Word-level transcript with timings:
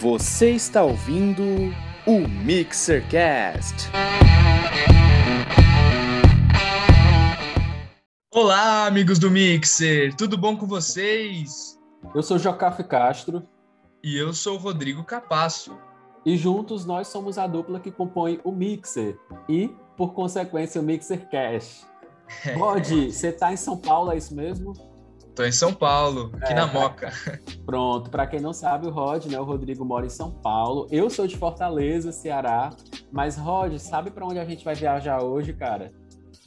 Você 0.00 0.50
está 0.50 0.84
ouvindo 0.84 1.42
o 2.06 2.28
Mixercast. 2.44 3.90
Olá, 8.32 8.86
amigos 8.86 9.18
do 9.18 9.28
Mixer, 9.28 10.14
tudo 10.14 10.38
bom 10.38 10.56
com 10.56 10.68
vocês? 10.68 11.76
Eu 12.14 12.22
sou 12.22 12.38
Jocafe 12.38 12.84
Castro. 12.84 13.42
E 14.00 14.16
eu 14.16 14.32
sou 14.32 14.54
o 14.54 14.60
Rodrigo 14.60 15.02
Capasso. 15.02 15.76
E 16.24 16.36
juntos 16.36 16.86
nós 16.86 17.08
somos 17.08 17.36
a 17.36 17.48
dupla 17.48 17.80
que 17.80 17.90
compõe 17.90 18.40
o 18.44 18.52
Mixer 18.52 19.18
e, 19.48 19.74
por 19.96 20.14
consequência, 20.14 20.80
o 20.80 20.84
Mixer 20.84 21.28
Cash. 21.28 21.84
Rod, 22.56 22.86
você 22.86 23.30
está 23.30 23.52
em 23.52 23.56
São 23.56 23.76
Paulo, 23.76 24.12
é 24.12 24.16
isso 24.16 24.32
mesmo? 24.32 24.74
Tô 25.38 25.44
em 25.44 25.52
São 25.52 25.72
Paulo, 25.72 26.32
aqui 26.42 26.52
é, 26.52 26.56
na 26.56 26.66
Moca. 26.66 27.12
Pronto, 27.64 28.10
para 28.10 28.26
quem 28.26 28.40
não 28.40 28.52
sabe, 28.52 28.88
o 28.88 28.90
Rod, 28.90 29.26
né, 29.26 29.38
o 29.38 29.44
Rodrigo 29.44 29.84
mora 29.84 30.04
em 30.04 30.08
São 30.10 30.32
Paulo. 30.32 30.88
Eu 30.90 31.08
sou 31.08 31.28
de 31.28 31.36
Fortaleza, 31.36 32.10
Ceará. 32.10 32.70
Mas 33.12 33.36
Rod, 33.36 33.78
sabe 33.78 34.10
para 34.10 34.26
onde 34.26 34.40
a 34.40 34.44
gente 34.44 34.64
vai 34.64 34.74
viajar 34.74 35.22
hoje, 35.22 35.52
cara? 35.52 35.92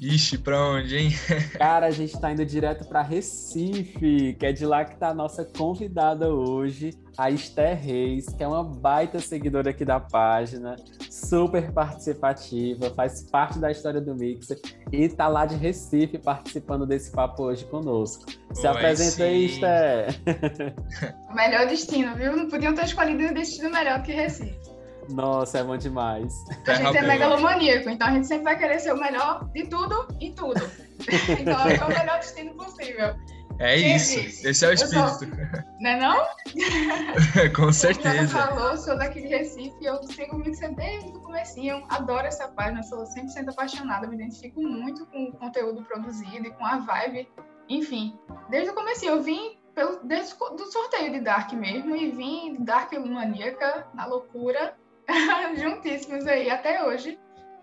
Ixi, 0.01 0.39
pra 0.39 0.59
onde, 0.59 0.97
hein? 0.97 1.11
Cara, 1.59 1.85
a 1.85 1.91
gente 1.91 2.19
tá 2.19 2.31
indo 2.31 2.43
direto 2.43 2.87
para 2.89 3.03
Recife, 3.03 4.35
que 4.39 4.45
é 4.47 4.51
de 4.51 4.65
lá 4.65 4.83
que 4.83 4.95
tá 4.95 5.09
a 5.09 5.13
nossa 5.13 5.45
convidada 5.45 6.33
hoje, 6.33 6.91
a 7.15 7.29
Esther 7.29 7.79
Reis, 7.79 8.25
que 8.29 8.43
é 8.43 8.47
uma 8.47 8.63
baita 8.63 9.19
seguidora 9.19 9.69
aqui 9.69 9.85
da 9.85 9.99
página, 9.99 10.75
super 11.07 11.71
participativa, 11.71 12.89
faz 12.95 13.29
parte 13.29 13.59
da 13.59 13.69
história 13.69 14.01
do 14.01 14.15
Mixer 14.15 14.59
e 14.91 15.07
tá 15.07 15.27
lá 15.27 15.45
de 15.45 15.55
Recife 15.55 16.17
participando 16.17 16.87
desse 16.87 17.11
papo 17.11 17.43
hoje 17.43 17.63
conosco. 17.65 18.25
Se 18.53 18.67
Oi, 18.67 18.73
apresenta 18.73 19.23
aí, 19.25 19.45
Esther. 19.45 20.19
O 21.29 21.33
melhor 21.35 21.67
destino, 21.67 22.15
viu? 22.15 22.35
Não 22.35 22.49
podiam 22.49 22.73
ter 22.73 22.85
escolhido 22.85 23.21
um 23.21 23.33
destino 23.33 23.69
melhor 23.69 24.01
que 24.01 24.11
Recife. 24.11 24.70
Nossa, 25.09 25.59
é 25.59 25.63
bom 25.63 25.77
demais. 25.77 26.43
A 26.67 26.75
gente 26.75 26.97
é 26.97 27.01
megalomaníaco, 27.01 27.89
então 27.89 28.07
a 28.07 28.11
gente 28.11 28.27
sempre 28.27 28.45
vai 28.45 28.57
querer 28.57 28.79
ser 28.79 28.93
o 28.93 28.99
melhor 28.99 29.49
de 29.53 29.67
tudo 29.67 30.07
e 30.19 30.31
tudo. 30.31 30.61
então 31.39 31.59
é 31.67 31.83
o 31.83 31.87
melhor 31.87 32.19
destino 32.19 32.53
possível. 32.53 33.15
É 33.59 33.77
isso, 33.77 34.47
esse 34.47 34.65
é 34.65 34.69
o 34.69 34.73
espírito. 34.73 35.19
Sou... 35.19 35.27
Não 35.79 35.89
é 35.91 35.99
não? 35.99 36.25
Com 37.55 37.71
certeza. 37.71 38.27
Você 38.27 38.33
falou, 38.33 38.75
sou 38.75 38.97
daqui 38.97 39.21
de 39.21 39.27
Recife, 39.27 39.85
eu 39.85 40.01
sigo 40.03 40.35
o 40.35 40.39
Mixer 40.39 40.73
desde 40.73 41.09
o 41.09 41.19
comecinho, 41.19 41.85
adoro 41.89 42.25
essa 42.25 42.47
página, 42.47 42.81
sou 42.81 43.03
100% 43.03 43.49
apaixonada, 43.49 44.07
me 44.07 44.15
identifico 44.15 44.59
muito 44.59 45.05
com 45.05 45.25
o 45.25 45.31
conteúdo 45.33 45.83
produzido 45.83 46.47
e 46.47 46.51
com 46.51 46.65
a 46.65 46.79
vibe. 46.79 47.29
Enfim, 47.69 48.17
desde 48.49 48.71
o 48.71 48.73
começo 48.73 49.05
eu 49.05 49.21
vim 49.21 49.59
pelo, 49.75 50.03
desde 50.03 50.33
o 50.39 50.71
sorteio 50.71 51.11
de 51.11 51.19
Dark 51.19 51.53
mesmo 51.53 51.95
e 51.95 52.09
vim 52.09 52.63
Dark 52.63 52.91
Maníaca, 52.93 53.87
na 53.93 54.07
loucura, 54.07 54.75
juntíssimos 55.57 56.25
aí 56.27 56.49
até 56.49 56.83
hoje. 56.85 57.19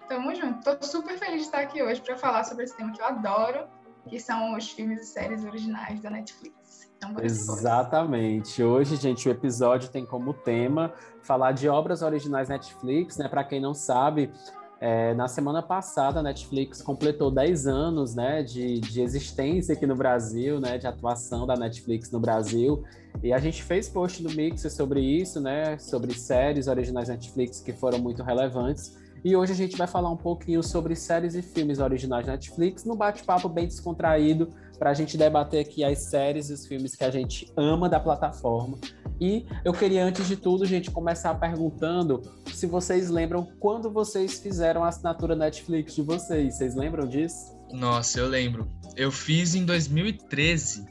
Tamo 0.08 0.34
junto. 0.34 0.62
Tô 0.64 0.84
super 0.84 1.18
feliz 1.18 1.40
de 1.40 1.46
estar 1.46 1.60
aqui 1.60 1.82
hoje 1.82 2.00
para 2.00 2.16
falar 2.16 2.44
sobre 2.44 2.64
esse 2.64 2.76
tema 2.76 2.92
que 2.92 3.00
eu 3.00 3.06
adoro, 3.06 3.66
que 4.08 4.18
são 4.18 4.56
os 4.56 4.70
filmes 4.70 5.02
e 5.02 5.06
séries 5.06 5.44
originais 5.44 6.00
da 6.00 6.10
Netflix. 6.10 6.88
Então, 6.96 7.14
Exatamente. 7.22 8.62
Hoje, 8.62 8.96
gente, 8.96 9.28
o 9.28 9.30
episódio 9.30 9.88
tem 9.90 10.04
como 10.04 10.32
tema 10.32 10.92
falar 11.22 11.52
de 11.52 11.68
obras 11.68 12.02
originais 12.02 12.48
Netflix, 12.48 13.16
né? 13.18 13.28
Para 13.28 13.44
quem 13.44 13.60
não 13.60 13.74
sabe, 13.74 14.32
é, 14.80 15.12
na 15.14 15.26
semana 15.26 15.60
passada, 15.60 16.20
a 16.20 16.22
Netflix 16.22 16.80
completou 16.80 17.32
10 17.32 17.66
anos 17.66 18.14
né, 18.14 18.42
de, 18.44 18.78
de 18.78 19.00
existência 19.00 19.74
aqui 19.74 19.86
no 19.86 19.96
Brasil, 19.96 20.60
né, 20.60 20.78
de 20.78 20.86
atuação 20.86 21.46
da 21.46 21.56
Netflix 21.56 22.12
no 22.12 22.20
Brasil. 22.20 22.84
E 23.20 23.32
a 23.32 23.38
gente 23.38 23.62
fez 23.64 23.88
post 23.88 24.22
no 24.22 24.30
Mixer 24.30 24.70
sobre 24.70 25.00
isso, 25.00 25.40
né, 25.40 25.76
sobre 25.78 26.14
séries 26.14 26.68
originais 26.68 27.08
Netflix 27.08 27.60
que 27.60 27.72
foram 27.72 27.98
muito 27.98 28.22
relevantes. 28.22 28.96
E 29.24 29.34
hoje 29.34 29.52
a 29.52 29.56
gente 29.56 29.76
vai 29.76 29.88
falar 29.88 30.10
um 30.10 30.16
pouquinho 30.16 30.62
sobre 30.62 30.94
séries 30.94 31.34
e 31.34 31.42
filmes 31.42 31.80
originais 31.80 32.24
Netflix, 32.24 32.84
num 32.84 32.94
bate-papo 32.94 33.48
bem 33.48 33.66
descontraído, 33.66 34.52
para 34.78 34.90
a 34.90 34.94
gente 34.94 35.18
debater 35.18 35.60
aqui 35.60 35.82
as 35.82 35.98
séries 36.02 36.50
e 36.50 36.52
os 36.52 36.64
filmes 36.64 36.94
que 36.94 37.02
a 37.02 37.10
gente 37.10 37.52
ama 37.56 37.88
da 37.88 37.98
plataforma 37.98 38.78
e 39.20 39.46
eu 39.64 39.72
queria, 39.72 40.04
antes 40.04 40.26
de 40.26 40.36
tudo, 40.36 40.64
gente, 40.64 40.90
começar 40.90 41.34
perguntando 41.34 42.22
se 42.52 42.66
vocês 42.66 43.10
lembram 43.10 43.48
quando 43.58 43.90
vocês 43.90 44.38
fizeram 44.38 44.84
a 44.84 44.88
assinatura 44.88 45.34
Netflix 45.34 45.94
de 45.94 46.02
vocês. 46.02 46.56
Vocês 46.56 46.74
lembram 46.74 47.06
disso? 47.06 47.56
Nossa, 47.72 48.20
eu 48.20 48.28
lembro. 48.28 48.70
Eu 48.96 49.10
fiz 49.10 49.54
em 49.54 49.64
2013, 49.64 50.84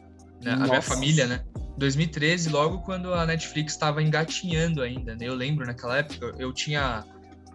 né? 0.43 0.51
a 0.51 0.57
minha 0.57 0.81
família, 0.81 1.25
né? 1.25 1.43
2013, 1.77 2.49
logo 2.49 2.79
quando 2.79 3.13
a 3.13 3.25
Netflix 3.25 3.73
estava 3.73 4.01
engatinhando 4.01 4.81
ainda, 4.81 5.15
né? 5.15 5.27
Eu 5.27 5.35
lembro 5.35 5.65
naquela 5.65 5.97
época, 5.97 6.33
eu 6.37 6.51
tinha 6.51 7.05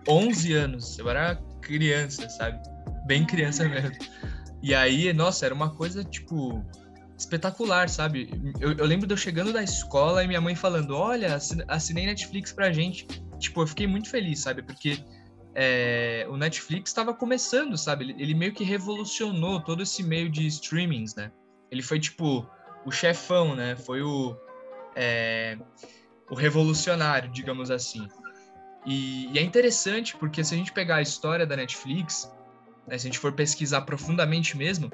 11 0.09 0.53
anos, 0.55 0.99
eu 0.99 1.11
era 1.11 1.37
criança, 1.61 2.29
sabe? 2.29 2.59
Bem 3.07 3.27
criança 3.27 3.69
mesmo. 3.69 3.97
E 4.63 4.75
aí, 4.75 5.13
nossa, 5.13 5.45
era 5.45 5.55
uma 5.55 5.71
coisa 5.71 6.05
tipo 6.05 6.65
espetacular, 7.23 7.89
sabe? 7.89 8.29
Eu, 8.61 8.73
eu, 8.73 8.85
lembro 8.85 9.07
de 9.07 9.15
eu 9.15 9.17
chegando 9.17 9.53
da 9.53 9.63
escola 9.63 10.23
e 10.23 10.29
minha 10.29 10.41
mãe 10.41 10.55
falando: 10.55 10.97
Olha, 10.97 11.39
assinei 11.69 12.07
Netflix 12.07 12.53
pra 12.53 12.73
gente. 12.73 13.07
Tipo, 13.39 13.63
eu 13.63 13.67
fiquei 13.67 13.87
muito 13.87 14.09
feliz, 14.09 14.41
sabe? 14.41 14.63
Porque 14.63 14.99
é, 15.55 16.27
o 16.29 16.37
Netflix 16.37 16.91
estava 16.91 17.15
começando, 17.15 17.77
sabe? 17.77 18.05
Ele, 18.05 18.23
ele, 18.23 18.35
meio 18.35 18.53
que 18.53 18.65
revolucionou 18.65 19.61
todo 19.61 19.83
esse 19.83 20.03
meio 20.03 20.31
de 20.31 20.47
streamings, 20.47 21.15
né? 21.15 21.31
Ele 21.71 21.83
foi 21.83 21.99
tipo 21.99 22.49
o 22.85 22.91
chefão, 22.91 23.55
né? 23.55 23.77
Foi 23.77 24.03
o, 24.03 24.37
é, 24.95 25.59
o 26.31 26.35
revolucionário, 26.35 27.31
digamos 27.31 27.71
assim. 27.71 28.07
E, 28.85 29.33
e, 29.33 29.39
é 29.39 29.43
interessante 29.43 30.17
porque 30.17 30.43
se 30.43 30.55
a 30.55 30.57
gente 30.57 30.73
pegar 30.73 30.97
a 30.97 31.03
história 31.03 31.47
da 31.47 31.57
Netflix, 31.57 32.31
né, 32.87 32.99
se 32.99 33.07
a 33.07 33.11
gente 33.11 33.19
for 33.19 33.33
pesquisar 33.33 33.83
profundamente 33.83 34.57
mesmo, 34.57 34.91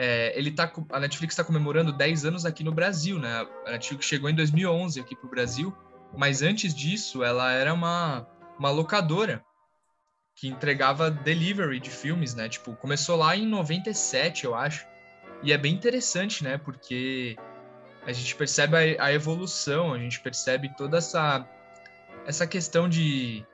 é, 0.00 0.32
ele 0.38 0.52
tá, 0.52 0.72
a 0.92 1.00
Netflix 1.00 1.32
está 1.32 1.42
comemorando 1.42 1.92
10 1.92 2.24
anos 2.24 2.46
aqui 2.46 2.62
no 2.62 2.70
Brasil, 2.70 3.18
né? 3.18 3.44
A 3.66 3.72
Netflix 3.72 4.06
chegou 4.06 4.30
em 4.30 4.34
2011 4.34 5.00
aqui 5.00 5.16
para 5.16 5.26
o 5.26 5.30
Brasil, 5.30 5.76
mas 6.16 6.40
antes 6.40 6.72
disso 6.72 7.24
ela 7.24 7.50
era 7.50 7.74
uma, 7.74 8.24
uma 8.56 8.70
locadora 8.70 9.44
que 10.36 10.46
entregava 10.46 11.10
delivery 11.10 11.80
de 11.80 11.90
filmes, 11.90 12.32
né? 12.32 12.48
Tipo, 12.48 12.76
começou 12.76 13.16
lá 13.16 13.36
em 13.36 13.44
97, 13.44 14.44
eu 14.44 14.54
acho. 14.54 14.86
E 15.42 15.52
é 15.52 15.58
bem 15.58 15.74
interessante, 15.74 16.44
né? 16.44 16.58
Porque 16.58 17.36
a 18.06 18.12
gente 18.12 18.36
percebe 18.36 18.76
a, 18.76 19.06
a 19.06 19.12
evolução, 19.12 19.92
a 19.92 19.98
gente 19.98 20.20
percebe 20.20 20.72
toda 20.76 20.98
essa, 20.98 21.44
essa 22.24 22.46
questão 22.46 22.88
de 22.88 23.44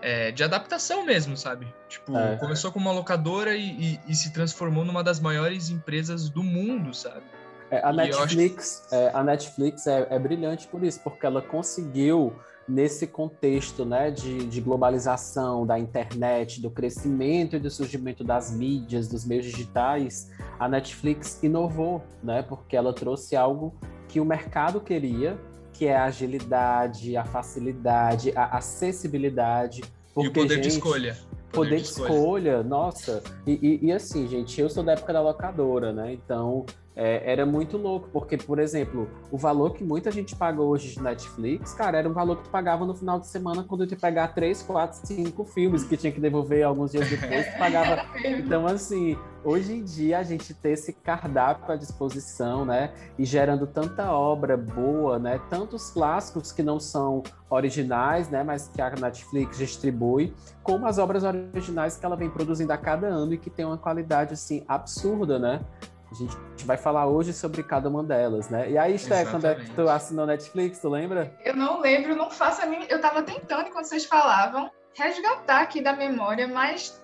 é, 0.00 0.30
de 0.30 0.44
adaptação 0.44 1.04
mesmo, 1.04 1.36
sabe? 1.36 1.66
Tipo, 1.88 2.16
é. 2.16 2.36
começou 2.36 2.70
como 2.70 2.88
uma 2.88 2.94
locadora 2.94 3.56
e, 3.56 3.70
e, 3.70 4.00
e, 4.08 4.14
se 4.14 4.32
transformou 4.32 4.84
numa 4.84 5.02
das 5.02 5.20
maiores 5.20 5.70
empresas 5.70 6.28
do 6.28 6.42
mundo, 6.42 6.94
sabe? 6.94 7.22
É, 7.70 7.84
a, 7.84 7.92
Netflix, 7.92 8.84
acho... 8.86 8.94
É, 8.94 9.10
a 9.12 9.22
Netflix 9.22 9.86
é, 9.86 10.06
é, 10.10 10.18
brilhante 10.18 10.66
por 10.68 10.82
isso, 10.84 11.00
porque 11.02 11.26
ela 11.26 11.42
conseguiu, 11.42 12.32
nesse 12.66 13.06
contexto 13.06 13.84
né, 13.84 14.10
de, 14.10 14.46
de, 14.46 14.60
globalização 14.60 15.66
da 15.66 15.78
internet, 15.78 16.60
do 16.60 16.70
crescimento 16.70 17.56
e 17.56 17.58
do 17.58 17.70
surgimento 17.70 18.24
das 18.24 18.50
mídias, 18.50 19.08
dos 19.08 19.24
meios 19.24 19.44
digitais, 19.44 20.30
a 20.58 20.68
Netflix 20.68 21.42
inovou, 21.42 22.02
né? 22.22 22.42
Porque 22.42 22.76
ela 22.76 22.92
trouxe 22.92 23.36
algo 23.36 23.74
que 24.08 24.18
o 24.20 24.24
mercado 24.24 24.80
queria, 24.80 25.38
que 25.78 25.86
é 25.86 25.96
a 25.96 26.06
agilidade, 26.06 27.16
a 27.16 27.24
facilidade, 27.24 28.32
a 28.34 28.56
acessibilidade. 28.56 29.82
Porque, 30.12 30.26
e 30.26 30.30
o 30.30 30.32
poder 30.32 30.56
gente, 30.56 30.62
de 30.64 30.68
escolha. 30.70 31.16
Poder, 31.52 31.52
poder 31.52 31.76
de, 31.76 31.82
escolha. 31.82 32.12
escolha, 32.12 32.62
nossa. 32.64 33.22
E, 33.46 33.52
e, 33.62 33.86
e, 33.86 33.92
assim, 33.92 34.26
gente, 34.26 34.60
eu 34.60 34.68
sou 34.68 34.82
da 34.82 34.94
época 34.94 35.12
da 35.12 35.22
locadora, 35.22 35.92
né? 35.92 36.12
Então, 36.12 36.66
é, 36.98 37.30
era 37.30 37.46
muito 37.46 37.76
louco, 37.76 38.08
porque, 38.12 38.36
por 38.36 38.58
exemplo, 38.58 39.08
o 39.30 39.38
valor 39.38 39.72
que 39.72 39.84
muita 39.84 40.10
gente 40.10 40.34
paga 40.34 40.60
hoje 40.60 40.94
de 40.94 41.00
Netflix, 41.00 41.72
cara, 41.72 41.96
era 41.96 42.08
um 42.08 42.12
valor 42.12 42.38
que 42.38 42.42
tu 42.42 42.50
pagava 42.50 42.84
no 42.84 42.92
final 42.92 43.20
de 43.20 43.28
semana 43.28 43.62
quando 43.62 43.86
tu 43.86 43.92
ia 43.92 43.96
pegar 43.96 44.34
três, 44.34 44.62
quatro, 44.62 44.98
cinco 45.06 45.44
filmes 45.44 45.84
que 45.84 45.96
tinha 45.96 46.10
que 46.10 46.20
devolver 46.20 46.64
alguns 46.64 46.90
dias 46.90 47.08
depois, 47.08 47.46
tu 47.46 47.56
pagava. 47.56 48.04
Então, 48.48 48.66
assim, 48.66 49.16
hoje 49.44 49.74
em 49.74 49.84
dia 49.84 50.18
a 50.18 50.22
gente 50.22 50.52
ter 50.52 50.70
esse 50.70 50.92
cardápio 50.92 51.72
à 51.72 51.76
disposição, 51.76 52.64
né? 52.64 52.92
E 53.16 53.24
gerando 53.24 53.66
tanta 53.66 54.10
obra 54.10 54.56
boa, 54.56 55.18
né? 55.18 55.40
Tantos 55.48 55.90
clássicos 55.90 56.50
que 56.50 56.62
não 56.62 56.80
são 56.80 57.22
originais, 57.48 58.28
né? 58.28 58.42
Mas 58.42 58.68
que 58.68 58.82
a 58.82 58.90
Netflix 58.90 59.56
distribui, 59.56 60.34
como 60.62 60.86
as 60.86 60.98
obras 60.98 61.22
originais 61.22 61.96
que 61.96 62.04
ela 62.04 62.16
vem 62.16 62.28
produzindo 62.28 62.72
a 62.72 62.76
cada 62.76 63.06
ano 63.06 63.34
e 63.34 63.38
que 63.38 63.50
tem 63.50 63.64
uma 63.64 63.78
qualidade, 63.78 64.34
assim, 64.34 64.64
absurda, 64.66 65.38
né? 65.38 65.60
A 66.10 66.14
gente 66.14 66.36
vai 66.64 66.78
falar 66.78 67.06
hoje 67.06 67.32
sobre 67.34 67.62
cada 67.62 67.88
uma 67.88 68.02
delas, 68.02 68.48
né? 68.48 68.70
E 68.70 68.78
aí, 68.78 68.98
Sté, 68.98 69.26
quando 69.26 69.46
é 69.46 69.54
que 69.54 69.70
tu 69.70 69.88
assinou 69.88 70.24
Netflix, 70.24 70.78
tu 70.78 70.88
lembra? 70.88 71.34
Eu 71.44 71.54
não 71.54 71.80
lembro, 71.80 72.16
não 72.16 72.30
faço 72.30 72.62
a 72.62 72.66
mim. 72.66 72.86
Eu 72.88 73.00
tava 73.00 73.22
tentando, 73.22 73.68
enquanto 73.68 73.84
vocês 73.84 74.06
falavam, 74.06 74.70
resgatar 74.94 75.60
aqui 75.60 75.82
da 75.82 75.92
memória, 75.92 76.48
mas 76.48 77.02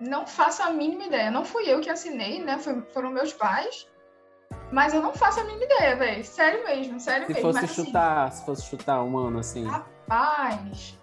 não 0.00 0.26
faço 0.26 0.62
a 0.62 0.70
mínima 0.70 1.04
ideia. 1.04 1.30
Não 1.30 1.44
fui 1.44 1.70
eu 1.70 1.80
que 1.80 1.90
assinei, 1.90 2.42
né? 2.42 2.58
Foi, 2.58 2.80
foram 2.94 3.10
meus 3.10 3.34
pais. 3.34 3.86
Mas 4.72 4.94
eu 4.94 5.02
não 5.02 5.12
faço 5.12 5.40
a 5.40 5.44
mínima 5.44 5.64
ideia, 5.64 5.96
velho. 5.96 6.24
Sério 6.24 6.64
mesmo, 6.64 6.98
sério 6.98 7.26
se 7.26 7.34
mesmo. 7.34 7.48
Fosse 7.48 7.60
Mas, 7.60 7.70
assim, 7.70 7.84
chutar, 7.84 8.32
Se 8.32 8.46
fosse 8.46 8.62
chutar 8.64 9.02
um 9.02 9.18
ano 9.18 9.40
assim. 9.40 9.66
Rapaz. 9.66 10.98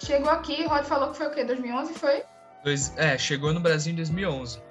Chegou 0.00 0.30
aqui, 0.30 0.66
Rod 0.66 0.84
falou 0.84 1.10
que 1.10 1.16
foi 1.18 1.28
o 1.28 1.30
quê? 1.30 1.44
2011 1.44 1.94
foi? 1.94 2.24
Dois, 2.64 2.96
é, 2.96 3.16
chegou 3.16 3.52
no 3.52 3.60
Brasil 3.60 3.92
em 3.92 3.96
2011, 3.96 4.62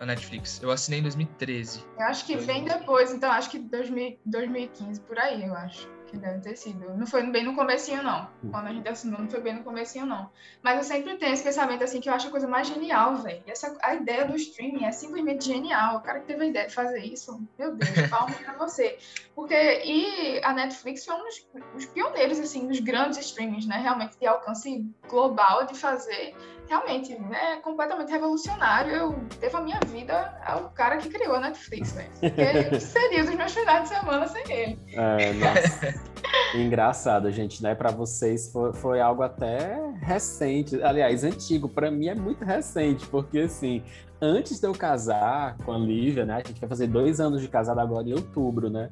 a 0.00 0.06
Netflix. 0.06 0.62
Eu 0.62 0.70
assinei 0.70 1.00
em 1.00 1.02
2013. 1.02 1.84
Eu 1.98 2.06
acho 2.06 2.24
que 2.24 2.36
vem 2.36 2.64
depois, 2.64 3.12
então 3.12 3.30
acho 3.30 3.50
que 3.50 3.58
2000, 3.58 4.18
2015, 4.24 5.00
por 5.00 5.18
aí, 5.18 5.44
eu 5.44 5.54
acho 5.54 5.88
que 6.08 6.16
deve 6.16 6.40
ter 6.40 6.56
sido. 6.56 6.94
Não 6.96 7.06
foi 7.06 7.22
bem 7.30 7.44
no 7.44 7.54
comecinho, 7.54 8.02
não. 8.02 8.28
Quando 8.50 8.66
a 8.66 8.72
gente 8.72 8.88
assinou, 8.88 9.20
não 9.20 9.28
foi 9.28 9.40
bem 9.40 9.54
no 9.54 9.62
comecinho, 9.62 10.06
não. 10.06 10.30
Mas 10.62 10.78
eu 10.78 10.84
sempre 10.84 11.16
tenho 11.16 11.32
esse 11.32 11.44
pensamento, 11.44 11.84
assim, 11.84 12.00
que 12.00 12.08
eu 12.08 12.14
acho 12.14 12.28
a 12.28 12.30
coisa 12.30 12.48
mais 12.48 12.66
genial, 12.66 13.16
velho. 13.16 13.42
Essa, 13.46 13.76
a 13.82 13.94
ideia 13.94 14.24
do 14.24 14.34
streaming 14.36 14.84
é 14.84 14.92
simplesmente 14.92 15.44
genial. 15.44 15.98
O 15.98 16.00
cara 16.00 16.20
que 16.20 16.26
teve 16.26 16.44
a 16.44 16.46
ideia 16.46 16.66
de 16.66 16.74
fazer 16.74 17.00
isso, 17.00 17.40
meu 17.58 17.74
Deus, 17.74 17.90
palmas 18.08 18.36
pra 18.36 18.54
você. 18.54 18.98
Porque, 19.34 19.54
e 19.54 20.40
a 20.42 20.52
Netflix 20.52 21.04
foi 21.04 21.14
um 21.14 21.24
dos 21.24 21.46
os 21.76 21.86
pioneiros, 21.86 22.38
assim, 22.40 22.66
dos 22.66 22.80
grandes 22.80 23.18
streamings, 23.18 23.66
né? 23.66 23.78
Realmente 23.78 24.18
de 24.18 24.26
alcance 24.26 24.86
global 25.08 25.66
de 25.66 25.74
fazer 25.74 26.34
realmente 26.68 27.12
é 27.12 27.56
completamente 27.56 28.10
revolucionário. 28.10 28.92
Eu 28.92 29.18
devo 29.40 29.56
a 29.56 29.60
minha 29.60 29.80
vida 29.86 30.38
ao 30.44 30.70
cara 30.70 30.98
que 30.98 31.08
criou 31.08 31.34
a 31.36 31.40
Netflix, 31.40 31.94
né? 31.94 32.08
Porque 32.20 32.80
seria 32.80 33.24
dos 33.24 33.34
meus 33.34 33.52
finais 33.52 33.84
de 33.84 33.96
semana 33.96 34.26
sem 34.26 34.42
ele. 34.52 34.78
É, 34.92 35.32
nossa. 35.32 35.94
Engraçado, 36.54 37.30
gente, 37.30 37.62
né? 37.62 37.74
Para 37.74 37.90
vocês 37.90 38.52
foi, 38.52 38.72
foi 38.72 39.00
algo 39.00 39.22
até 39.22 39.78
recente, 40.00 40.80
aliás, 40.82 41.24
antigo. 41.24 41.68
Para 41.68 41.90
mim 41.90 42.08
é 42.08 42.14
muito 42.14 42.44
recente, 42.44 43.06
porque 43.06 43.40
assim, 43.40 43.82
antes 44.20 44.60
de 44.60 44.66
eu 44.66 44.72
casar 44.72 45.56
com 45.58 45.72
a 45.72 45.78
Lívia, 45.78 46.24
né? 46.24 46.34
A 46.34 46.46
gente 46.46 46.60
vai 46.60 46.68
fazer 46.68 46.86
dois 46.86 47.20
anos 47.20 47.40
de 47.40 47.48
casado 47.48 47.80
agora 47.80 48.08
em 48.08 48.12
outubro, 48.12 48.68
né? 48.68 48.90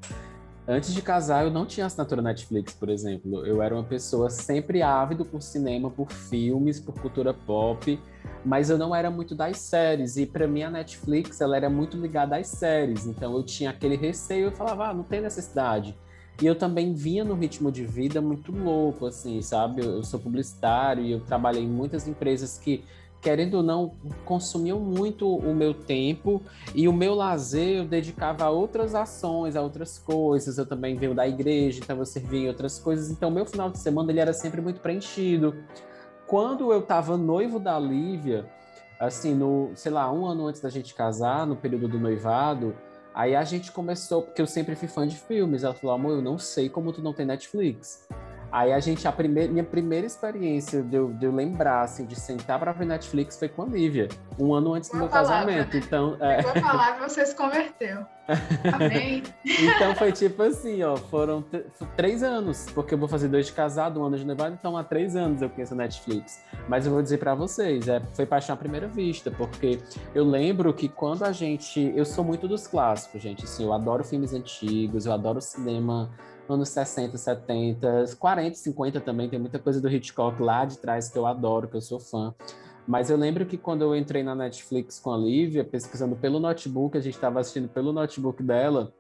Antes 0.69 0.93
de 0.93 1.01
casar, 1.01 1.45
eu 1.45 1.51
não 1.51 1.65
tinha 1.65 1.87
assinatura 1.87 2.21
Netflix, 2.21 2.75
por 2.75 2.89
exemplo. 2.89 3.47
Eu 3.47 3.63
era 3.63 3.73
uma 3.73 3.85
pessoa 3.85 4.29
sempre 4.29 4.83
ávido 4.83 5.25
por 5.25 5.41
cinema, 5.41 5.89
por 5.89 6.11
filmes, 6.11 6.81
por 6.81 6.93
cultura 7.01 7.33
pop, 7.33 7.97
mas 8.45 8.69
eu 8.69 8.77
não 8.77 8.93
era 8.93 9.09
muito 9.09 9.33
das 9.33 9.59
séries. 9.59 10.17
E 10.17 10.27
para 10.27 10.49
mim 10.49 10.65
a 10.65 10.71
Netflix, 10.71 11.41
ela 11.41 11.57
era 11.57 11.71
muito 11.71 11.97
ligada 11.97 12.37
às 12.37 12.49
séries. 12.49 13.07
Então 13.07 13.37
eu 13.37 13.45
tinha 13.45 13.71
aquele 13.71 13.97
receio, 13.97 14.47
eu 14.47 14.53
falava, 14.53 14.89
ah, 14.89 14.95
não 14.95 15.05
tem 15.05 15.21
necessidade. 15.21 15.97
E 16.43 16.47
eu 16.47 16.57
também 16.57 16.93
vinha 16.93 17.25
no 17.25 17.35
ritmo 17.35 17.71
de 17.71 17.85
vida 17.87 18.21
muito 18.21 18.51
louco, 18.51 19.07
assim, 19.07 19.41
sabe? 19.43 19.83
Eu, 19.83 19.99
eu 19.99 20.03
sou 20.03 20.19
publicitário 20.19 21.05
e 21.05 21.13
eu 21.13 21.21
trabalhei 21.21 21.63
em 21.63 21.69
muitas 21.69 22.09
empresas 22.09 22.59
que 22.59 22.85
querendo 23.27 23.55
ou 23.55 23.63
não, 23.65 23.97
consumiam 24.25 24.79
muito 24.79 25.29
o 25.29 25.53
meu 25.53 25.75
tempo 25.75 26.41
e 26.73 26.87
o 26.87 26.93
meu 26.93 27.13
lazer 27.13 27.79
eu 27.79 27.85
dedicava 27.85 28.45
a 28.45 28.51
outras 28.51 28.95
ações, 28.95 29.57
a 29.57 29.63
outras 29.63 29.99
coisas. 29.99 30.59
Eu 30.59 30.65
também 30.65 30.95
venho 30.95 31.13
da 31.13 31.27
igreja, 31.27 31.81
então 31.83 31.99
eu 31.99 32.07
servia 32.07 32.43
em 32.43 32.47
outras 32.47 32.79
coisas. 32.79 33.11
Então, 33.11 33.29
meu 33.29 33.45
final 33.45 33.69
de 33.69 33.81
semana 33.81 34.13
ele 34.13 34.21
era 34.21 34.33
sempre 34.33 34.61
muito 34.61 34.79
preenchido. 34.79 35.57
Quando 36.25 36.73
eu 36.73 36.79
estava 36.79 37.17
noivo 37.17 37.59
da 37.59 37.77
Lívia, 37.81 38.49
assim, 39.01 39.35
no, 39.35 39.73
sei 39.75 39.91
lá, 39.91 40.09
um 40.13 40.25
ano 40.25 40.47
antes 40.47 40.61
da 40.61 40.71
gente 40.71 40.95
casar, 40.95 41.45
no 41.49 41.57
período 41.57 41.89
do 41.89 41.99
noivado, 41.99 42.77
aí 43.13 43.35
a 43.35 43.43
gente 43.43 43.73
começou, 43.73 44.23
porque 44.23 44.41
eu 44.41 44.47
sempre 44.47 44.77
fui 44.77 44.87
fã 44.87 45.05
de 45.05 45.17
filmes. 45.17 45.65
Ela 45.65 45.75
falou, 45.75 45.97
amor, 45.97 46.13
eu 46.13 46.23
não 46.23 46.39
sei 46.39 46.69
como 46.69 46.93
tu 46.93 47.03
não 47.03 47.13
tem 47.13 47.27
Netflix. 47.27 48.07
Aí 48.51 48.73
a 48.73 48.81
gente, 48.81 49.07
a 49.07 49.13
primeira, 49.13 49.53
minha 49.53 49.65
primeira 49.65 50.07
experiência 50.07 50.83
de 50.83 50.97
eu, 50.97 51.13
de 51.13 51.27
eu 51.27 51.33
lembrar, 51.35 51.83
assim, 51.83 52.07
de 52.07 52.19
sentar 52.19 52.59
para 52.59 52.73
ver 52.73 52.87
Netflix 52.87 53.39
foi 53.39 53.49
com 53.49 53.63
a 53.63 53.67
Lívia, 53.67 54.09
um 54.39 54.55
ano 54.55 54.75
antes 54.75 54.91
do 54.91 54.97
meu 54.97 55.09
casamento. 55.09 55.77
Então, 55.77 56.17
é... 56.21 56.43
Vou 56.43 56.55
falar 56.55 56.95
que 56.95 57.03
você 57.03 57.27
se 57.27 57.35
converteu. 57.35 58.07
Amém. 58.75 59.23
então 59.45 59.95
foi 59.95 60.11
tipo 60.11 60.43
assim, 60.43 60.83
ó, 60.83 60.97
foram 60.97 61.45
três 61.97 62.23
anos, 62.23 62.67
porque 62.75 62.95
eu 62.95 62.99
vou 62.99 63.09
fazer 63.09 63.29
dois 63.29 63.47
de 63.47 63.53
casado, 63.53 64.01
um 64.01 64.05
ano 64.05 64.17
de 64.17 64.25
noivado, 64.25 64.57
então 64.59 64.77
há 64.77 64.83
três 64.83 65.15
anos 65.15 65.43
eu 65.43 65.49
conheço 65.49 65.75
a 65.75 65.77
Netflix. 65.77 66.43
Mas 66.69 66.87
eu 66.87 66.93
vou 66.93 67.03
dizer 67.03 67.19
para 67.19 67.35
vocês, 67.35 67.87
é, 67.89 68.03
foi 68.15 68.27
paixão 68.27 68.55
à 68.55 68.57
primeira 68.57 68.89
vista, 68.89 69.31
porque 69.31 69.79
eu 70.15 70.25
lembro 70.25 70.73
que 70.75 70.89
quando 70.89 71.25
a 71.25 71.33
gente, 71.33 71.93
eu 71.95 72.05
sou 72.05 72.25
muito 72.25 72.49
dos 72.49 72.67
clássicos, 72.67 73.23
gente, 73.23 73.45
assim, 73.45 73.65
eu 73.65 73.73
adoro 73.73 74.03
filmes 74.03 74.33
antigos, 74.33 75.07
eu 75.07 75.13
adoro 75.13 75.41
cinema 75.41 76.11
anos 76.53 76.69
60, 76.69 77.17
70, 77.17 78.05
40, 78.19 78.57
50 78.57 79.01
também, 79.01 79.29
tem 79.29 79.39
muita 79.39 79.59
coisa 79.59 79.81
do 79.81 79.89
Hitchcock 79.89 80.41
lá 80.43 80.65
de 80.65 80.79
trás 80.79 81.09
que 81.09 81.19
eu 81.19 81.27
adoro, 81.27 81.69
que 81.69 81.77
eu 81.77 81.81
sou 81.81 81.99
fã. 81.99 82.35
Mas 82.87 83.11
eu 83.11 83.17
lembro 83.17 83.45
que 83.45 83.57
quando 83.57 83.83
eu 83.83 83.97
entrei 83.97 84.23
na 84.23 84.35
Netflix 84.35 85.01
com 85.01 85.13
a 85.13 85.17
Lívia, 85.17 85.65
pesquisando 85.65 86.15
pelo 86.15 86.39
notebook, 86.39 86.97
a 86.97 87.01
gente 87.01 87.15
estava 87.15 87.41
assistindo 87.41 87.69
pelo 87.69 87.93
notebook 87.93 88.43
dela, 88.43 88.93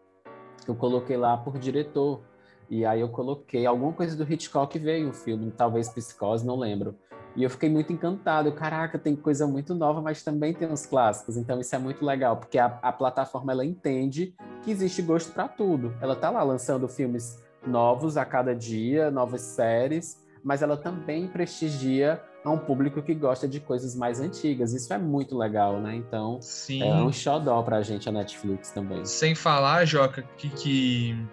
eu 0.66 0.74
coloquei 0.74 1.16
lá 1.16 1.36
por 1.36 1.56
diretor. 1.58 2.20
E 2.68 2.84
aí 2.84 3.00
eu 3.00 3.08
coloquei 3.08 3.64
alguma 3.64 3.92
coisa 3.92 4.16
do 4.16 4.30
Hitchcock 4.30 4.76
veio 4.78 5.10
o 5.10 5.12
filme, 5.12 5.52
talvez 5.52 5.88
Psicose, 5.88 6.44
não 6.44 6.56
lembro. 6.58 6.96
E 7.36 7.42
eu 7.42 7.50
fiquei 7.50 7.68
muito 7.68 7.92
encantado. 7.92 8.48
Eu, 8.48 8.52
Caraca, 8.54 8.98
tem 8.98 9.14
coisa 9.14 9.46
muito 9.46 9.74
nova, 9.74 10.00
mas 10.00 10.22
também 10.22 10.54
tem 10.54 10.72
os 10.72 10.86
clássicos. 10.86 11.36
Então 11.36 11.60
isso 11.60 11.74
é 11.74 11.78
muito 11.78 12.04
legal, 12.04 12.38
porque 12.38 12.58
a, 12.58 12.78
a 12.82 12.90
plataforma 12.90 13.52
ela 13.52 13.64
entende 13.64 14.34
que 14.62 14.70
existe 14.70 15.02
gosto 15.02 15.32
para 15.32 15.46
tudo. 15.46 15.94
Ela 16.00 16.16
tá 16.16 16.30
lá 16.30 16.42
lançando 16.42 16.88
filmes 16.88 17.44
novos 17.66 18.16
a 18.16 18.24
cada 18.24 18.54
dia, 18.54 19.10
novas 19.10 19.42
séries, 19.42 20.24
mas 20.42 20.62
ela 20.62 20.76
também 20.76 21.28
prestigia 21.28 22.22
a 22.44 22.50
um 22.50 22.58
público 22.58 23.02
que 23.02 23.12
gosta 23.12 23.48
de 23.48 23.58
coisas 23.58 23.96
mais 23.96 24.20
antigas. 24.20 24.72
Isso 24.72 24.92
é 24.94 24.98
muito 24.98 25.36
legal, 25.36 25.80
né? 25.80 25.96
Então, 25.96 26.40
Sim. 26.40 26.82
é 26.82 26.94
um 26.94 27.12
xodó 27.12 27.60
pra 27.62 27.82
gente 27.82 28.08
a 28.08 28.12
Netflix 28.12 28.70
também. 28.70 29.04
Sem 29.04 29.34
falar, 29.34 29.84
Joca, 29.84 30.22
que, 30.38 30.48
que 30.50 31.26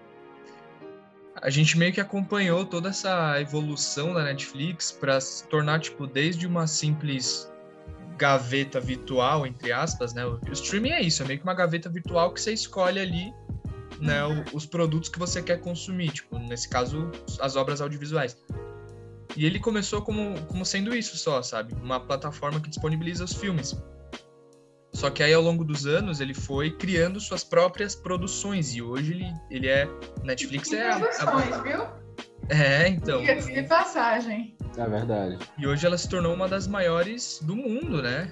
a 1.44 1.50
gente 1.50 1.78
meio 1.78 1.92
que 1.92 2.00
acompanhou 2.00 2.66
toda 2.66 2.88
essa 2.88 3.40
evolução 3.42 4.14
da 4.14 4.24
Netflix 4.24 4.94
para 4.94 5.20
se 5.20 5.46
tornar, 5.50 5.82
tipo, 5.82 6.08
desde 6.08 6.48
uma 6.48 6.66
simples 6.68 7.52
gaveta 8.18 8.80
virtual, 8.80 9.46
entre 9.46 9.74
aspas, 9.74 10.14
né? 10.14 10.26
O 10.26 10.40
streaming 10.54 10.92
é 10.92 11.02
isso, 11.02 11.22
é 11.22 11.26
meio 11.26 11.40
que 11.40 11.44
uma 11.44 11.54
gaveta 11.54 11.90
virtual 11.90 12.34
que 12.34 12.40
você 12.40 12.54
escolhe 12.54 12.98
ali, 12.98 13.34
né, 14.00 14.22
os 14.54 14.66
produtos 14.66 15.10
que 15.10 15.20
você 15.20 15.42
quer 15.42 15.60
consumir, 15.60 16.12
tipo, 16.12 16.40
nesse 16.40 16.70
caso, 16.70 17.12
as 17.42 17.58
obras 17.58 17.82
audiovisuais. 17.82 18.38
E 19.36 19.46
ele 19.46 19.60
começou 19.60 20.02
como, 20.02 20.40
como 20.46 20.66
sendo 20.66 20.96
isso 20.96 21.18
só, 21.18 21.42
sabe? 21.42 21.74
Uma 21.74 22.00
plataforma 22.00 22.62
que 22.62 22.70
disponibiliza 22.70 23.26
os 23.26 23.34
filmes. 23.34 23.76
Só 25.04 25.10
que 25.10 25.22
aí 25.22 25.34
ao 25.34 25.42
longo 25.42 25.66
dos 25.66 25.86
anos 25.86 26.22
ele 26.22 26.34
foi 26.34 26.72
criando 26.72 27.20
suas 27.20 27.44
próprias 27.44 27.94
produções 27.94 28.74
e 28.74 28.82
hoje 28.82 29.12
ele, 29.12 29.34
ele 29.52 29.68
é 29.68 29.86
Netflix 30.24 30.72
e 30.72 30.78
é 30.78 30.98
produções, 30.98 31.52
a... 31.52 31.62
viu? 31.62 31.82
É, 32.48 32.88
então. 32.88 33.22
de 33.22 33.64
passagem. 33.64 34.56
É 34.78 34.88
verdade. 34.88 35.40
E 35.58 35.68
hoje 35.68 35.86
ela 35.86 35.98
se 35.98 36.08
tornou 36.08 36.34
uma 36.34 36.48
das 36.48 36.68
maiores 36.68 37.42
do 37.44 37.54
mundo, 37.54 38.02
né? 38.02 38.32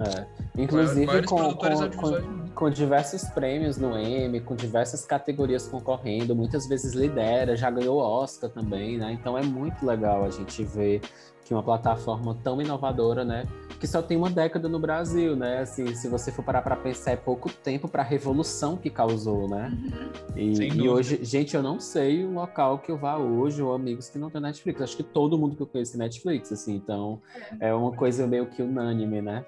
É. 0.00 0.26
Inclusive 0.56 1.22
com, 1.24 1.54
com, 1.54 1.90
com, 1.90 2.48
com, 2.54 2.70
diversos 2.70 3.24
prêmios 3.24 3.76
no 3.76 3.98
Emmy, 3.98 4.40
com 4.40 4.56
diversas 4.56 5.04
categorias 5.04 5.68
concorrendo, 5.68 6.34
muitas 6.34 6.66
vezes 6.66 6.94
lidera, 6.94 7.54
já 7.54 7.70
ganhou 7.70 7.98
Oscar 7.98 8.48
também, 8.48 8.96
né? 8.96 9.12
Então 9.12 9.36
é 9.36 9.42
muito 9.42 9.84
legal 9.84 10.24
a 10.24 10.30
gente 10.30 10.64
ver 10.64 11.02
que 11.46 11.54
uma 11.54 11.62
plataforma 11.62 12.36
tão 12.42 12.60
inovadora, 12.60 13.24
né, 13.24 13.46
que 13.78 13.86
só 13.86 14.02
tem 14.02 14.16
uma 14.16 14.28
década 14.28 14.68
no 14.68 14.78
Brasil, 14.78 15.36
né? 15.36 15.60
Assim, 15.60 15.94
se 15.94 16.08
você 16.08 16.32
for 16.32 16.42
parar 16.42 16.62
para 16.62 16.74
pensar, 16.74 17.12
é 17.12 17.16
pouco 17.16 17.48
tempo 17.48 17.86
para 17.86 18.02
a 18.02 18.04
revolução 18.04 18.76
que 18.76 18.90
causou, 18.90 19.48
né? 19.48 19.70
Uhum. 19.70 20.36
E, 20.36 20.68
e, 20.68 20.88
hoje, 20.88 21.20
gente, 21.22 21.54
eu 21.54 21.62
não 21.62 21.78
sei 21.78 22.24
o 22.24 22.32
local 22.32 22.78
que 22.78 22.90
eu 22.90 22.96
vá 22.96 23.16
hoje 23.16 23.62
ou 23.62 23.74
amigos 23.74 24.08
que 24.08 24.18
não 24.18 24.30
tem 24.30 24.40
Netflix. 24.40 24.80
Acho 24.80 24.96
que 24.96 25.02
todo 25.02 25.38
mundo 25.38 25.54
que 25.54 25.62
eu 25.62 25.66
conheço 25.66 25.92
tem 25.92 26.00
Netflix, 26.00 26.50
assim. 26.50 26.74
Então, 26.74 27.20
é, 27.60 27.68
é 27.68 27.74
uma 27.74 27.92
coisa 27.92 28.26
meio 28.26 28.46
que 28.46 28.62
unânime, 28.62 29.20
né? 29.20 29.44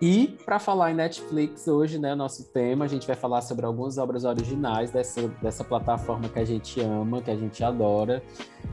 E 0.00 0.36
para 0.44 0.58
falar 0.58 0.92
em 0.92 0.94
Netflix 0.94 1.66
hoje, 1.66 1.98
né, 1.98 2.14
nosso 2.14 2.44
tema, 2.52 2.84
a 2.84 2.88
gente 2.88 3.06
vai 3.06 3.16
falar 3.16 3.42
sobre 3.42 3.64
algumas 3.64 3.96
obras 3.96 4.24
originais 4.24 4.90
dessa, 4.90 5.26
dessa 5.40 5.64
plataforma 5.64 6.28
que 6.28 6.38
a 6.38 6.44
gente 6.44 6.80
ama, 6.80 7.22
que 7.22 7.30
a 7.30 7.36
gente 7.36 7.62
adora. 7.62 8.22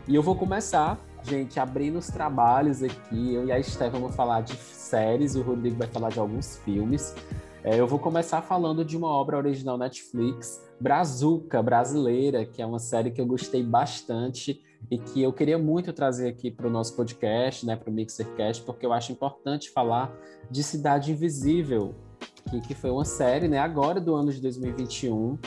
E 0.08 0.16
eu 0.16 0.24
vou 0.24 0.36
começar 0.36 1.00
Gente, 1.24 1.60
abrindo 1.60 2.00
os 2.00 2.08
trabalhos 2.08 2.82
aqui, 2.82 3.34
eu 3.34 3.46
e 3.46 3.52
a 3.52 3.60
Esté 3.60 3.90
vamos 3.90 4.16
falar 4.16 4.42
de 4.42 4.56
séries 4.56 5.36
o 5.36 5.42
Rodrigo 5.42 5.78
vai 5.78 5.88
falar 5.88 6.10
de 6.10 6.20
alguns 6.20 6.58
filmes. 6.58 7.16
É, 7.64 7.80
eu 7.80 7.88
vou 7.88 8.00
começar 8.00 8.42
falando 8.42 8.84
de 8.84 8.98
uma 8.98 9.08
obra 9.08 9.38
original 9.38 9.78
Netflix, 9.78 10.62
Brazuca, 10.80 11.62
brasileira, 11.62 12.44
que 12.44 12.62
é 12.62 12.66
uma 12.66 12.80
série 12.80 13.12
que 13.12 13.22
eu 13.22 13.26
gostei 13.26 13.64
bastante 13.64 14.62
e 14.90 14.98
que 14.98 15.22
eu 15.22 15.32
queria 15.32 15.58
muito 15.58 15.94
trazer 15.94 16.28
aqui 16.28 16.50
para 16.50 16.68
o 16.68 16.70
nosso 16.70 16.96
podcast, 16.96 17.66
né, 17.66 17.76
para 17.76 17.90
o 17.90 17.94
Mixercast, 17.94 18.64
porque 18.64 18.86
eu 18.86 18.92
acho 18.92 19.12
importante 19.12 19.70
falar 19.70 20.12
de 20.50 20.64
Cidade 20.64 21.12
Invisível, 21.12 21.94
que, 22.50 22.60
que 22.62 22.74
foi 22.74 22.90
uma 22.90 23.06
série, 23.06 23.48
né, 23.48 23.60
agora 23.60 24.02
do 24.02 24.16
ano 24.16 24.32
de 24.32 24.42
2021, 24.42 25.38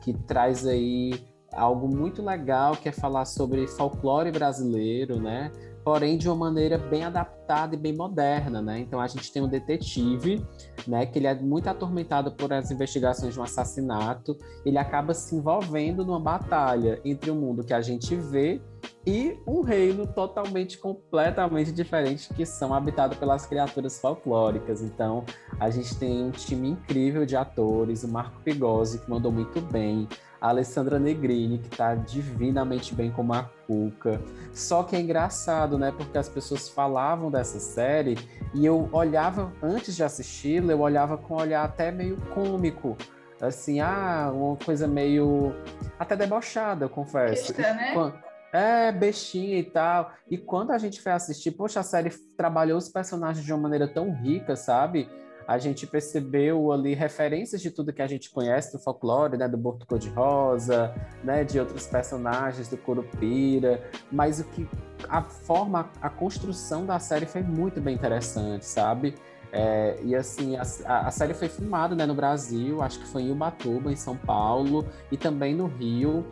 que 0.00 0.14
traz 0.14 0.66
aí 0.66 1.22
algo 1.52 1.88
muito 1.88 2.22
legal 2.22 2.76
que 2.76 2.88
é 2.88 2.92
falar 2.92 3.24
sobre 3.24 3.66
folclore 3.66 4.30
brasileiro, 4.30 5.20
né? 5.20 5.50
porém 5.88 6.18
de 6.18 6.28
uma 6.28 6.36
maneira 6.36 6.76
bem 6.76 7.02
adaptada 7.02 7.74
e 7.74 7.78
bem 7.78 7.96
moderna, 7.96 8.60
né? 8.60 8.78
Então 8.78 9.00
a 9.00 9.06
gente 9.06 9.32
tem 9.32 9.40
um 9.40 9.48
detetive, 9.48 10.44
né, 10.86 11.06
que 11.06 11.18
ele 11.18 11.26
é 11.26 11.34
muito 11.34 11.66
atormentado 11.66 12.30
por 12.32 12.52
as 12.52 12.70
investigações 12.70 13.32
de 13.32 13.40
um 13.40 13.42
assassinato, 13.42 14.36
ele 14.66 14.76
acaba 14.76 15.14
se 15.14 15.34
envolvendo 15.34 16.04
numa 16.04 16.20
batalha 16.20 17.00
entre 17.06 17.30
o 17.30 17.34
mundo 17.34 17.64
que 17.64 17.72
a 17.72 17.80
gente 17.80 18.14
vê 18.14 18.60
e 19.06 19.38
um 19.46 19.62
reino 19.62 20.06
totalmente, 20.06 20.76
completamente 20.76 21.72
diferente, 21.72 22.28
que 22.34 22.44
são 22.44 22.74
habitados 22.74 23.16
pelas 23.16 23.46
criaturas 23.46 23.98
folclóricas. 23.98 24.82
Então, 24.82 25.24
a 25.58 25.70
gente 25.70 25.98
tem 25.98 26.22
um 26.22 26.30
time 26.30 26.68
incrível 26.68 27.24
de 27.24 27.34
atores, 27.34 28.04
o 28.04 28.08
Marco 28.08 28.38
Pigozzi, 28.42 28.98
que 28.98 29.08
mandou 29.08 29.32
muito 29.32 29.62
bem, 29.62 30.06
a 30.40 30.48
Alessandra 30.48 30.98
Negrini, 30.98 31.58
que 31.58 31.70
tá 31.70 31.94
divinamente 31.94 32.94
bem 32.94 33.10
como 33.10 33.32
a 33.32 33.50
Cuca. 33.66 34.20
Só 34.52 34.82
que 34.82 34.96
é 34.96 35.00
engraçado, 35.00 35.78
né? 35.78 35.92
Porque 35.96 36.16
as 36.16 36.28
pessoas 36.28 36.68
falavam 36.68 37.30
dessa 37.30 37.58
série 37.58 38.16
e 38.54 38.64
eu 38.64 38.88
olhava, 38.92 39.52
antes 39.62 39.96
de 39.96 40.02
assisti-la, 40.02 40.72
eu 40.72 40.80
olhava 40.80 41.18
com 41.18 41.34
um 41.34 41.38
olhar 41.38 41.64
até 41.64 41.90
meio 41.90 42.16
cômico. 42.34 42.96
Assim, 43.40 43.80
ah, 43.80 44.30
uma 44.34 44.56
coisa 44.56 44.88
meio. 44.88 45.54
até 45.98 46.16
debochada, 46.16 46.86
eu 46.86 46.88
confesso. 46.88 47.54
Besta, 47.54 47.74
né? 47.74 48.12
É, 48.52 48.90
bestinha 48.90 49.58
e 49.58 49.62
tal. 49.62 50.12
E 50.28 50.38
quando 50.38 50.70
a 50.70 50.78
gente 50.78 51.00
foi 51.00 51.12
assistir, 51.12 51.52
poxa, 51.52 51.80
a 51.80 51.82
série 51.82 52.10
trabalhou 52.36 52.78
os 52.78 52.88
personagens 52.88 53.44
de 53.44 53.52
uma 53.52 53.60
maneira 53.60 53.86
tão 53.86 54.12
rica, 54.12 54.56
sabe? 54.56 55.08
A 55.48 55.56
gente 55.56 55.86
percebeu 55.86 56.70
ali 56.70 56.92
referências 56.92 57.62
de 57.62 57.70
tudo 57.70 57.90
que 57.90 58.02
a 58.02 58.06
gente 58.06 58.28
conhece 58.28 58.70
do 58.70 58.78
folclore, 58.78 59.38
né, 59.38 59.48
do 59.48 59.56
Borto 59.56 59.86
Cor-de-Rosa, 59.86 60.94
né, 61.24 61.42
de 61.42 61.58
outros 61.58 61.86
personagens 61.86 62.68
do 62.68 62.76
Curupira, 62.76 63.82
mas 64.12 64.40
o 64.40 64.44
que 64.44 64.68
a 65.08 65.22
forma, 65.22 65.90
a 66.02 66.10
construção 66.10 66.84
da 66.84 66.98
série 66.98 67.24
foi 67.24 67.42
muito 67.42 67.80
bem 67.80 67.94
interessante, 67.94 68.66
sabe? 68.66 69.14
É, 69.50 69.98
e 70.04 70.14
assim, 70.14 70.54
a, 70.56 70.62
a, 71.06 71.10
série 71.10 71.32
foi 71.32 71.48
filmada 71.48 71.94
né, 71.94 72.04
no 72.04 72.14
Brasil, 72.14 72.82
acho 72.82 72.98
que 72.98 73.06
foi 73.06 73.22
em 73.22 73.32
Ubatuba, 73.32 73.90
em 73.90 73.96
São 73.96 74.18
Paulo, 74.18 74.86
e 75.10 75.16
também 75.16 75.54
no 75.54 75.66
Rio. 75.66 76.26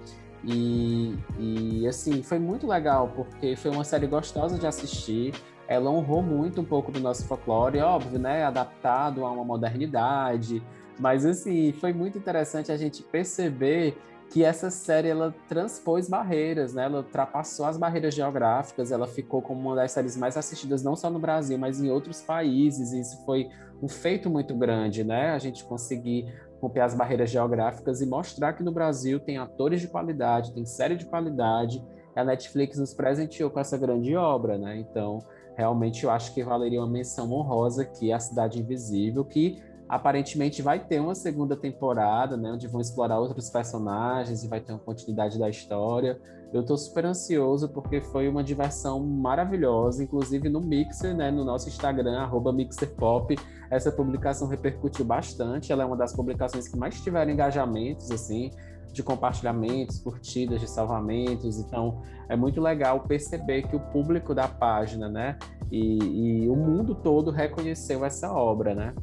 E, 0.45 1.17
e 1.39 1.89
assim, 1.89 2.23
foi 2.23 2.39
muito 2.39 2.67
legal, 2.67 3.11
porque 3.17 3.57
foi 3.57 3.71
uma 3.71 3.83
série 3.83 4.07
gostosa 4.07 4.59
de 4.59 4.67
assistir 4.67 5.33
ela 5.69 5.91
honrou 5.91 6.23
muito 6.23 6.61
um 6.61 6.65
pouco 6.65 6.93
do 6.93 7.01
nosso 7.01 7.25
folclore, 7.27 7.81
óbvio, 7.81 8.19
né? 8.19 8.45
Adaptado 8.45 9.25
a 9.25 9.31
uma 9.31 9.45
modernidade. 9.45 10.63
Mas, 10.99 11.27
assim, 11.27 11.73
foi 11.73 11.93
muito 11.93 12.17
interessante 12.17 12.73
a 12.73 12.77
gente 12.77 13.03
perceber 13.03 13.97
que 14.31 14.45
essa 14.45 14.71
série 14.71 15.09
ela 15.09 15.35
transpôs 15.49 16.09
barreiras, 16.09 16.75
né? 16.75 16.85
Ela 16.85 16.99
ultrapassou 16.99 17.67
as 17.67 17.77
barreiras 17.77 18.15
geográficas, 18.15 18.91
ela 18.91 19.07
ficou 19.07 19.41
como 19.41 19.61
uma 19.61 19.77
das 19.77 19.93
séries 19.93 20.17
mais 20.17 20.37
assistidas 20.37 20.83
não 20.83 20.97
só 20.97 21.11
no 21.11 21.19
Brasil, 21.19 21.57
mas 21.59 21.81
em 21.81 21.91
outros 21.91 22.23
países. 22.23 22.93
E 22.93 23.01
isso 23.01 23.25
foi 23.25 23.49
um 23.83 23.89
feito 23.89 24.29
muito 24.29 24.55
grande, 24.55 25.05
né? 25.05 25.31
A 25.31 25.39
gente 25.39 25.65
conseguir 25.65 26.27
romper 26.61 26.81
as 26.81 26.95
barreiras 26.95 27.31
geográficas 27.31 28.01
e 28.01 28.07
mostrar 28.07 28.55
que 28.55 28.63
no 28.63 28.73
Brasil 28.73 29.21
tem 29.21 29.39
atores 29.39 29.81
de 29.81 29.89
qualidade, 29.89 30.55
tem 30.55 30.65
série 30.65 30.97
de 30.97 31.07
qualidade. 31.07 31.85
A 32.15 32.25
Netflix 32.25 32.79
nos 32.79 32.95
presenteou 32.95 33.51
com 33.51 33.61
essa 33.61 33.77
grande 33.77 34.17
obra, 34.17 34.57
né? 34.57 34.79
Então, 34.79 35.19
realmente 35.57 36.05
eu 36.05 36.11
acho 36.11 36.33
que 36.35 36.45
valeria 36.45 36.81
uma 36.81 36.87
menção 36.87 37.33
honrosa 37.33 37.83
aqui 37.83 38.13
a 38.13 38.21
Cidade 38.21 38.61
Invisível, 38.61 39.25
que 39.25 39.61
aparentemente 39.89 40.63
vai 40.63 40.81
ter 40.81 41.01
uma 41.01 41.15
segunda 41.15 41.57
temporada, 41.57 42.37
né, 42.37 42.53
onde 42.53 42.67
vão 42.67 42.81
explorar 42.81 43.19
outros 43.21 43.49
personagens 43.49 44.43
e 44.43 44.49
vai 44.49 44.61
ter 44.61 44.73
uma 44.73 44.81
continuidade 44.81 45.39
da 45.39 45.49
história. 45.49 46.21
Eu 46.53 46.61
estou 46.61 46.77
super 46.77 47.05
ansioso 47.05 47.69
porque 47.69 48.01
foi 48.01 48.29
uma 48.29 48.43
diversão 48.43 49.01
maravilhosa, 49.01 50.03
inclusive 50.03 50.49
no 50.49 50.61
Mixer, 50.61 51.15
né, 51.15 51.31
no 51.31 51.45
nosso 51.45 51.69
Instagram 51.69 52.29
@mixerpop, 52.53 53.37
essa 53.71 53.91
publicação 53.91 54.49
repercutiu 54.49 55.05
bastante. 55.05 55.73
Ela 55.73 55.85
é 55.85 55.87
uma 55.87 55.97
das 55.97 56.13
publicações 56.15 56.69
que 56.69 56.77
mais 56.77 57.01
tiveram 57.01 57.33
engajamentos, 57.33 58.11
assim, 58.11 58.51
de 58.97 59.03
compartilhamentos, 59.03 60.01
curtidas, 60.01 60.61
de 60.61 60.69
salvamentos. 60.69 61.59
Então, 61.59 62.03
é 62.29 62.35
muito 62.35 62.61
legal 62.61 63.01
perceber 63.01 63.69
que 63.69 63.77
o 63.77 63.81
público 63.81 64.35
da 64.35 64.49
página, 64.49 65.09
né, 65.09 65.39
e, 65.71 66.45
e 66.45 66.49
o 66.49 66.57
mundo 66.57 66.95
todo 66.95 67.31
reconheceu 67.31 68.05
essa 68.05 68.33
obra, 68.33 68.75
né? 68.75 68.95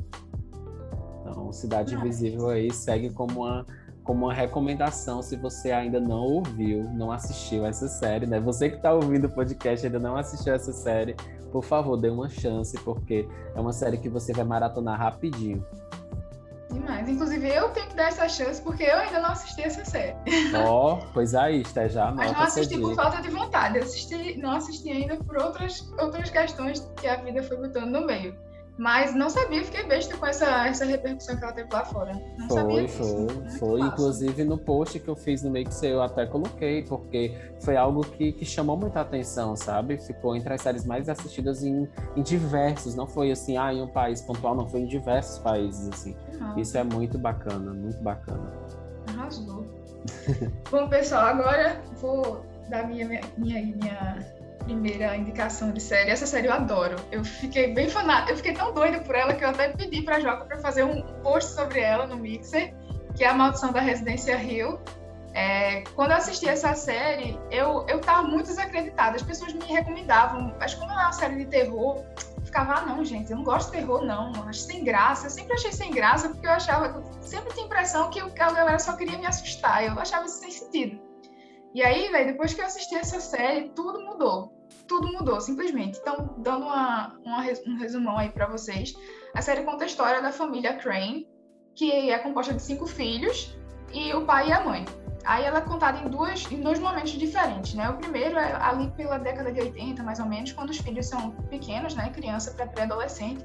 Então, 1.22 1.52
Cidade 1.52 1.94
Invisível 1.96 2.50
aí 2.50 2.74
segue 2.74 3.10
como 3.12 3.42
uma 3.42 3.66
como 4.04 4.26
uma 4.26 4.34
recomendação 4.34 5.22
se 5.22 5.38
você 5.38 5.72
ainda 5.72 5.98
não 5.98 6.24
ouviu, 6.24 6.84
não 6.94 7.10
assistiu 7.10 7.66
essa 7.66 7.88
série, 7.88 8.26
né? 8.26 8.38
Você 8.38 8.70
que 8.70 8.76
está 8.76 8.92
ouvindo 8.92 9.28
o 9.28 9.30
podcast 9.30 9.86
ainda 9.86 9.98
não 9.98 10.18
assistiu 10.18 10.54
essa 10.54 10.74
série, 10.74 11.16
por 11.54 11.64
favor, 11.64 11.96
dê 11.96 12.10
uma 12.10 12.28
chance, 12.28 12.78
porque 12.84 13.26
é 13.56 13.60
uma 13.62 13.72
série 13.72 13.98
que 13.98 14.10
você 14.10 14.34
vai 14.34 14.44
maratonar 14.44 15.00
rapidinho. 15.00 15.66
Demais. 16.74 17.08
Inclusive, 17.08 17.48
eu 17.48 17.70
tenho 17.70 17.88
que 17.88 17.96
dar 17.96 18.08
essa 18.08 18.28
chance 18.28 18.62
porque 18.62 18.84
eu 18.84 18.98
ainda 18.98 19.20
não 19.20 19.32
assisti 19.32 19.62
essa 19.62 19.86
série. 19.86 20.16
Ó, 20.56 20.94
oh, 20.94 21.06
pois 21.14 21.36
aí, 21.36 21.62
está 21.62 21.88
já 21.88 22.12
Mas 22.12 22.32
não 22.32 22.42
assisti 22.42 22.78
por 22.78 22.96
falta 22.96 23.22
de 23.22 23.30
vontade. 23.30 23.78
Eu 23.78 23.84
assisti, 23.84 24.38
não 24.38 24.52
assisti 24.52 24.90
ainda 24.90 25.16
por 25.18 25.38
outras, 25.38 25.92
outras 26.00 26.30
questões 26.30 26.80
que 27.00 27.08
a 27.08 27.18
vida 27.18 27.44
foi 27.44 27.58
botando 27.58 27.92
no 27.92 28.06
meio. 28.06 28.36
Mas 28.78 29.14
não 29.14 29.30
sabia, 29.30 29.64
fiquei 29.64 29.84
besta 29.86 30.18
com 30.18 30.26
essa, 30.26 30.68
essa 30.68 30.84
repercussão 30.84 31.38
que 31.38 31.44
ela 31.44 31.54
teve 31.54 31.72
lá 31.72 31.86
fora. 31.86 32.14
Não 32.38 32.48
foi, 32.48 32.58
sabia 32.58 32.84
disso. 32.86 33.28
Foi, 33.28 33.60
foi. 33.60 33.82
Inclusive 33.82 34.44
no 34.44 34.58
post 34.58 35.00
que 35.00 35.08
eu 35.08 35.16
fiz 35.16 35.44
no 35.44 35.52
Mix 35.52 35.84
eu 35.84 36.02
até 36.02 36.26
coloquei, 36.26 36.82
porque 36.82 37.38
foi 37.60 37.78
algo 37.78 38.02
que, 38.02 38.32
que 38.32 38.44
chamou 38.44 38.76
muita 38.76 39.02
atenção, 39.02 39.56
sabe? 39.56 39.98
Ficou 40.00 40.36
entre 40.36 40.54
as 40.54 40.62
séries 40.62 40.86
mais 40.86 41.08
assistidas 41.08 41.64
em, 41.64 41.88
em 42.16 42.24
diversos, 42.24 42.96
não 42.96 43.06
foi 43.06 43.32
assim, 43.32 43.58
ah, 43.58 43.72
em 43.72 43.82
um 43.82 43.88
país 43.88 44.22
pontual, 44.22 44.56
não, 44.56 44.68
foi 44.68 44.82
em 44.82 44.88
diversos 44.88 45.38
países, 45.38 45.88
assim. 45.90 46.16
Uhum. 46.40 46.60
Isso 46.60 46.76
é 46.76 46.84
muito 46.84 47.20
bacana, 47.20 47.72
muito 47.74 48.02
bacana. 48.02 48.52
Arrasou. 49.08 49.66
Bom, 50.72 50.90
pessoal, 50.90 51.26
agora 51.26 51.80
vou 52.02 52.44
dar 52.70 52.88
minha, 52.88 53.08
minha, 53.38 53.62
minha 53.62 54.43
primeira 54.64 55.16
indicação 55.16 55.72
de 55.72 55.82
série. 55.82 56.10
Essa 56.10 56.26
série 56.26 56.48
eu 56.48 56.54
adoro. 56.54 56.96
Eu 57.12 57.24
fiquei 57.24 57.74
bem 57.74 57.90
fanática, 57.90 58.32
eu 58.32 58.38
fiquei 58.38 58.54
tão 58.54 58.74
doida 58.74 59.00
por 59.02 59.16
ela 59.16 59.34
que 59.34 59.44
eu 59.44 59.50
até 59.50 59.70
pedi 59.70 60.02
pra 60.02 60.20
Joca 60.20 60.46
para 60.46 60.58
fazer 60.60 60.84
um 60.84 61.02
post 61.22 61.52
sobre 61.54 61.80
ela 61.80 62.08
no 62.08 62.18
Mixer, 62.18 62.74
que 63.16 63.24
é 63.24 63.28
A 63.28 63.34
Maldição 63.34 63.72
da 63.72 63.80
Residência 63.80 64.36
Rio. 64.38 64.80
É, 65.34 65.82
quando 65.96 66.12
eu 66.12 66.18
assisti 66.18 66.48
essa 66.48 66.76
série, 66.76 67.40
eu, 67.50 67.86
eu 67.88 68.00
tava 68.00 68.24
muito 68.28 68.48
desacreditada. 68.48 69.16
As 69.16 69.24
pessoas 69.24 69.54
me 69.54 69.66
recomendavam, 69.66 70.56
mas 70.60 70.76
como 70.76 70.92
é 70.92 70.96
uma 70.96 71.12
série 71.12 71.38
de 71.38 71.46
terror, 71.46 72.04
eu 72.38 72.42
ficava, 72.44 72.74
ah, 72.74 72.82
não, 72.86 73.04
gente, 73.04 73.32
eu 73.32 73.38
não 73.38 73.44
gosto 73.44 73.72
de 73.72 73.80
terror, 73.80 74.06
não. 74.06 74.32
Acho 74.48 74.60
sem 74.60 74.84
graça. 74.84 75.26
Eu 75.26 75.32
sempre 75.32 75.54
achei 75.54 75.72
sem 75.72 75.92
graça, 75.92 76.30
porque 76.30 76.46
eu 76.46 76.52
achava, 76.52 77.04
sempre 77.22 77.52
tinha 77.54 77.64
a 77.64 77.68
impressão 77.68 78.10
que 78.12 78.20
a 78.20 78.52
galera 78.52 78.78
só 78.78 78.94
queria 78.94 79.18
me 79.18 79.26
assustar. 79.26 79.84
Eu 79.84 80.00
achava 80.00 80.26
isso 80.26 80.40
sem 80.40 80.52
sentido. 80.52 81.13
E 81.74 81.82
aí, 81.82 82.10
velho, 82.10 82.28
depois 82.28 82.54
que 82.54 82.62
eu 82.62 82.66
assisti 82.66 82.96
essa 82.96 83.20
série, 83.20 83.70
tudo 83.70 84.00
mudou. 84.02 84.54
Tudo 84.88 85.12
mudou, 85.12 85.42
simplesmente. 85.42 85.98
Então, 86.00 86.36
dando 86.38 86.66
uma, 86.66 87.18
uma 87.24 87.40
um 87.68 87.78
resumão 87.78 88.18
aí 88.18 88.30
para 88.30 88.46
vocês, 88.46 88.94
a 89.34 89.42
série 89.42 89.64
conta 89.64 89.84
a 89.84 89.88
história 89.88 90.22
da 90.22 90.32
família 90.32 90.76
Crane, 90.76 91.28
que 91.74 92.12
é 92.12 92.20
composta 92.20 92.54
de 92.54 92.62
cinco 92.62 92.86
filhos, 92.86 93.58
e 93.92 94.14
o 94.14 94.24
pai 94.26 94.50
e 94.50 94.52
a 94.52 94.64
mãe. 94.64 94.86
Aí 95.26 95.46
ela 95.46 95.60
é 95.60 95.62
contada 95.62 96.00
em, 96.00 96.10
duas, 96.10 96.52
em 96.52 96.60
dois 96.60 96.80
momentos 96.80 97.12
diferentes, 97.12 97.74
né? 97.74 97.90
O 97.90 97.98
primeiro 97.98 98.38
é 98.38 98.54
ali 98.62 98.92
pela 98.92 99.18
década 99.18 99.52
de 99.52 99.62
80, 99.62 100.04
mais 100.04 100.20
ou 100.20 100.26
menos, 100.26 100.52
quando 100.52 100.70
os 100.70 100.78
filhos 100.78 101.08
são 101.08 101.32
pequenos, 101.50 101.96
né? 101.96 102.10
Criança 102.10 102.52
para 102.52 102.68
pré-adolescente. 102.68 103.44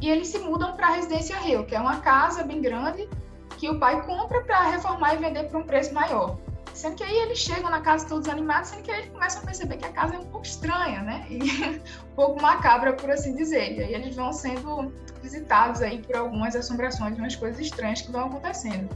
E 0.00 0.10
eles 0.10 0.28
se 0.28 0.38
mudam 0.38 0.76
para 0.76 0.88
a 0.88 0.90
Residência 0.90 1.36
Rio, 1.38 1.64
que 1.64 1.74
é 1.74 1.80
uma 1.80 2.00
casa 2.00 2.44
bem 2.44 2.60
grande 2.60 3.08
que 3.56 3.70
o 3.70 3.78
pai 3.78 4.04
compra 4.04 4.42
para 4.42 4.70
reformar 4.70 5.14
e 5.14 5.18
vender 5.18 5.44
por 5.44 5.60
um 5.60 5.64
preço 5.64 5.94
maior. 5.94 6.36
Sendo 6.74 6.96
que 6.96 7.04
aí 7.04 7.16
eles 7.18 7.38
chegam 7.38 7.70
na 7.70 7.80
casa 7.80 8.06
todos 8.06 8.28
animados, 8.28 8.70
sendo 8.70 8.82
que 8.82 8.90
aí 8.90 9.02
eles 9.02 9.12
começam 9.12 9.42
a 9.42 9.44
perceber 9.46 9.76
que 9.76 9.86
a 9.86 9.92
casa 9.92 10.16
é 10.16 10.18
um 10.18 10.24
pouco 10.24 10.44
estranha, 10.44 11.02
né? 11.02 11.24
E 11.30 11.38
um 12.10 12.14
pouco 12.16 12.42
macabra, 12.42 12.92
por 12.92 13.10
assim 13.10 13.36
dizer. 13.36 13.76
E 13.76 13.80
aí 13.80 13.94
eles 13.94 14.16
vão 14.16 14.32
sendo 14.32 14.92
visitados 15.22 15.80
aí 15.80 16.02
por 16.02 16.16
algumas 16.16 16.56
assombrações, 16.56 17.16
umas 17.16 17.36
coisas 17.36 17.60
estranhas 17.60 18.02
que 18.02 18.10
vão 18.10 18.26
acontecendo. 18.26 18.88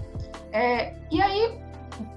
É, 0.52 0.92
e 1.08 1.23
aí, 1.23 1.56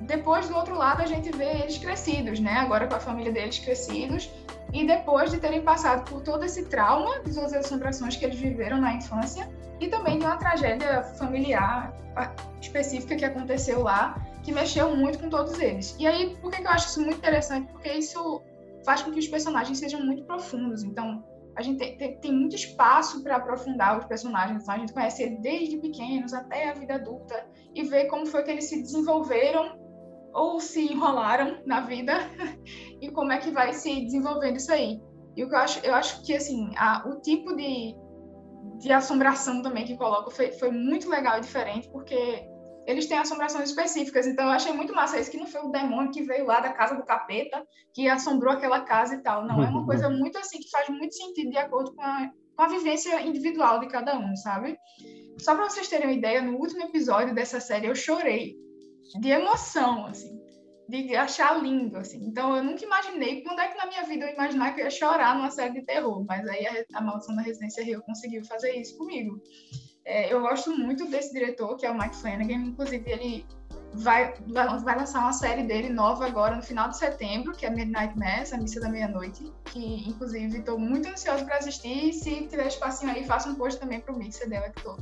depois 0.02 0.50
do 0.50 0.56
outro 0.56 0.76
lado, 0.76 1.04
a 1.04 1.06
gente 1.06 1.32
vê 1.38 1.60
eles 1.60 1.78
crescidos, 1.78 2.40
né? 2.40 2.58
Agora 2.58 2.88
com 2.88 2.96
a 2.96 3.00
família 3.00 3.32
deles 3.32 3.60
crescidos. 3.60 4.32
E 4.74 4.88
depois 4.88 5.30
de 5.30 5.38
terem 5.38 5.62
passado 5.62 6.10
por 6.10 6.22
todo 6.22 6.44
esse 6.44 6.66
trauma 6.66 7.20
de 7.20 7.36
todas 7.36 7.54
as 7.54 7.66
assombrações 7.66 8.16
que 8.16 8.26
eles 8.26 8.40
viveram 8.40 8.80
na 8.80 8.94
infância 8.94 9.48
e 9.80 9.88
também 9.88 10.18
de 10.18 10.26
uma 10.26 10.38
tragédia 10.38 11.04
familiar 11.04 11.94
específica 12.62 13.16
que 13.16 13.26
aconteceu 13.26 13.84
lá, 13.84 14.16
que 14.44 14.52
mexeu 14.52 14.96
muito 14.96 15.20
com 15.20 15.30
todos 15.30 15.60
eles. 15.60 15.96
E 16.00 16.08
aí, 16.08 16.36
por 16.38 16.52
que, 16.52 16.62
eu 16.62 16.70
acho 16.70 16.88
isso 16.88 17.02
muito 17.02 17.18
interessante? 17.18 17.72
Porque 17.72 17.92
isso 17.92 18.42
faz 18.86 19.02
com 19.02 19.12
que 19.12 19.20
os 19.20 19.28
personagens 19.28 19.78
sejam 19.78 20.04
muito 20.04 20.24
profundos. 20.24 20.84
Então, 20.84 21.24
a 21.56 21.62
gente 21.62 21.78
tem, 21.78 21.98
tem, 21.98 22.20
tem 22.20 22.34
muito 22.34 22.56
espaço 22.56 23.22
para 23.24 23.36
aprofundar 23.36 24.00
os 24.00 24.06
personagens. 24.06 24.64
Então, 24.64 24.76
a 24.76 24.78
gente 24.78 24.94
conhece 24.94 25.24
eles 25.24 25.40
desde 25.42 25.78
pequenos 25.78 26.34
até 26.34 26.70
a 26.70 26.74
vida 26.74 26.96
adulta 26.96 27.46
e 27.74 27.84
ver 27.84 28.06
como 28.06 28.26
foi 28.26 28.44
que 28.44 28.52
eles 28.52 28.66
se 28.66 28.82
desenvolveram 28.82 29.80
ou 30.34 30.60
se 30.60 30.92
enrolaram 30.92 31.62
na 31.66 31.82
vida 31.82 32.14
e 33.02 33.12
como 33.12 33.32
é 33.32 33.38
que 33.38 33.52
vai 33.52 33.74
se 33.74 34.02
desenvolvendo 34.02 34.58
isso 34.58 34.72
aí. 34.72 35.02
E 35.36 35.44
o 35.44 35.50
que 35.50 35.56
eu 35.56 35.60
acho, 35.60 35.86
eu 35.86 35.94
acho 35.94 36.24
que 36.26 36.34
assim, 36.34 36.72
a, 36.78 37.08
o 37.08 37.22
tipo 37.22 37.56
de, 37.56 37.96
de 38.80 38.92
assombração 38.92 39.62
também 39.62 39.86
que 39.86 39.98
coloca 39.98 40.32
foi, 40.32 40.52
foi 40.54 40.72
muito 40.72 41.10
legal 41.10 41.38
e 41.38 41.42
diferente, 41.42 41.90
porque 41.90 42.48
eles 42.86 43.06
têm 43.06 43.18
assombrações 43.18 43.70
específicas. 43.70 44.28
Então 44.28 44.46
eu 44.46 44.52
achei 44.52 44.74
muito 44.74 44.94
massa 44.94 45.20
isso 45.20 45.32
que 45.32 45.38
não 45.38 45.48
foi 45.48 45.62
o 45.62 45.70
demônio 45.70 46.12
que 46.12 46.24
veio 46.24 46.46
lá 46.46 46.60
da 46.60 46.74
casa 46.74 46.96
do 46.96 47.04
capeta 47.04 47.66
que 47.94 48.08
assombrou 48.10 48.54
aquela 48.54 48.82
casa 48.82 49.16
e 49.16 49.20
tal. 49.20 49.46
Não, 49.46 49.62
é 49.64 49.68
uma 49.68 49.86
coisa 49.86 50.10
muito 50.10 50.38
assim 50.38 50.60
que 50.60 50.70
faz 50.70 50.90
muito 50.90 51.16
sentido 51.16 51.52
de 51.52 51.58
acordo 51.58 51.94
com 51.94 52.02
a, 52.02 52.32
com 52.56 52.64
a 52.64 52.68
vivência 52.68 53.22
individual 53.22 53.80
de 53.80 53.88
cada 53.88 54.18
um, 54.18 54.36
sabe? 54.36 54.78
Só 55.38 55.56
para 55.56 55.70
vocês 55.70 55.88
terem 55.88 56.08
uma 56.08 56.14
ideia, 56.14 56.42
no 56.42 56.58
último 56.58 56.84
episódio 56.84 57.34
dessa 57.34 57.60
série 57.60 57.88
eu 57.88 57.96
chorei 57.96 58.56
de 59.20 59.30
emoção, 59.30 60.06
assim, 60.06 60.40
de 60.88 61.16
achar 61.16 61.62
lindo, 61.62 61.98
assim. 61.98 62.24
Então 62.24 62.56
eu 62.56 62.64
nunca 62.64 62.84
imaginei, 62.84 63.42
quando 63.42 63.60
é 63.60 63.68
que 63.68 63.78
na 63.78 63.88
minha 63.88 64.04
vida 64.04 64.26
eu 64.26 64.34
imaginar 64.34 64.74
que 64.74 64.82
eu 64.82 64.86
ia 64.86 64.92
chorar 64.92 65.36
numa 65.36 65.50
série 65.50 65.74
de 65.74 65.86
terror, 65.86 66.24
mas 66.28 66.48
aí 66.48 66.66
a, 66.68 66.86
a 66.94 67.02
Maldição 67.02 67.36
da 67.36 67.42
Residência 67.42 67.84
Rio 67.84 68.02
conseguiu 68.04 68.44
fazer 68.46 68.76
isso 68.76 68.98
comigo. 68.98 69.42
É, 70.06 70.34
eu 70.34 70.42
gosto 70.42 70.72
muito 70.72 71.10
desse 71.10 71.34
diretor, 71.34 71.78
que 71.78 71.86
é 71.86 71.92
o 71.92 71.98
Mike 71.98 72.16
Flanagan, 72.16 72.54
inclusive 72.54 73.10
ele 73.10 73.46
vai, 73.94 74.34
vai, 74.48 74.98
lançar 74.98 75.20
uma 75.20 75.34
série 75.34 75.64
dele 75.64 75.90
nova 75.90 76.26
agora 76.26 76.56
no 76.56 76.64
final 76.64 76.90
de 76.90 76.98
setembro, 76.98 77.54
que 77.54 77.66
é 77.66 77.70
Midnight 77.70 78.18
Mass, 78.18 78.54
a 78.54 78.58
missa 78.58 78.80
da 78.80 78.90
meia-noite, 78.90 79.52
que 79.66 80.10
inclusive 80.10 80.60
estou 80.60 80.80
muito 80.80 81.08
ansiosa 81.10 81.44
para 81.46 81.58
assistir 81.58 82.10
e 82.10 82.14
se 82.14 82.48
tiver 82.48 82.68
espacinho 82.68 83.12
aí, 83.12 83.24
faça 83.26 83.50
um 83.50 83.56
post 83.56 83.80
também 83.80 84.00
pro 84.00 84.18
mixer 84.18 84.50
dela 84.50 84.70
que 84.70 84.82
tô 84.82 84.98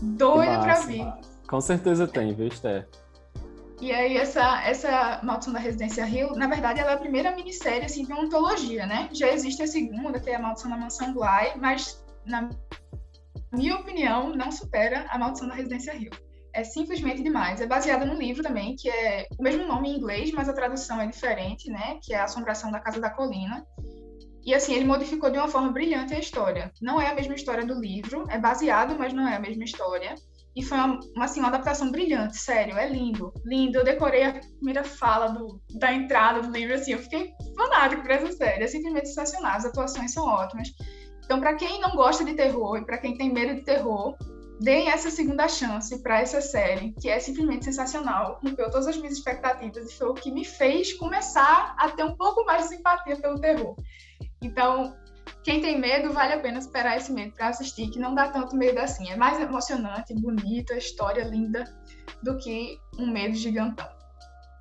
doida 0.00 0.58
para 0.58 0.80
vir. 0.80 1.06
Com 1.46 1.60
certeza 1.60 2.06
tem, 2.06 2.34
viu, 2.34 2.48
Esther? 2.48 2.88
E 3.80 3.92
aí 3.92 4.16
essa 4.16 4.62
essa 4.62 5.20
Maldição 5.22 5.52
da 5.52 5.58
Residência 5.58 6.04
Rio, 6.04 6.34
na 6.36 6.46
verdade, 6.46 6.80
ela 6.80 6.92
é 6.92 6.94
a 6.94 6.98
primeira 6.98 7.34
minissérie 7.34 7.84
assim 7.84 8.04
de 8.04 8.12
uma 8.12 8.22
antologia, 8.22 8.86
né? 8.86 9.08
Já 9.12 9.28
existe 9.28 9.62
a 9.62 9.66
segunda, 9.66 10.18
que 10.18 10.30
é 10.30 10.36
a 10.36 10.38
Maldição 10.38 10.70
da 10.70 10.76
Mansão 10.76 11.12
Bly, 11.12 11.58
mas 11.60 12.02
na 12.24 12.48
minha 13.54 13.76
opinião, 13.76 14.34
não 14.34 14.50
supera 14.50 15.06
a 15.08 15.18
Maldição 15.18 15.48
da 15.48 15.54
Residência 15.54 15.94
Rio. 15.94 16.10
É 16.52 16.62
simplesmente 16.62 17.22
demais. 17.22 17.60
É 17.60 17.66
baseada 17.66 18.04
no 18.04 18.14
livro 18.14 18.42
também, 18.42 18.76
que 18.76 18.88
é 18.88 19.26
o 19.38 19.42
mesmo 19.42 19.66
nome 19.66 19.88
em 19.88 19.96
inglês, 19.96 20.30
mas 20.32 20.48
a 20.48 20.52
tradução 20.52 21.00
é 21.00 21.06
diferente, 21.06 21.70
né? 21.70 21.98
Que 22.02 22.14
é 22.14 22.18
A 22.18 22.24
Assombração 22.24 22.70
da 22.70 22.78
Casa 22.78 23.00
da 23.00 23.10
Colina. 23.10 23.66
E 24.44 24.54
assim, 24.54 24.74
ele 24.74 24.84
modificou 24.84 25.30
de 25.30 25.38
uma 25.38 25.48
forma 25.48 25.72
brilhante 25.72 26.14
a 26.14 26.18
história. 26.18 26.70
Não 26.80 27.00
é 27.00 27.08
a 27.08 27.14
mesma 27.14 27.34
história 27.34 27.64
do 27.64 27.80
livro, 27.80 28.24
é 28.28 28.38
baseado, 28.38 28.94
mas 28.96 29.12
não 29.12 29.26
é 29.26 29.36
a 29.36 29.40
mesma 29.40 29.64
história. 29.64 30.14
E 30.54 30.62
foi 30.62 30.78
uma, 30.78 31.00
uma, 31.16 31.24
assim, 31.24 31.40
uma 31.40 31.48
adaptação 31.48 31.90
brilhante, 31.90 32.36
sério, 32.38 32.78
é 32.78 32.88
lindo, 32.88 33.32
lindo. 33.44 33.78
Eu 33.78 33.84
decorei 33.84 34.22
a 34.22 34.32
primeira 34.32 34.84
fala 34.84 35.28
do, 35.28 35.60
da 35.74 35.92
entrada 35.92 36.42
do 36.42 36.52
livro, 36.52 36.74
assim, 36.74 36.92
eu 36.92 37.00
fiquei 37.00 37.32
fanático 37.56 38.02
por 38.02 38.10
essa 38.12 38.30
série, 38.32 38.62
é 38.62 38.66
simplesmente 38.68 39.08
sensacional, 39.08 39.56
as 39.56 39.64
atuações 39.64 40.12
são 40.12 40.24
ótimas. 40.24 40.68
Então, 41.24 41.40
para 41.40 41.54
quem 41.54 41.80
não 41.80 41.90
gosta 41.90 42.24
de 42.24 42.34
terror 42.34 42.76
e 42.76 42.84
para 42.84 42.98
quem 42.98 43.16
tem 43.16 43.32
medo 43.32 43.54
de 43.54 43.62
terror, 43.62 44.16
deem 44.60 44.88
essa 44.88 45.10
segunda 45.10 45.48
chance 45.48 46.02
para 46.02 46.20
essa 46.20 46.40
série, 46.40 46.92
que 47.00 47.08
é 47.08 47.18
simplesmente 47.18 47.64
sensacional, 47.64 48.40
rompeu 48.42 48.70
todas 48.70 48.86
as 48.86 48.96
minhas 48.96 49.14
expectativas 49.14 49.90
e 49.90 49.96
foi 49.96 50.08
o 50.08 50.14
que 50.14 50.30
me 50.30 50.44
fez 50.44 50.92
começar 50.94 51.74
a 51.78 51.88
ter 51.90 52.04
um 52.04 52.16
pouco 52.16 52.44
mais 52.44 52.64
de 52.64 52.76
simpatia 52.76 53.16
pelo 53.16 53.40
terror. 53.40 53.74
Então, 54.42 54.96
quem 55.42 55.60
tem 55.60 55.78
medo, 55.78 56.12
vale 56.12 56.34
a 56.34 56.40
pena 56.40 56.58
esperar 56.58 56.96
esse 56.96 57.12
medo 57.12 57.32
para 57.32 57.48
assistir, 57.48 57.90
que 57.90 57.98
não 57.98 58.14
dá 58.14 58.28
tanto 58.28 58.56
medo 58.56 58.78
assim. 58.78 59.10
É 59.10 59.16
mais 59.16 59.40
emocionante, 59.40 60.14
bonita, 60.14 60.76
história 60.76 61.24
linda 61.24 61.64
do 62.22 62.36
que 62.38 62.78
um 62.98 63.06
medo 63.06 63.34
gigantão. 63.34 63.88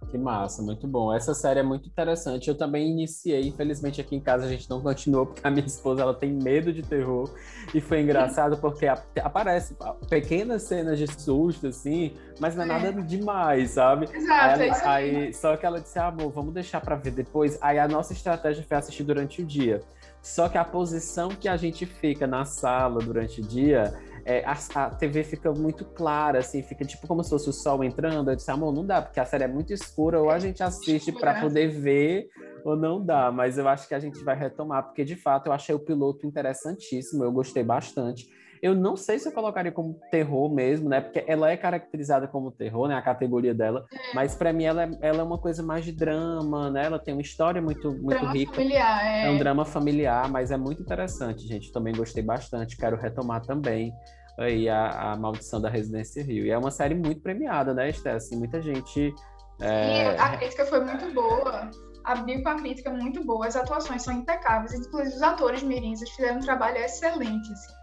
Que 0.09 0.17
massa, 0.17 0.61
muito 0.61 0.87
bom. 0.87 1.13
Essa 1.13 1.33
série 1.33 1.59
é 1.59 1.63
muito 1.63 1.87
interessante. 1.87 2.47
Eu 2.47 2.55
também 2.55 2.89
iniciei, 2.89 3.47
infelizmente 3.47 3.99
aqui 3.99 4.15
em 4.15 4.19
casa 4.19 4.45
a 4.45 4.49
gente 4.49 4.69
não 4.69 4.81
continuou, 4.81 5.25
porque 5.25 5.45
a 5.45 5.49
minha 5.49 5.65
esposa 5.65 6.01
ela 6.01 6.13
tem 6.13 6.31
medo 6.31 6.71
de 6.71 6.81
terror. 6.81 7.29
E 7.73 7.81
foi 7.81 8.01
engraçado 8.01 8.57
porque 8.57 8.87
aparece 8.87 9.75
pequenas 10.09 10.63
cenas 10.63 10.97
de 10.97 11.07
susto, 11.07 11.67
assim, 11.67 12.13
mas 12.39 12.55
não 12.55 12.63
é, 12.63 12.65
é. 12.65 12.69
nada 12.69 13.01
demais, 13.01 13.71
sabe? 13.71 14.07
Exato, 14.13 14.61
aí, 14.61 14.69
é 14.69 14.85
aí, 14.85 15.33
Só 15.33 15.55
que 15.57 15.65
ela 15.65 15.79
disse, 15.79 15.97
ah, 15.99 16.07
amor, 16.07 16.31
vamos 16.31 16.53
deixar 16.53 16.81
para 16.81 16.95
ver 16.95 17.11
depois. 17.11 17.57
Aí 17.61 17.79
a 17.79 17.87
nossa 17.87 18.13
estratégia 18.13 18.63
foi 18.63 18.77
assistir 18.77 19.03
durante 19.03 19.41
o 19.41 19.45
dia. 19.45 19.81
Só 20.21 20.47
que 20.47 20.57
a 20.57 20.63
posição 20.63 21.29
que 21.29 21.49
a 21.49 21.57
gente 21.57 21.85
fica 21.85 22.25
na 22.25 22.45
sala 22.45 22.99
durante 22.99 23.41
o 23.41 23.43
dia 23.43 23.93
é, 24.25 24.43
a, 24.45 24.57
a, 24.75 24.89
TV 24.89 25.23
fica 25.23 25.51
muito 25.51 25.83
clara, 25.85 26.39
assim, 26.39 26.61
fica 26.61 26.85
tipo 26.85 27.07
como 27.07 27.23
se 27.23 27.29
fosse 27.29 27.49
o 27.49 27.53
sol 27.53 27.83
entrando. 27.83 28.31
Eu 28.31 28.35
disse, 28.35 28.49
amor, 28.49 28.73
não 28.73 28.85
dá, 28.85 29.01
porque 29.01 29.19
a 29.19 29.25
série 29.25 29.43
é 29.43 29.47
muito 29.47 29.73
escura, 29.73 30.19
ou 30.19 30.29
a 30.29 30.39
gente 30.39 30.63
assiste 30.63 31.11
para 31.11 31.41
poder 31.41 31.67
ver, 31.67 32.29
ou 32.63 32.75
não 32.75 33.03
dá. 33.03 33.31
Mas 33.31 33.57
eu 33.57 33.67
acho 33.67 33.87
que 33.87 33.93
a 33.93 33.99
gente 33.99 34.23
vai 34.23 34.35
retomar, 34.35 34.83
porque 34.83 35.03
de 35.03 35.15
fato 35.15 35.47
eu 35.47 35.53
achei 35.53 35.75
o 35.75 35.79
piloto 35.79 36.25
interessantíssimo, 36.25 37.23
eu 37.23 37.31
gostei 37.31 37.63
bastante. 37.63 38.27
Eu 38.63 38.73
não 38.73 38.95
sei 38.95 39.19
se 39.19 39.27
eu 39.27 39.33
colocaria 39.33 39.73
como 39.73 39.99
terror 40.09 40.49
mesmo, 40.49 40.87
né? 40.87 41.01
Porque 41.01 41.21
ela 41.27 41.51
é 41.51 41.57
caracterizada 41.57 42.29
como 42.29 42.49
terror, 42.49 42.87
né? 42.87 42.95
A 42.95 43.01
categoria 43.01 43.53
dela. 43.53 43.85
É. 43.93 44.15
Mas 44.15 44.35
para 44.35 44.53
mim 44.53 44.63
ela 44.63 44.83
é, 44.85 44.89
ela 45.01 45.19
é 45.19 45.23
uma 45.23 45.37
coisa 45.37 45.61
mais 45.61 45.83
de 45.83 45.91
drama, 45.91 46.71
né? 46.71 46.85
Ela 46.85 46.97
tem 46.97 47.13
uma 47.13 47.21
história 47.21 47.61
muito, 47.61 47.91
muito 47.91 48.07
drama 48.07 48.31
rica. 48.31 48.53
Familiar, 48.53 49.05
é. 49.05 49.27
é 49.27 49.29
um 49.29 49.37
drama 49.37 49.65
familiar, 49.65 50.31
mas 50.31 50.49
é 50.49 50.55
muito 50.55 50.81
interessante, 50.81 51.45
gente. 51.45 51.73
Também 51.73 51.93
gostei 51.93 52.23
bastante. 52.23 52.77
Quero 52.77 52.95
retomar 52.95 53.41
também 53.41 53.93
aí 54.39 54.69
a, 54.69 55.11
a 55.11 55.17
Maldição 55.17 55.59
da 55.59 55.67
Residência 55.67 56.23
Rio. 56.23 56.45
E 56.45 56.49
é 56.49 56.57
uma 56.57 56.71
série 56.71 56.95
muito 56.95 57.19
premiada, 57.19 57.73
né, 57.73 57.89
Esté? 57.89 58.11
Assim, 58.11 58.37
muita 58.37 58.61
gente. 58.61 59.13
É... 59.59 60.15
Sim, 60.15 60.17
a 60.17 60.37
crítica 60.37 60.65
foi 60.65 60.79
muito 60.85 61.13
boa. 61.13 61.69
Abriu 62.05 62.41
com 62.41 62.47
a 62.47 62.55
crítica 62.55 62.91
muito 62.91 63.25
boa. 63.25 63.45
As 63.45 63.57
atuações 63.57 64.03
são 64.03 64.13
impecáveis. 64.13 64.73
Inclusive, 64.73 65.17
os 65.17 65.21
atores 65.21 65.61
mirins 65.63 65.99
fizeram 66.11 66.37
um 66.37 66.41
trabalho 66.41 66.77
excelente. 66.77 67.51
Assim 67.51 67.82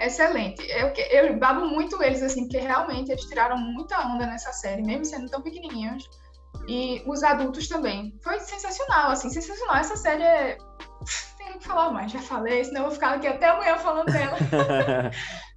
excelente. 0.00 0.62
Eu, 0.70 0.92
eu 1.10 1.38
babo 1.38 1.66
muito 1.66 2.02
eles, 2.02 2.22
assim, 2.22 2.42
porque 2.42 2.58
realmente 2.58 3.10
eles 3.10 3.24
tiraram 3.24 3.56
muita 3.58 3.98
onda 4.06 4.26
nessa 4.26 4.52
série, 4.52 4.82
mesmo 4.82 5.04
sendo 5.04 5.30
tão 5.30 5.42
pequenininhos. 5.42 6.08
E 6.68 7.02
os 7.06 7.22
adultos 7.22 7.68
também. 7.68 8.18
Foi 8.22 8.38
sensacional, 8.40 9.10
assim, 9.10 9.30
sensacional. 9.30 9.76
Essa 9.76 9.96
série 9.96 10.22
é. 10.22 10.58
Tem 11.38 11.58
que 11.58 11.66
falar 11.66 11.90
mais, 11.90 12.10
já 12.10 12.18
falei, 12.18 12.64
senão 12.64 12.80
eu 12.80 12.86
vou 12.86 12.94
ficar 12.94 13.14
aqui 13.14 13.26
até 13.26 13.46
amanhã 13.46 13.76
falando 13.78 14.10
dela. 14.10 14.36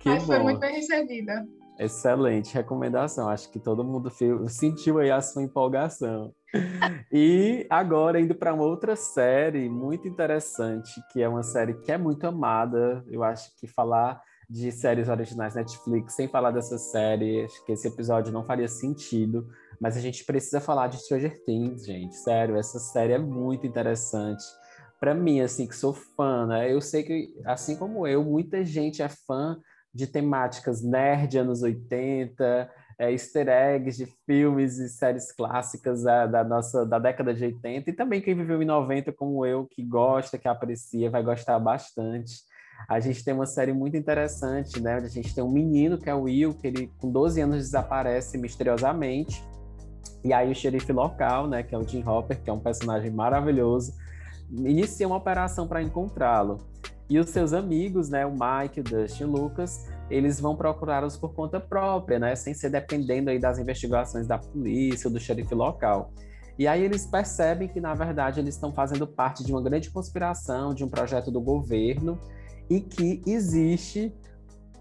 Mas 0.06 0.22
bom. 0.22 0.28
foi 0.28 0.40
muito 0.40 0.60
bem 0.60 0.76
recebida. 0.76 1.46
Excelente 1.80 2.54
recomendação. 2.54 3.30
Acho 3.30 3.50
que 3.50 3.58
todo 3.58 3.86
mundo 3.86 4.12
sentiu 4.50 5.00
aí 5.00 5.10
a 5.10 5.22
sua 5.22 5.42
empolgação. 5.42 6.34
e 7.12 7.66
agora 7.70 8.20
indo 8.20 8.36
para 8.36 8.54
uma 8.54 8.66
outra 8.66 8.96
série 8.96 9.70
muito 9.70 10.08
interessante, 10.08 10.92
que 11.12 11.22
é 11.22 11.30
uma 11.30 11.42
série 11.42 11.74
que 11.76 11.92
é 11.92 11.98
muito 11.98 12.28
amada. 12.28 13.04
Eu 13.08 13.24
acho 13.24 13.50
que 13.58 13.66
falar 13.66 14.22
de 14.50 14.72
séries 14.72 15.08
originais 15.08 15.54
Netflix 15.54 16.16
sem 16.16 16.28
falar 16.28 16.52
dessa 16.52 16.78
série, 16.78 17.46
acho 17.46 17.64
que 17.66 17.72
esse 17.72 17.88
episódio 17.88 18.34
não 18.34 18.44
faria 18.44 18.68
sentido. 18.68 19.48
Mas 19.80 19.96
a 19.96 20.02
gente 20.02 20.26
precisa 20.26 20.60
falar 20.60 20.88
de 20.88 20.98
Stranger 20.98 21.44
Things, 21.46 21.86
gente. 21.86 22.16
Sério, 22.16 22.58
essa 22.58 22.80
série 22.80 23.14
é 23.14 23.20
muito 23.20 23.68
interessante. 23.68 24.44
Para 25.00 25.14
mim, 25.14 25.40
assim, 25.40 25.68
que 25.68 25.76
sou 25.76 25.94
fã, 25.94 26.48
né? 26.48 26.74
Eu 26.74 26.82
sei 26.82 27.04
que, 27.04 27.34
assim 27.46 27.78
como 27.78 28.06
eu, 28.08 28.24
muita 28.24 28.66
gente 28.66 29.02
é 29.02 29.08
fã 29.08 29.58
de 29.94 30.08
temáticas 30.08 30.84
nerd 30.84 31.38
anos 31.38 31.62
80, 31.62 32.70
é, 33.00 33.12
easter 33.12 33.48
eggs 33.48 33.98
de 33.98 34.12
filmes 34.26 34.78
e 34.78 34.90
séries 34.90 35.32
clássicas 35.32 36.04
da, 36.04 36.26
da, 36.26 36.44
nossa 36.44 36.86
da 36.86 37.00
década 37.00 37.34
de 37.34 37.46
80 37.46 37.90
e 37.90 37.94
também 37.94 38.22
quem 38.22 38.36
viveu 38.36 38.62
em 38.62 38.66
90 38.66 39.14
como 39.14 39.46
eu, 39.46 39.66
que 39.66 39.82
gosta, 39.82 40.38
que 40.38 40.48
aprecia, 40.48 41.10
vai 41.10 41.24
gostar 41.24 41.58
bastante. 41.60 42.49
A 42.88 43.00
gente 43.00 43.24
tem 43.24 43.34
uma 43.34 43.46
série 43.46 43.74
muito 43.74 43.98
interessante, 43.98 44.82
né? 44.82 44.96
A 44.96 45.08
gente 45.08 45.34
tem 45.34 45.44
um 45.44 45.52
menino 45.52 45.98
que 45.98 46.10
é 46.10 46.16
o 46.16 46.24
Will, 46.24 46.54
que 46.54 46.68
ele 46.68 46.92
com 46.98 47.12
12 47.12 47.42
anos 47.42 47.58
desaparece 47.58 48.38
misteriosamente. 48.38 49.44
E 50.24 50.34
aí 50.34 50.52
o 50.52 50.56
xerife 50.56 50.92
local, 50.92 51.48
né, 51.48 51.64
que 51.64 51.74
é 51.74 51.78
o 51.78 51.88
Jim 51.88 52.04
Hopper, 52.06 52.42
que 52.42 52.50
é 52.50 52.54
um 52.54 52.60
personagem 52.60 53.10
maravilhoso, 53.10 53.94
inicia 54.52 55.08
uma 55.08 55.16
operação 55.16 55.68
para 55.68 55.82
encontrá-lo. 55.82 56.58
E 57.10 57.18
os 57.18 57.30
seus 57.30 57.54
amigos, 57.54 58.10
né, 58.10 58.26
o 58.26 58.32
Mike, 58.32 58.82
o 58.82 58.84
Dustin 58.84 59.24
o 59.24 59.32
Lucas, 59.32 59.88
eles 60.10 60.40
vão 60.40 60.56
procurá-los 60.56 61.16
por 61.18 61.34
conta 61.34 61.60
própria, 61.60 62.20
né, 62.20 62.36
sem 62.36 62.54
ser 62.54 62.70
dependendo 62.70 63.30
aí 63.30 63.40
das 63.40 63.58
investigações 63.58 64.28
da 64.28 64.38
polícia 64.38 65.08
ou 65.08 65.14
do 65.14 65.20
xerife 65.20 65.56
local. 65.56 66.12
E 66.58 66.68
aí 66.68 66.84
eles 66.84 67.06
percebem 67.06 67.70
que, 67.70 67.80
na 67.80 67.94
verdade, 67.94 68.42
eles 68.42 68.56
estão 68.56 68.74
fazendo 68.74 69.08
parte 69.08 69.46
de 69.46 69.52
uma 69.52 69.62
grande 69.62 69.90
conspiração, 69.90 70.74
de 70.74 70.84
um 70.84 70.90
projeto 70.90 71.32
do 71.32 71.40
governo, 71.40 72.20
e 72.70 72.80
que 72.80 73.22
existe 73.26 74.14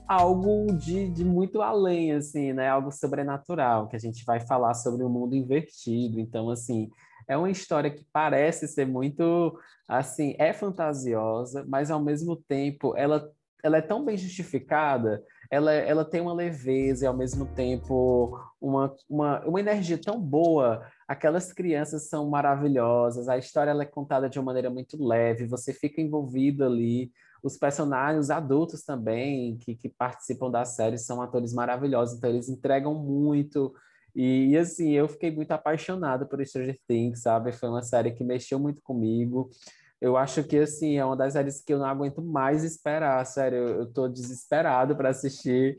algo 0.07 0.73
de, 0.73 1.09
de 1.11 1.25
muito 1.25 1.61
além, 1.61 2.13
assim, 2.13 2.53
né? 2.53 2.69
Algo 2.69 2.91
sobrenatural, 2.91 3.89
que 3.89 3.97
a 3.97 3.99
gente 3.99 4.25
vai 4.25 4.41
falar 4.41 4.75
sobre 4.75 5.03
o 5.03 5.07
um 5.07 5.11
mundo 5.11 5.35
invertido. 5.35 6.19
Então, 6.19 6.51
assim, 6.51 6.91
é 7.29 7.37
uma 7.37 7.51
história 7.51 7.91
que 7.91 8.05
parece 8.11 8.67
ser 8.67 8.87
muito 8.87 9.59
assim, 9.87 10.35
é 10.39 10.53
fantasiosa, 10.53 11.65
mas 11.69 11.91
ao 11.91 12.03
mesmo 12.03 12.37
tempo 12.37 12.95
ela, 12.97 13.31
ela 13.63 13.79
é 13.79 13.83
tão 13.83 14.05
bem 14.05 14.17
justificada, 14.17 15.23
ela, 15.51 15.73
ela 15.73 16.05
tem 16.05 16.21
uma 16.21 16.35
leveza 16.35 17.05
e 17.05 17.09
ao 17.09 17.17
mesmo 17.17 17.47
tempo 17.47 18.39
uma, 18.61 18.95
uma, 19.09 19.41
uma 19.47 19.61
energia 19.61 19.99
tão 19.99 20.21
boa 20.21 20.87
aquelas 21.07 21.53
crianças 21.53 22.09
são 22.09 22.29
maravilhosas, 22.29 23.29
a 23.29 23.39
história 23.39 23.71
é 23.71 23.87
contada 23.87 24.29
de 24.29 24.39
uma 24.39 24.47
maneira 24.47 24.69
muito 24.69 25.03
leve, 25.03 25.47
você 25.47 25.73
fica 25.73 26.01
envolvido 26.03 26.65
ali. 26.65 27.11
Os 27.43 27.57
personagens 27.57 28.27
os 28.27 28.31
adultos 28.31 28.83
também 28.83 29.57
que, 29.59 29.75
que 29.75 29.89
participam 29.89 30.51
da 30.51 30.65
série 30.65 30.99
são 30.99 31.23
atores 31.23 31.53
maravilhosos, 31.53 32.17
então 32.17 32.31
eles 32.31 32.49
entregam 32.49 32.95
muito. 32.95 33.73
E, 34.15 34.49
e, 34.49 34.57
assim, 34.57 34.93
eu 34.93 35.09
fiquei 35.09 35.31
muito 35.31 35.53
apaixonado 35.53 36.27
por 36.27 36.45
Stranger 36.45 36.79
Things, 36.89 37.23
sabe? 37.23 37.53
Foi 37.53 37.69
uma 37.69 37.83
série 37.83 38.13
que 38.13 38.25
mexeu 38.25 38.59
muito 38.59 38.83
comigo. 38.83 39.51
Eu 40.01 40.17
acho 40.17 40.45
que, 40.45 40.57
assim, 40.57 40.97
é 40.97 41.05
uma 41.05 41.17
das 41.17 41.33
séries 41.33 41.61
que 41.61 41.73
eu 41.73 41.79
não 41.79 41.87
aguento 41.87 42.23
mais 42.23 42.63
esperar, 42.63 43.25
sério. 43.27 43.59
Eu, 43.59 43.69
eu 43.81 43.87
tô 43.87 44.09
desesperado 44.09 44.95
para 44.95 45.09
assistir 45.09 45.77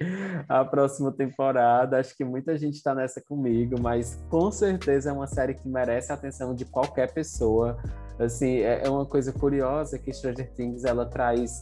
a 0.47 0.65
próxima 0.65 1.10
temporada. 1.12 1.97
Acho 1.97 2.15
que 2.17 2.25
muita 2.25 2.58
gente 2.58 2.75
está 2.75 2.93
nessa 2.93 3.21
comigo, 3.21 3.79
mas 3.79 4.21
com 4.29 4.51
certeza 4.51 5.10
é 5.10 5.13
uma 5.13 5.27
série 5.27 5.53
que 5.53 5.67
merece 5.69 6.12
a 6.12 6.15
atenção 6.15 6.53
de 6.53 6.65
qualquer 6.65 7.13
pessoa. 7.13 7.77
Assim, 8.19 8.58
é, 8.58 8.82
é 8.86 8.89
uma 8.89 9.05
coisa 9.05 9.32
curiosa 9.32 9.97
que 9.97 10.12
Stranger 10.12 10.51
Things, 10.53 10.84
ela 10.84 11.05
traz 11.05 11.62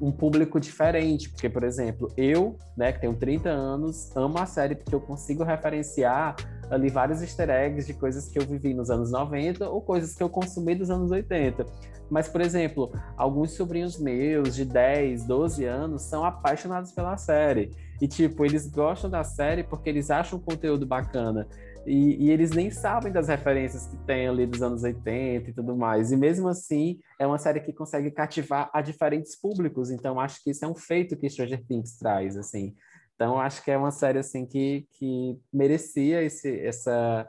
um 0.00 0.12
público 0.12 0.60
diferente, 0.60 1.28
porque, 1.30 1.48
por 1.48 1.64
exemplo, 1.64 2.08
eu, 2.16 2.56
né, 2.76 2.92
que 2.92 3.00
tenho 3.00 3.14
30 3.14 3.48
anos, 3.48 4.14
amo 4.16 4.38
a 4.38 4.46
série 4.46 4.74
porque 4.74 4.94
eu 4.94 5.00
consigo 5.00 5.42
referenciar 5.42 6.36
ali 6.70 6.88
vários 6.88 7.22
easter 7.22 7.50
eggs 7.50 7.86
de 7.86 7.94
coisas 7.94 8.28
que 8.28 8.38
eu 8.38 8.46
vivi 8.46 8.74
nos 8.74 8.90
anos 8.90 9.10
90 9.10 9.68
ou 9.68 9.80
coisas 9.80 10.14
que 10.14 10.22
eu 10.22 10.28
consumi 10.28 10.74
dos 10.74 10.90
anos 10.90 11.10
80. 11.10 11.66
Mas, 12.10 12.28
por 12.28 12.40
exemplo, 12.40 12.92
alguns 13.16 13.52
sobrinhos 13.52 13.98
meus 13.98 14.54
de 14.54 14.64
10, 14.64 15.24
12 15.26 15.64
anos 15.64 16.02
são 16.02 16.24
apaixonados 16.24 16.92
pela 16.92 17.16
série. 17.16 17.70
E, 18.00 18.06
tipo, 18.06 18.44
eles 18.44 18.70
gostam 18.70 19.08
da 19.08 19.24
série 19.24 19.64
porque 19.64 19.88
eles 19.88 20.10
acham 20.10 20.38
o 20.38 20.42
conteúdo 20.42 20.86
bacana. 20.86 21.48
E, 21.86 22.24
e, 22.24 22.30
eles 22.30 22.50
nem 22.50 22.70
sabem 22.70 23.12
das 23.12 23.28
referências 23.28 23.86
que 23.86 23.96
tem 23.98 24.26
ali 24.26 24.46
dos 24.46 24.62
anos 24.62 24.82
80 24.82 25.50
e 25.50 25.52
tudo 25.52 25.76
mais. 25.76 26.12
E 26.12 26.16
mesmo 26.16 26.48
assim, 26.48 26.98
é 27.18 27.26
uma 27.26 27.38
série 27.38 27.60
que 27.60 27.72
consegue 27.72 28.10
cativar 28.10 28.70
a 28.72 28.80
diferentes 28.80 29.36
públicos. 29.36 29.90
Então, 29.90 30.18
acho 30.18 30.42
que 30.42 30.50
isso 30.50 30.64
é 30.64 30.68
um 30.68 30.74
feito 30.74 31.16
que 31.16 31.28
Stranger 31.28 31.62
Things 31.66 31.98
traz, 31.98 32.36
assim. 32.36 32.74
Então, 33.14 33.38
acho 33.38 33.62
que 33.62 33.70
é 33.70 33.76
uma 33.76 33.90
série 33.90 34.18
assim 34.18 34.44
que, 34.44 34.88
que 34.92 35.38
merecia 35.52 36.22
esse, 36.22 36.60
essa, 36.60 37.28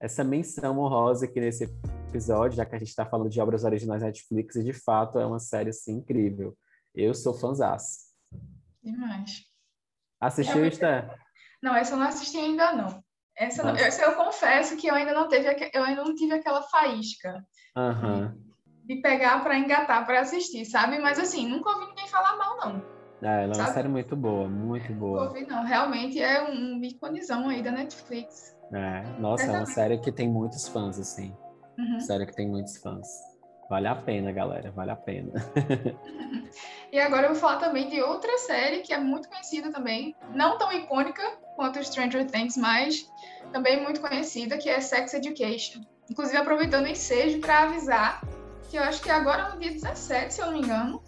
essa 0.00 0.22
menção 0.22 0.78
honrosa 0.78 1.24
aqui 1.24 1.40
nesse 1.40 1.64
episódio, 2.08 2.56
já 2.56 2.66
que 2.66 2.74
a 2.74 2.78
gente 2.78 2.88
está 2.88 3.06
falando 3.06 3.30
de 3.30 3.40
obras 3.40 3.64
originais 3.64 4.02
Netflix, 4.02 4.56
e 4.56 4.64
de 4.64 4.72
fato 4.72 5.18
é 5.18 5.24
uma 5.24 5.38
série 5.38 5.70
assim, 5.70 5.94
incrível. 5.94 6.56
Eu 6.94 7.14
sou 7.14 7.32
fãzaço. 7.32 8.12
Demais. 8.82 9.46
Assistiu, 10.20 10.66
Esther? 10.66 11.10
Não, 11.62 11.74
essa 11.74 11.94
eu 11.94 11.98
não 11.98 12.06
assisti 12.06 12.36
ainda 12.36 12.72
não. 12.72 13.02
Essa, 13.36 13.62
não, 13.62 13.74
essa 13.74 14.02
eu 14.02 14.14
confesso 14.14 14.76
que 14.76 14.86
eu 14.86 14.94
ainda 14.94 15.14
não 15.14 15.28
teve, 15.28 15.70
eu 15.72 15.82
ainda 15.82 16.04
não 16.04 16.14
tive 16.14 16.34
aquela 16.34 16.62
faísca 16.62 17.42
uhum. 17.74 18.30
de 18.84 18.96
pegar 19.00 19.42
para 19.42 19.58
engatar 19.58 20.04
para 20.04 20.20
assistir, 20.20 20.66
sabe? 20.66 20.98
Mas 20.98 21.18
assim, 21.18 21.48
nunca 21.48 21.70
ouvi 21.70 21.86
ninguém 21.86 22.06
falar 22.08 22.36
mal 22.36 22.56
não. 22.58 23.01
É, 23.22 23.44
ela 23.44 23.54
é 23.54 23.56
uma 23.56 23.72
série 23.72 23.88
muito 23.88 24.16
boa, 24.16 24.48
muito 24.48 24.92
boa. 24.92 25.28
Ouvi, 25.28 25.46
não, 25.46 25.64
realmente 25.64 26.20
é 26.20 26.42
um 26.42 26.82
íconezão 26.82 27.48
aí 27.48 27.62
da 27.62 27.70
Netflix. 27.70 28.56
É, 28.72 29.02
nossa, 29.20 29.44
é 29.44 29.50
uma 29.50 29.66
série 29.66 29.98
que 29.98 30.10
tem 30.10 30.28
muitos 30.28 30.66
fãs, 30.68 30.98
assim. 30.98 31.34
Uhum. 31.78 32.00
Série 32.00 32.26
que 32.26 32.34
tem 32.34 32.48
muitos 32.48 32.76
fãs. 32.78 33.06
Vale 33.70 33.86
a 33.86 33.94
pena, 33.94 34.32
galera, 34.32 34.70
vale 34.72 34.90
a 34.90 34.96
pena. 34.96 35.32
e 36.92 36.98
agora 36.98 37.26
eu 37.26 37.30
vou 37.30 37.38
falar 37.38 37.58
também 37.58 37.88
de 37.88 38.02
outra 38.02 38.36
série 38.38 38.80
que 38.80 38.92
é 38.92 38.98
muito 38.98 39.28
conhecida 39.28 39.70
também, 39.70 40.14
não 40.34 40.58
tão 40.58 40.72
icônica 40.72 41.22
quanto 41.56 41.82
Stranger 41.82 42.26
Things, 42.26 42.56
mas 42.56 43.10
também 43.52 43.82
muito 43.82 44.00
conhecida, 44.00 44.58
que 44.58 44.68
é 44.68 44.80
Sex 44.80 45.14
Education. 45.14 45.80
Inclusive, 46.10 46.36
aproveitando 46.36 46.84
o 46.84 46.88
ensejo 46.88 47.40
para 47.40 47.62
avisar 47.62 48.20
que 48.68 48.76
eu 48.76 48.82
acho 48.82 49.02
que 49.02 49.10
agora 49.10 49.50
no 49.50 49.60
dia 49.60 49.70
17, 49.70 50.34
se 50.34 50.40
eu 50.40 50.46
não 50.46 50.54
me 50.54 50.60
engano, 50.60 51.02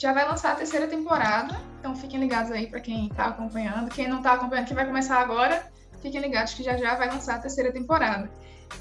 já 0.00 0.14
vai 0.14 0.26
lançar 0.26 0.52
a 0.52 0.54
terceira 0.54 0.88
temporada, 0.88 1.60
então 1.78 1.94
fiquem 1.94 2.18
ligados 2.18 2.50
aí 2.50 2.66
para 2.66 2.80
quem 2.80 3.08
está 3.08 3.26
acompanhando. 3.26 3.90
Quem 3.90 4.08
não 4.08 4.16
está 4.16 4.32
acompanhando, 4.32 4.66
que 4.66 4.72
vai 4.72 4.86
começar 4.86 5.20
agora, 5.20 5.70
fiquem 6.00 6.22
ligados 6.22 6.54
que 6.54 6.62
já 6.62 6.74
já 6.78 6.94
vai 6.94 7.08
lançar 7.08 7.34
a 7.34 7.38
terceira 7.38 7.70
temporada. 7.70 8.30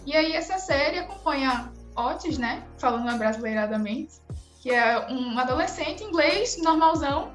E 0.05 0.15
aí 0.15 0.32
essa 0.32 0.58
série 0.58 0.97
acompanha 0.97 1.73
Otis, 1.93 2.38
né, 2.38 2.63
falando 2.77 3.17
brasileiradamente, 3.17 4.13
que 4.62 4.71
é 4.71 5.12
um 5.12 5.38
adolescente 5.38 6.05
inglês 6.05 6.58
normalzão, 6.63 7.34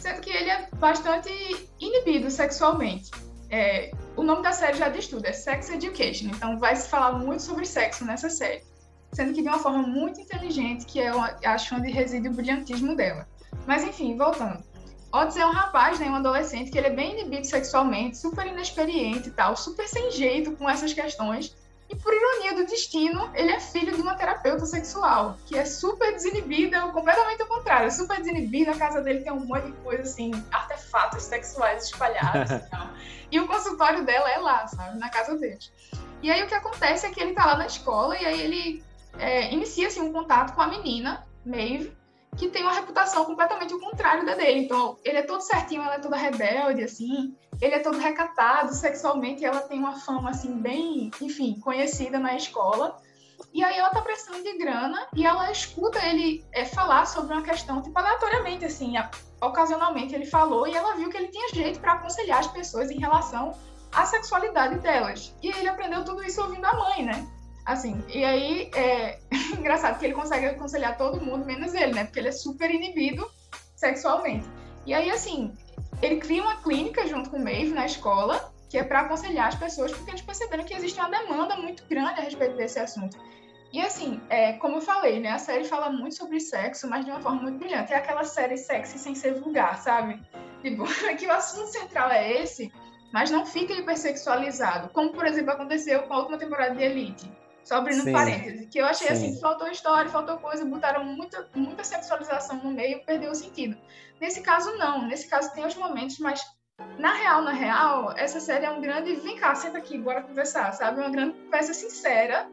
sendo 0.00 0.20
que 0.20 0.30
ele 0.30 0.50
é 0.50 0.68
bastante 0.74 1.30
inibido 1.78 2.28
sexualmente. 2.28 3.12
É, 3.48 3.92
o 4.16 4.24
nome 4.24 4.42
da 4.42 4.50
série 4.50 4.76
já 4.76 4.88
diz 4.88 5.06
tudo, 5.06 5.26
é 5.26 5.32
Sex 5.32 5.70
Education, 5.70 6.26
então 6.26 6.58
vai 6.58 6.74
se 6.74 6.88
falar 6.88 7.12
muito 7.12 7.42
sobre 7.42 7.66
sexo 7.66 8.04
nessa 8.04 8.28
série 8.28 8.71
sendo 9.12 9.32
que 9.32 9.42
de 9.42 9.48
uma 9.48 9.58
forma 9.58 9.82
muito 9.82 10.20
inteligente, 10.20 10.86
que 10.86 10.98
eu 10.98 11.20
acho 11.20 11.74
onde 11.74 11.90
reside 11.90 12.28
o 12.28 12.32
brilhantismo 12.32 12.96
dela. 12.96 13.28
Mas 13.66 13.84
enfim, 13.84 14.16
voltando. 14.16 14.62
Otis 15.12 15.36
é 15.36 15.44
um 15.44 15.50
rapaz, 15.50 16.00
né, 16.00 16.08
um 16.08 16.14
adolescente, 16.14 16.70
que 16.70 16.78
ele 16.78 16.86
é 16.86 16.90
bem 16.90 17.12
inibido 17.12 17.46
sexualmente, 17.46 18.16
super 18.16 18.46
inexperiente 18.46 19.28
e 19.28 19.32
tal, 19.32 19.54
super 19.54 19.86
sem 19.86 20.10
jeito 20.10 20.52
com 20.52 20.68
essas 20.68 20.94
questões. 20.94 21.54
E 21.90 21.94
por 21.94 22.14
ironia 22.14 22.54
do 22.54 22.64
destino, 22.64 23.30
ele 23.34 23.50
é 23.50 23.60
filho 23.60 23.94
de 23.94 24.00
uma 24.00 24.14
terapeuta 24.14 24.64
sexual, 24.64 25.36
que 25.44 25.58
é 25.58 25.66
super 25.66 26.10
desinibida, 26.14 26.80
completamente 26.88 27.42
ao 27.42 27.48
contrário, 27.48 27.92
super 27.92 28.16
desinibida. 28.16 28.70
A 28.70 28.78
casa 28.78 29.02
dele 29.02 29.20
tem 29.20 29.30
um 29.30 29.44
monte 29.44 29.66
de 29.66 29.72
coisa 29.72 30.02
assim, 30.02 30.30
artefatos 30.50 31.24
sexuais 31.24 31.84
espalhados 31.84 32.50
e 32.50 32.58
tal. 32.70 32.88
E 33.30 33.38
o 33.38 33.46
consultório 33.46 34.06
dela 34.06 34.30
é 34.30 34.38
lá, 34.38 34.66
sabe, 34.66 34.98
na 34.98 35.10
casa 35.10 35.36
dele. 35.36 35.58
E 36.22 36.30
aí 36.30 36.42
o 36.42 36.46
que 36.46 36.54
acontece 36.54 37.04
é 37.04 37.10
que 37.10 37.20
ele 37.20 37.34
tá 37.34 37.44
lá 37.44 37.58
na 37.58 37.66
escola 37.66 38.16
e 38.16 38.24
aí 38.24 38.40
ele 38.40 38.82
é, 39.18 39.52
inicia-se 39.52 40.00
um 40.00 40.12
contato 40.12 40.54
com 40.54 40.60
a 40.60 40.66
menina, 40.66 41.26
Maeve, 41.44 41.96
que 42.36 42.48
tem 42.48 42.62
uma 42.62 42.72
reputação 42.72 43.24
completamente 43.24 43.74
o 43.74 43.80
contrário 43.80 44.24
da 44.24 44.34
dele. 44.34 44.60
Então, 44.60 44.96
ele 45.04 45.18
é 45.18 45.22
todo 45.22 45.42
certinho, 45.42 45.82
ela 45.82 45.96
é 45.96 45.98
toda 45.98 46.16
rebelde, 46.16 46.82
assim. 46.82 47.36
Ele 47.60 47.74
é 47.74 47.78
todo 47.78 47.98
recatado 47.98 48.74
sexualmente, 48.74 49.44
ela 49.44 49.60
tem 49.60 49.78
uma 49.78 50.00
fama, 50.00 50.30
assim, 50.30 50.60
bem, 50.60 51.10
enfim, 51.20 51.60
conhecida 51.60 52.18
na 52.18 52.34
escola. 52.34 53.00
E 53.52 53.62
aí 53.62 53.76
ela 53.76 53.90
tá 53.90 54.00
precisando 54.00 54.42
de 54.42 54.56
grana 54.56 55.06
e 55.14 55.26
ela 55.26 55.50
escuta 55.50 55.98
ele 56.06 56.44
é, 56.52 56.64
falar 56.64 57.06
sobre 57.06 57.34
uma 57.34 57.42
questão, 57.42 57.82
tipo, 57.82 57.98
aleatoriamente, 57.98 58.64
assim, 58.64 58.94
ocasionalmente 59.40 60.14
ele 60.14 60.24
falou 60.24 60.66
e 60.66 60.74
ela 60.74 60.94
viu 60.94 61.10
que 61.10 61.16
ele 61.16 61.28
tinha 61.28 61.48
jeito 61.52 61.80
para 61.80 61.94
aconselhar 61.94 62.38
as 62.38 62.46
pessoas 62.46 62.90
em 62.90 62.98
relação 62.98 63.52
à 63.92 64.06
sexualidade 64.06 64.78
delas. 64.78 65.34
E 65.42 65.48
ele 65.48 65.68
aprendeu 65.68 66.04
tudo 66.04 66.24
isso 66.24 66.40
ouvindo 66.40 66.64
a 66.64 66.74
mãe, 66.74 67.04
né? 67.04 67.26
Assim, 67.64 68.02
e 68.08 68.24
aí 68.24 68.70
é 68.74 69.18
engraçado 69.56 69.98
que 69.98 70.04
ele 70.04 70.14
consegue 70.14 70.46
aconselhar 70.46 70.96
todo 70.96 71.20
mundo, 71.20 71.44
menos 71.44 71.74
ele, 71.74 71.92
né? 71.92 72.04
Porque 72.04 72.18
ele 72.18 72.28
é 72.28 72.32
super 72.32 72.70
inibido 72.70 73.28
sexualmente. 73.76 74.46
E 74.84 74.92
aí, 74.92 75.10
assim, 75.10 75.54
ele 76.00 76.16
cria 76.16 76.42
uma 76.42 76.56
clínica 76.56 77.06
junto 77.06 77.30
com 77.30 77.36
o 77.36 77.44
Maeve 77.44 77.72
na 77.72 77.86
escola, 77.86 78.52
que 78.68 78.76
é 78.76 78.82
para 78.82 79.00
aconselhar 79.00 79.48
as 79.48 79.54
pessoas, 79.54 79.92
porque 79.92 80.10
eles 80.10 80.22
perceberam 80.22 80.64
que 80.64 80.74
existe 80.74 80.98
uma 80.98 81.08
demanda 81.08 81.56
muito 81.56 81.84
grande 81.88 82.20
a 82.20 82.24
respeito 82.24 82.56
desse 82.56 82.80
assunto. 82.80 83.16
E 83.72 83.80
assim, 83.80 84.20
é, 84.28 84.54
como 84.54 84.76
eu 84.76 84.80
falei, 84.80 85.20
né? 85.20 85.30
A 85.30 85.38
série 85.38 85.64
fala 85.64 85.88
muito 85.88 86.16
sobre 86.16 86.40
sexo, 86.40 86.88
mas 86.88 87.04
de 87.04 87.10
uma 87.10 87.20
forma 87.20 87.42
muito 87.42 87.58
brilhante. 87.58 87.92
É 87.92 87.96
aquela 87.96 88.24
série 88.24 88.56
sexy 88.56 88.98
sem 88.98 89.14
ser 89.14 89.40
vulgar, 89.40 89.80
sabe? 89.80 90.20
Tipo, 90.62 90.84
que 91.16 91.26
o 91.26 91.32
assunto 91.32 91.68
central 91.68 92.10
é 92.10 92.42
esse, 92.42 92.72
mas 93.12 93.30
não 93.30 93.46
fica 93.46 93.72
hipersexualizado. 93.72 94.88
Como, 94.90 95.12
por 95.12 95.26
exemplo, 95.26 95.52
aconteceu 95.52 96.02
com 96.02 96.12
a 96.12 96.18
última 96.18 96.38
temporada 96.38 96.74
de 96.74 96.82
Elite 96.82 97.41
só 97.64 97.76
abrindo 97.76 98.02
Sim. 98.02 98.12
parênteses, 98.12 98.68
que 98.68 98.78
eu 98.78 98.86
achei 98.86 99.08
assim, 99.08 99.26
Sim. 99.26 99.30
assim, 99.32 99.40
faltou 99.40 99.68
história, 99.68 100.10
faltou 100.10 100.38
coisa, 100.38 100.64
botaram 100.64 101.04
muita, 101.04 101.48
muita 101.54 101.84
sexualização 101.84 102.56
no 102.56 102.70
meio, 102.70 103.04
perdeu 103.04 103.30
o 103.30 103.34
sentido. 103.34 103.76
Nesse 104.20 104.40
caso, 104.40 104.76
não. 104.76 105.06
Nesse 105.06 105.28
caso, 105.28 105.52
tem 105.52 105.64
os 105.64 105.74
momentos, 105.74 106.18
mas 106.18 106.40
na 106.98 107.12
real, 107.14 107.42
na 107.42 107.52
real, 107.52 108.12
essa 108.16 108.40
série 108.40 108.66
é 108.66 108.70
um 108.70 108.80
grande. 108.80 109.14
Vem 109.16 109.36
cá, 109.36 109.54
senta 109.54 109.78
aqui, 109.78 109.98
bora 109.98 110.22
conversar, 110.22 110.72
sabe? 110.72 111.00
Uma 111.00 111.10
grande 111.10 111.34
peça 111.50 111.72
sincera 111.72 112.48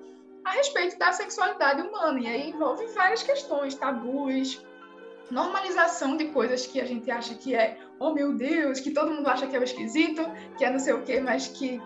a 0.45 0.51
respeito 0.51 0.97
da 0.97 1.11
sexualidade 1.11 1.81
humana. 1.81 2.19
E 2.19 2.27
aí 2.27 2.49
envolve 2.49 2.85
várias 2.87 3.23
questões, 3.23 3.75
tabus, 3.75 4.63
normalização 5.29 6.17
de 6.17 6.25
coisas 6.25 6.65
que 6.65 6.81
a 6.81 6.85
gente 6.85 7.09
acha 7.11 7.35
que 7.35 7.55
é, 7.55 7.77
oh 7.99 8.13
meu 8.13 8.33
Deus, 8.33 8.79
que 8.79 8.91
todo 8.91 9.11
mundo 9.11 9.27
acha 9.27 9.47
que 9.47 9.55
é 9.55 9.59
o 9.59 9.63
esquisito, 9.63 10.23
que 10.57 10.65
é 10.65 10.71
não 10.71 10.79
sei 10.79 10.93
o 10.93 11.03
quê, 11.03 11.19
mas 11.19 11.47
que 11.47 11.81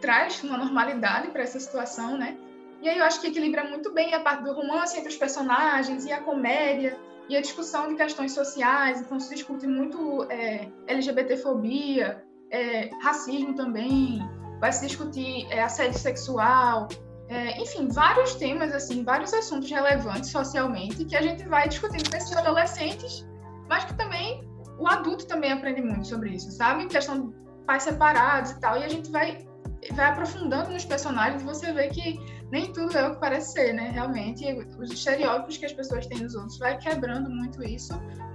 traz 0.00 0.42
uma 0.42 0.58
normalidade 0.58 1.28
para 1.28 1.42
essa 1.42 1.58
situação, 1.58 2.16
né? 2.16 2.36
E 2.82 2.88
aí 2.88 2.98
eu 2.98 3.04
acho 3.04 3.20
que 3.20 3.28
equilibra 3.28 3.64
muito 3.64 3.92
bem 3.92 4.14
a 4.14 4.20
parte 4.20 4.44
do 4.44 4.52
romance 4.52 4.96
entre 4.96 5.08
os 5.08 5.16
personagens 5.16 6.04
e 6.04 6.12
a 6.12 6.20
comédia 6.20 6.98
e 7.28 7.36
a 7.36 7.40
discussão 7.40 7.88
de 7.88 7.94
questões 7.94 8.32
sociais. 8.32 9.00
Então 9.00 9.18
se 9.18 9.34
discute 9.34 9.66
muito 9.66 10.26
é, 10.30 10.68
LGBTfobia, 10.86 12.24
é, 12.50 12.90
racismo 13.02 13.54
também, 13.54 14.20
vai 14.60 14.72
se 14.72 14.86
discutir 14.86 15.46
é, 15.50 15.62
assédio 15.62 15.98
sexual, 15.98 16.88
é, 17.28 17.60
enfim, 17.60 17.88
vários 17.88 18.34
temas, 18.34 18.72
assim, 18.72 19.02
vários 19.02 19.32
assuntos 19.32 19.70
relevantes 19.70 20.30
socialmente 20.30 21.04
que 21.04 21.16
a 21.16 21.22
gente 21.22 21.46
vai 21.48 21.68
discutindo 21.68 22.10
com 22.10 22.16
esses 22.16 22.36
adolescentes, 22.36 23.26
mas 23.68 23.84
que 23.84 23.94
também 23.94 24.46
o 24.78 24.86
adulto 24.86 25.26
também 25.26 25.52
aprende 25.52 25.80
muito 25.80 26.06
sobre 26.06 26.30
isso, 26.30 26.50
sabe? 26.50 26.86
Questão 26.86 27.28
de 27.28 27.34
pais 27.66 27.82
separados 27.82 28.50
e 28.50 28.60
tal, 28.60 28.78
e 28.78 28.84
a 28.84 28.88
gente 28.88 29.10
vai 29.10 29.46
vai 29.92 30.06
aprofundando 30.06 30.70
nos 30.70 30.84
personagens 30.84 31.42
e 31.42 31.44
você 31.44 31.72
vê 31.72 31.88
que 31.88 32.18
nem 32.50 32.72
tudo 32.72 32.96
é 32.96 33.08
o 33.08 33.14
que 33.14 33.20
parece 33.20 33.52
ser, 33.52 33.72
né? 33.72 33.90
Realmente, 33.92 34.46
os 34.78 34.90
estereótipos 34.90 35.56
que 35.56 35.66
as 35.66 35.72
pessoas 35.72 36.06
têm 36.06 36.18
dos 36.18 36.34
outros 36.34 36.58
vai 36.58 36.78
quebrando 36.78 37.28
muito 37.30 37.62
isso 37.62 37.92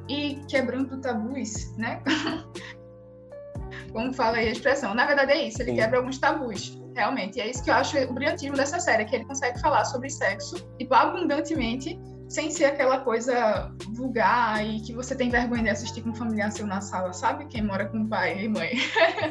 e 0.08 0.36
quebrando 0.48 1.00
tabus, 1.00 1.76
né? 1.78 2.02
Como 3.94 4.14
fala 4.14 4.38
aí 4.38 4.50
a 4.50 4.52
expressão. 4.52 4.94
Na 4.94 5.06
verdade 5.06 5.32
é 5.32 5.48
isso, 5.48 5.62
ele 5.62 5.72
Sim. 5.72 5.78
quebra 5.78 5.98
alguns 5.98 6.18
tabus, 6.18 6.80
realmente. 6.96 7.38
E 7.38 7.42
é 7.42 7.50
isso 7.50 7.64
que 7.64 7.70
eu 7.70 7.76
acho 7.76 7.98
o 7.98 8.14
brilhantismo 8.14 8.56
dessa 8.56 8.80
série, 8.80 9.06
que 9.06 9.16
ele 9.16 9.26
consegue 9.26 9.60
falar 9.60 9.86
sobre 9.86 10.10
sexo, 10.10 10.56
tipo, 10.78 10.94
abundantemente, 10.94 12.00
sem 12.30 12.52
ser 12.52 12.65
aquela 12.65 13.00
coisa 13.00 13.72
vulgar 13.92 14.63
e 14.63 14.80
que 14.82 14.94
você 14.94 15.15
tem 15.15 15.30
vergonha 15.30 15.63
de 15.63 15.70
assistir 15.70 16.04
com 16.04 16.12
um 16.12 16.15
familiar 16.15 16.52
seu 16.52 16.68
na 16.68 16.80
sala, 16.80 17.12
sabe? 17.12 17.46
Quem 17.48 17.63
mora 17.63 17.88
com 17.88 18.08
pai 18.08 18.46
e 18.46 18.48
mãe. 18.48 18.70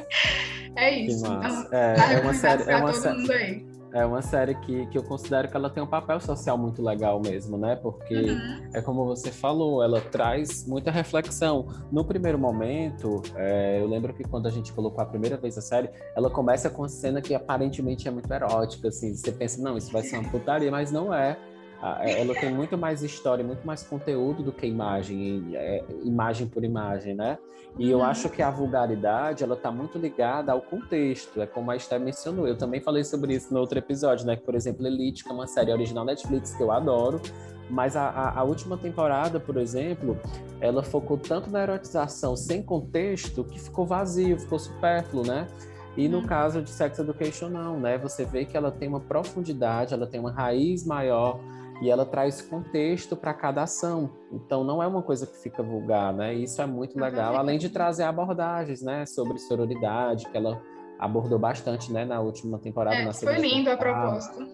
é 0.74 0.90
isso. 0.98 1.24
Então, 1.24 1.68
é, 1.70 2.14
é 2.14 2.20
uma 2.20 2.34
série, 2.34 2.62
é 2.64 2.76
uma 2.76 2.92
série, 2.92 3.66
é 3.92 4.04
uma 4.04 4.20
série 4.20 4.54
que, 4.56 4.86
que 4.88 4.98
eu 4.98 5.02
considero 5.04 5.48
que 5.48 5.56
ela 5.56 5.70
tem 5.70 5.80
um 5.80 5.86
papel 5.86 6.20
social 6.20 6.58
muito 6.58 6.82
legal 6.82 7.20
mesmo, 7.20 7.56
né? 7.56 7.76
Porque 7.76 8.14
uhum. 8.14 8.70
é 8.74 8.82
como 8.82 9.06
você 9.06 9.30
falou, 9.30 9.80
ela 9.80 10.00
traz 10.00 10.66
muita 10.66 10.90
reflexão. 10.90 11.68
No 11.92 12.04
primeiro 12.04 12.38
momento, 12.38 13.22
é, 13.36 13.80
eu 13.80 13.86
lembro 13.86 14.12
que 14.12 14.24
quando 14.24 14.48
a 14.48 14.50
gente 14.50 14.72
colocou 14.72 15.00
a 15.00 15.06
primeira 15.06 15.36
vez 15.36 15.56
a 15.56 15.62
série, 15.62 15.88
ela 16.16 16.28
começa 16.28 16.68
com 16.68 16.82
uma 16.82 16.88
cena 16.88 17.22
que 17.22 17.32
aparentemente 17.32 18.08
é 18.08 18.10
muito 18.10 18.30
erótica, 18.30 18.88
assim. 18.88 19.14
Você 19.14 19.30
pensa, 19.30 19.62
não, 19.62 19.78
isso 19.78 19.92
vai 19.92 20.02
ser 20.02 20.18
uma 20.18 20.28
putaria, 20.28 20.70
mas 20.70 20.90
não 20.90 21.14
é, 21.14 21.38
ela 21.80 22.34
tem 22.34 22.52
muito 22.52 22.76
mais 22.76 23.02
história, 23.02 23.44
muito 23.44 23.64
mais 23.66 23.82
conteúdo 23.84 24.42
do 24.42 24.52
que 24.52 24.66
imagem, 24.66 25.50
é, 25.54 25.84
imagem 26.02 26.48
por 26.48 26.64
imagem, 26.64 27.14
né? 27.14 27.38
E 27.78 27.88
eu 27.88 27.98
uhum. 27.98 28.04
acho 28.04 28.28
que 28.28 28.42
a 28.42 28.50
vulgaridade, 28.50 29.44
ela 29.44 29.54
tá 29.54 29.70
muito 29.70 29.98
ligada 29.98 30.50
ao 30.50 30.60
contexto, 30.60 31.40
é 31.40 31.46
como 31.46 31.70
a 31.70 31.76
Esther 31.76 32.00
mencionou. 32.00 32.48
Eu 32.48 32.56
também 32.56 32.80
falei 32.80 33.04
sobre 33.04 33.34
isso 33.34 33.54
no 33.54 33.60
outro 33.60 33.78
episódio, 33.78 34.26
né? 34.26 34.34
Por 34.34 34.56
exemplo, 34.56 34.84
Elite, 34.84 35.22
que 35.22 35.30
é 35.30 35.32
uma 35.32 35.46
série 35.46 35.72
original 35.72 36.04
Netflix 36.04 36.54
que 36.54 36.62
eu 36.62 36.72
adoro, 36.72 37.20
mas 37.70 37.94
a, 37.94 38.08
a, 38.08 38.40
a, 38.40 38.42
última 38.42 38.76
temporada, 38.76 39.38
por 39.38 39.56
exemplo, 39.56 40.18
ela 40.60 40.82
focou 40.82 41.16
tanto 41.16 41.50
na 41.50 41.62
erotização 41.62 42.34
sem 42.34 42.62
contexto 42.62 43.44
que 43.44 43.60
ficou 43.60 43.86
vazio, 43.86 44.38
ficou 44.40 44.58
supérfluo, 44.58 45.24
né? 45.24 45.46
E 45.96 46.08
no 46.08 46.18
uhum. 46.18 46.26
caso 46.26 46.62
de 46.62 46.70
Sex 46.70 46.98
Education, 46.98 47.48
não, 47.48 47.78
né? 47.78 47.98
Você 47.98 48.24
vê 48.24 48.44
que 48.44 48.56
ela 48.56 48.72
tem 48.72 48.88
uma 48.88 49.00
profundidade, 49.00 49.94
ela 49.94 50.06
tem 50.06 50.18
uma 50.18 50.32
raiz 50.32 50.84
maior, 50.84 51.38
e 51.80 51.90
ela 51.90 52.04
traz 52.04 52.42
contexto 52.42 53.16
para 53.16 53.32
cada 53.32 53.62
ação. 53.62 54.10
Então 54.32 54.64
não 54.64 54.82
é 54.82 54.86
uma 54.86 55.02
coisa 55.02 55.26
que 55.26 55.36
fica 55.36 55.62
vulgar, 55.62 56.12
né? 56.12 56.34
Isso 56.34 56.60
é 56.60 56.66
muito 56.66 56.98
legal, 56.98 57.36
além 57.36 57.58
de 57.58 57.68
trazer 57.68 58.04
abordagens, 58.04 58.82
né, 58.82 59.06
sobre 59.06 59.38
sororidade, 59.38 60.28
que 60.28 60.36
ela 60.36 60.60
abordou 60.98 61.38
bastante, 61.38 61.92
né, 61.92 62.04
na 62.04 62.20
última 62.20 62.58
temporada. 62.58 62.96
É, 62.96 63.04
na 63.04 63.12
foi 63.12 63.38
lindo 63.38 63.70
a 63.70 63.76
proposta. 63.76 64.44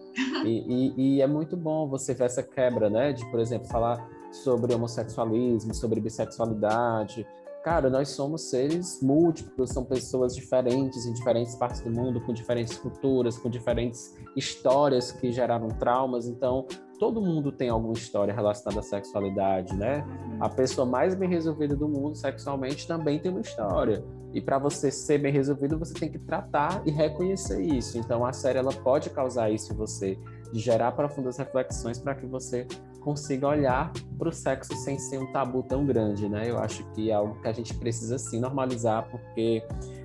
E, 0.44 0.92
e, 0.96 1.16
e, 1.16 1.22
é 1.22 1.26
muito 1.26 1.56
bom 1.56 1.88
você 1.88 2.12
ver 2.12 2.24
essa 2.24 2.42
quebra, 2.42 2.90
né, 2.90 3.12
de, 3.12 3.24
por 3.30 3.40
exemplo, 3.40 3.66
falar 3.68 4.06
sobre 4.30 4.74
homossexualismo, 4.74 5.74
sobre 5.74 6.00
bissexualidade, 6.00 7.26
cara, 7.64 7.88
nós 7.88 8.10
somos 8.10 8.50
seres 8.50 9.00
múltiplos, 9.02 9.70
são 9.70 9.86
pessoas 9.86 10.36
diferentes 10.36 11.06
em 11.06 11.14
diferentes 11.14 11.54
partes 11.56 11.80
do 11.80 11.90
mundo, 11.90 12.20
com 12.20 12.34
diferentes 12.34 12.76
culturas, 12.76 13.38
com 13.38 13.48
diferentes 13.48 14.14
histórias 14.36 15.10
que 15.10 15.32
geraram 15.32 15.68
traumas. 15.68 16.28
Então, 16.28 16.66
todo 16.98 17.22
mundo 17.22 17.50
tem 17.50 17.70
alguma 17.70 17.94
história 17.94 18.34
relacionada 18.34 18.80
à 18.80 18.82
sexualidade, 18.82 19.74
né? 19.74 20.06
A 20.40 20.48
pessoa 20.50 20.86
mais 20.86 21.14
bem 21.14 21.28
resolvida 21.28 21.74
do 21.74 21.88
mundo 21.88 22.14
sexualmente 22.14 22.86
também 22.86 23.18
tem 23.18 23.30
uma 23.30 23.40
história. 23.40 24.04
E 24.34 24.42
para 24.42 24.58
você 24.58 24.90
ser 24.90 25.18
bem 25.18 25.32
resolvido, 25.32 25.78
você 25.78 25.94
tem 25.94 26.10
que 26.10 26.18
tratar 26.18 26.82
e 26.84 26.90
reconhecer 26.90 27.62
isso. 27.62 27.96
Então, 27.96 28.26
a 28.26 28.32
série 28.34 28.58
ela 28.58 28.72
pode 28.72 29.08
causar 29.08 29.50
isso 29.50 29.72
em 29.72 29.76
você, 29.76 30.18
de 30.52 30.60
gerar 30.60 30.92
profundas 30.92 31.38
reflexões 31.38 31.98
para 31.98 32.14
que 32.14 32.26
você 32.26 32.66
consiga 33.04 33.46
olhar 33.46 33.92
para 34.18 34.28
o 34.28 34.32
sexo 34.32 34.74
sem 34.76 34.98
ser 34.98 35.18
um 35.18 35.30
tabu 35.30 35.62
tão 35.62 35.84
grande, 35.84 36.28
né? 36.28 36.50
Eu 36.50 36.58
acho 36.58 36.82
que 36.92 37.10
é 37.10 37.14
algo 37.14 37.40
que 37.40 37.46
a 37.46 37.52
gente 37.52 37.74
precisa 37.74 38.18
sim 38.18 38.40
normalizar, 38.40 39.06
porque 39.10 39.62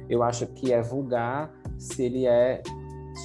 eu 0.09 0.21
acho 0.21 0.45
que 0.47 0.73
é 0.73 0.81
vulgar 0.81 1.51
se 1.77 2.03
ele 2.03 2.25
é 2.25 2.61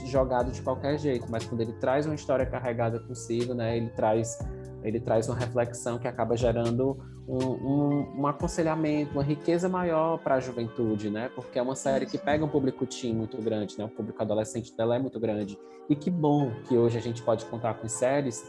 jogado 0.06 0.52
de 0.52 0.62
qualquer 0.62 0.98
jeito, 0.98 1.26
mas 1.28 1.44
quando 1.44 1.60
ele 1.60 1.72
traz 1.74 2.06
uma 2.06 2.14
história 2.14 2.46
carregada 2.46 3.00
consigo, 3.00 3.52
né? 3.52 3.76
Ele 3.76 3.90
traz 3.90 4.38
ele 4.84 5.00
traz 5.00 5.28
uma 5.28 5.36
reflexão 5.36 5.98
que 5.98 6.06
acaba 6.06 6.36
gerando 6.36 6.98
um, 7.26 7.42
um, 7.42 8.20
um 8.20 8.26
aconselhamento, 8.26 9.12
uma 9.12 9.22
riqueza 9.22 9.66
maior 9.66 10.18
para 10.18 10.34
a 10.34 10.40
juventude, 10.40 11.08
né? 11.08 11.30
Porque 11.34 11.58
é 11.58 11.62
uma 11.62 11.74
série 11.74 12.04
que 12.04 12.18
pega 12.18 12.44
um 12.44 12.48
público 12.48 12.86
teen 12.86 13.14
muito 13.14 13.40
grande, 13.40 13.78
né? 13.78 13.84
O 13.86 13.88
público 13.88 14.20
adolescente 14.22 14.76
dela 14.76 14.96
é 14.96 14.98
muito 14.98 15.18
grande. 15.18 15.58
E 15.88 15.96
que 15.96 16.10
bom 16.10 16.52
que 16.68 16.76
hoje 16.76 16.98
a 16.98 17.00
gente 17.00 17.22
pode 17.22 17.46
contar 17.46 17.74
com 17.74 17.88
séries 17.88 18.44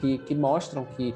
que, 0.00 0.18
que 0.18 0.34
mostram 0.34 0.84
que, 0.84 1.14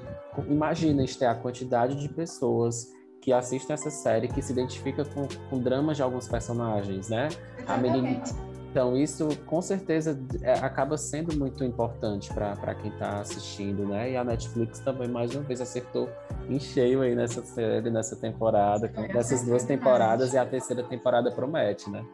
imagina 0.48 1.04
ter 1.18 1.26
a 1.26 1.34
quantidade 1.34 1.96
de 1.96 2.08
pessoas 2.08 2.92
que 3.20 3.32
assistem 3.32 3.74
essa 3.74 3.90
série, 3.90 4.28
que 4.28 4.42
se 4.42 4.52
identifica 4.52 5.04
com, 5.04 5.26
com 5.48 5.58
dramas 5.58 5.96
de 5.96 6.02
alguns 6.02 6.28
personagens, 6.28 7.08
né? 7.08 7.28
A 7.66 7.76
menina... 7.76 8.22
Então, 8.70 8.96
isso 8.96 9.28
com 9.46 9.62
certeza 9.62 10.20
é, 10.42 10.54
acaba 10.54 10.98
sendo 10.98 11.38
muito 11.38 11.62
importante 11.62 12.34
para 12.34 12.74
quem 12.74 12.90
está 12.90 13.20
assistindo, 13.20 13.86
né? 13.86 14.10
E 14.10 14.16
a 14.16 14.24
Netflix 14.24 14.80
também, 14.80 15.06
mais 15.06 15.32
uma 15.32 15.44
vez, 15.44 15.60
acertou 15.60 16.10
em 16.48 16.58
cheio 16.58 17.00
aí 17.00 17.14
nessa 17.14 17.40
série, 17.44 17.88
nessa 17.88 18.16
temporada, 18.16 18.92
nessas 19.14 19.44
duas 19.44 19.62
temporadas, 19.64 20.34
e 20.34 20.38
a 20.38 20.44
terceira 20.44 20.82
temporada 20.82 21.30
promete, 21.30 21.88
né? 21.88 22.04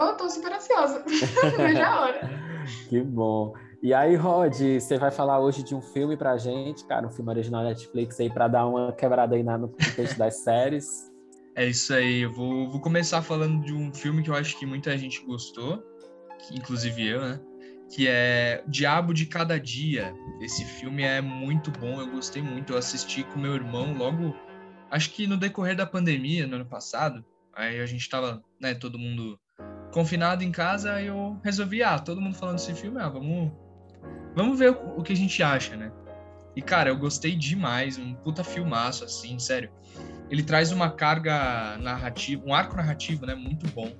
Eu 0.00 0.16
tô 0.16 0.30
super 0.30 0.50
ansiosa. 0.50 1.04
Veja 1.58 1.86
a 1.86 2.00
hora. 2.00 2.20
que 2.88 3.02
bom. 3.02 3.52
E 3.84 3.92
aí, 3.92 4.16
Rod, 4.16 4.54
você 4.80 4.96
vai 4.96 5.10
falar 5.10 5.38
hoje 5.40 5.62
de 5.62 5.74
um 5.74 5.82
filme 5.82 6.16
pra 6.16 6.38
gente, 6.38 6.86
cara, 6.86 7.06
um 7.06 7.10
filme 7.10 7.28
original 7.28 7.62
Netflix 7.62 8.18
aí 8.18 8.30
pra 8.30 8.48
dar 8.48 8.66
uma 8.66 8.94
quebrada 8.94 9.36
aí 9.36 9.42
no 9.42 9.68
contexto 9.68 10.16
das 10.16 10.36
séries. 10.36 11.12
É 11.54 11.66
isso 11.66 11.92
aí, 11.92 12.22
eu 12.22 12.32
vou, 12.32 12.70
vou 12.70 12.80
começar 12.80 13.20
falando 13.20 13.62
de 13.62 13.74
um 13.74 13.92
filme 13.92 14.22
que 14.22 14.30
eu 14.30 14.34
acho 14.34 14.58
que 14.58 14.64
muita 14.64 14.96
gente 14.96 15.22
gostou, 15.26 15.84
inclusive 16.50 17.06
eu, 17.06 17.20
né? 17.20 17.40
Que 17.90 18.08
é 18.08 18.64
Diabo 18.66 19.12
de 19.12 19.26
Cada 19.26 19.60
Dia. 19.60 20.14
Esse 20.40 20.64
filme 20.64 21.02
é 21.02 21.20
muito 21.20 21.70
bom, 21.70 22.00
eu 22.00 22.10
gostei 22.10 22.40
muito. 22.40 22.72
Eu 22.72 22.78
assisti 22.78 23.22
com 23.22 23.38
meu 23.38 23.54
irmão 23.54 23.92
logo, 23.92 24.34
acho 24.90 25.10
que 25.10 25.26
no 25.26 25.36
decorrer 25.36 25.76
da 25.76 25.84
pandemia, 25.84 26.46
no 26.46 26.56
ano 26.56 26.64
passado. 26.64 27.22
Aí 27.52 27.78
a 27.78 27.84
gente 27.84 28.08
tava, 28.08 28.42
né, 28.58 28.72
todo 28.72 28.98
mundo 28.98 29.38
confinado 29.92 30.42
em 30.42 30.50
casa, 30.50 30.94
aí 30.94 31.08
eu 31.08 31.38
resolvi, 31.44 31.82
ah, 31.82 31.98
todo 31.98 32.18
mundo 32.18 32.34
falando 32.34 32.56
desse 32.56 32.72
filme, 32.72 32.98
ah, 32.98 33.10
vamos 33.10 33.52
Vamos 34.34 34.58
ver 34.58 34.70
o, 34.70 35.02
que 35.02 35.12
a 35.12 35.16
gente 35.16 35.42
acha, 35.42 35.76
né? 35.76 35.92
E, 36.56 36.62
cara, 36.62 36.90
eu 36.90 36.96
gostei 36.96 37.36
demais, 37.36 37.98
um 37.98 38.14
puta 38.14 38.42
filmaço, 38.44 39.04
assim, 39.04 39.38
sério. 39.38 39.70
Ele 40.30 40.42
traz 40.42 40.72
uma 40.72 40.90
carga 40.90 41.76
narrativa, 41.78 42.42
um 42.46 42.54
arco 42.54 42.76
narrativo, 42.76 43.26
né, 43.26 43.34
muito 43.34 43.66
bom. 43.68 43.92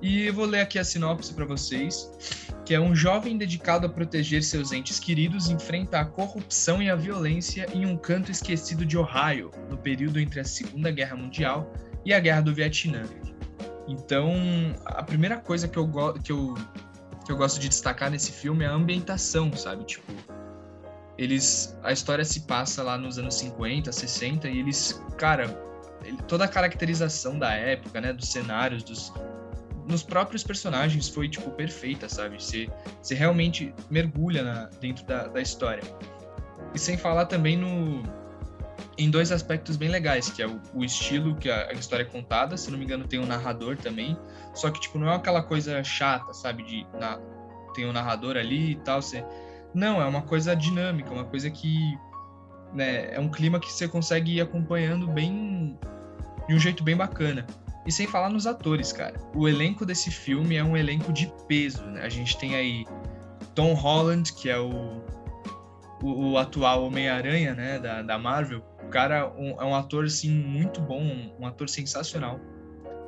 E 0.00 0.26
eu 0.26 0.34
vou 0.34 0.44
ler 0.44 0.60
aqui 0.60 0.78
a 0.78 0.84
sinopse 0.84 1.34
para 1.34 1.44
vocês, 1.44 2.46
que 2.64 2.72
é 2.72 2.80
um 2.80 2.94
jovem 2.94 3.36
dedicado 3.36 3.86
a 3.86 3.88
proteger 3.88 4.42
seus 4.44 4.70
entes 4.70 5.00
queridos 5.00 5.48
enfrenta 5.48 6.00
a 6.00 6.04
corrupção 6.04 6.80
e 6.80 6.88
a 6.88 6.94
violência 6.94 7.66
em 7.74 7.84
um 7.84 7.96
canto 7.96 8.30
esquecido 8.30 8.86
de 8.86 8.96
Ohio, 8.96 9.50
no 9.68 9.76
período 9.76 10.20
entre 10.20 10.38
a 10.38 10.44
Segunda 10.44 10.90
Guerra 10.90 11.16
Mundial 11.16 11.72
e 12.04 12.14
a 12.14 12.20
Guerra 12.20 12.42
do 12.42 12.54
Vietnã. 12.54 13.02
Então, 13.88 14.32
a 14.84 15.02
primeira 15.02 15.38
coisa 15.38 15.66
que 15.66 15.78
eu, 15.78 16.12
que 16.22 16.30
eu 16.30 16.54
que 17.28 17.32
eu 17.32 17.36
gosto 17.36 17.60
de 17.60 17.68
destacar 17.68 18.10
nesse 18.10 18.32
filme 18.32 18.64
é 18.64 18.68
a 18.68 18.72
ambientação, 18.72 19.54
sabe? 19.54 19.84
Tipo, 19.84 20.10
eles 21.18 21.78
a 21.82 21.92
história 21.92 22.24
se 22.24 22.40
passa 22.40 22.82
lá 22.82 22.96
nos 22.96 23.18
anos 23.18 23.34
50, 23.34 23.92
60 23.92 24.48
e 24.48 24.58
eles, 24.58 24.98
cara, 25.18 25.44
ele, 26.06 26.16
toda 26.26 26.46
a 26.46 26.48
caracterização 26.48 27.38
da 27.38 27.52
época, 27.52 28.00
né, 28.00 28.14
dos 28.14 28.30
cenários, 28.32 28.82
dos 28.82 29.12
nos 29.86 30.02
próprios 30.02 30.42
personagens 30.42 31.10
foi 31.10 31.28
tipo 31.28 31.50
perfeita, 31.50 32.08
sabe? 32.08 32.42
Você, 32.42 32.66
você 33.02 33.14
realmente 33.14 33.74
mergulha 33.90 34.42
na, 34.42 34.64
dentro 34.80 35.04
da, 35.04 35.28
da 35.28 35.40
história. 35.42 35.82
E 36.74 36.78
sem 36.78 36.96
falar 36.96 37.26
também 37.26 37.58
no 37.58 38.02
em 38.96 39.10
dois 39.10 39.30
aspectos 39.30 39.76
bem 39.76 39.88
legais, 39.88 40.30
que 40.30 40.42
é 40.42 40.46
o, 40.46 40.60
o, 40.74 40.84
estilo 40.84 41.36
que 41.36 41.50
a, 41.50 41.68
a, 41.68 41.72
história 41.72 42.02
é 42.02 42.06
contada, 42.06 42.56
se 42.56 42.70
não 42.70 42.78
me 42.78 42.84
engano 42.84 43.06
tem 43.06 43.20
um 43.20 43.26
narrador 43.26 43.76
também, 43.76 44.18
só 44.58 44.70
que 44.70 44.80
tipo 44.80 44.98
não 44.98 45.10
é 45.10 45.14
aquela 45.14 45.42
coisa 45.42 45.82
chata, 45.82 46.32
sabe, 46.32 46.62
de 46.62 46.86
na, 46.98 47.18
tem 47.74 47.86
um 47.86 47.92
narrador 47.92 48.36
ali 48.36 48.72
e 48.72 48.76
tal, 48.76 49.00
você 49.00 49.24
não, 49.74 50.00
é 50.00 50.06
uma 50.06 50.22
coisa 50.22 50.56
dinâmica, 50.56 51.12
uma 51.12 51.24
coisa 51.24 51.50
que 51.50 51.96
né, 52.72 53.14
é 53.14 53.20
um 53.20 53.28
clima 53.28 53.60
que 53.60 53.72
você 53.72 53.86
consegue 53.86 54.36
ir 54.36 54.40
acompanhando 54.40 55.06
bem 55.06 55.78
de 56.48 56.54
um 56.54 56.58
jeito 56.58 56.82
bem 56.82 56.96
bacana. 56.96 57.46
E 57.86 57.92
sem 57.92 58.06
falar 58.06 58.28
nos 58.28 58.46
atores, 58.46 58.92
cara. 58.92 59.18
O 59.34 59.48
elenco 59.48 59.86
desse 59.86 60.10
filme 60.10 60.56
é 60.56 60.64
um 60.64 60.76
elenco 60.76 61.10
de 61.10 61.32
peso, 61.46 61.82
né? 61.84 62.02
A 62.02 62.08
gente 62.08 62.36
tem 62.36 62.54
aí 62.54 62.84
Tom 63.54 63.72
Holland, 63.72 64.30
que 64.34 64.50
é 64.50 64.58
o 64.58 65.00
o, 66.02 66.30
o 66.30 66.38
atual 66.38 66.84
Homem-Aranha, 66.84 67.54
né, 67.54 67.78
da, 67.78 68.02
da 68.02 68.18
Marvel, 68.18 68.62
o 68.82 68.88
cara 68.88 69.32
um, 69.36 69.60
é 69.60 69.64
um 69.64 69.74
ator, 69.74 70.04
assim, 70.04 70.30
muito 70.30 70.80
bom, 70.80 71.00
um, 71.00 71.32
um, 71.40 71.46
ator 71.46 71.68
sensacional. 71.68 72.40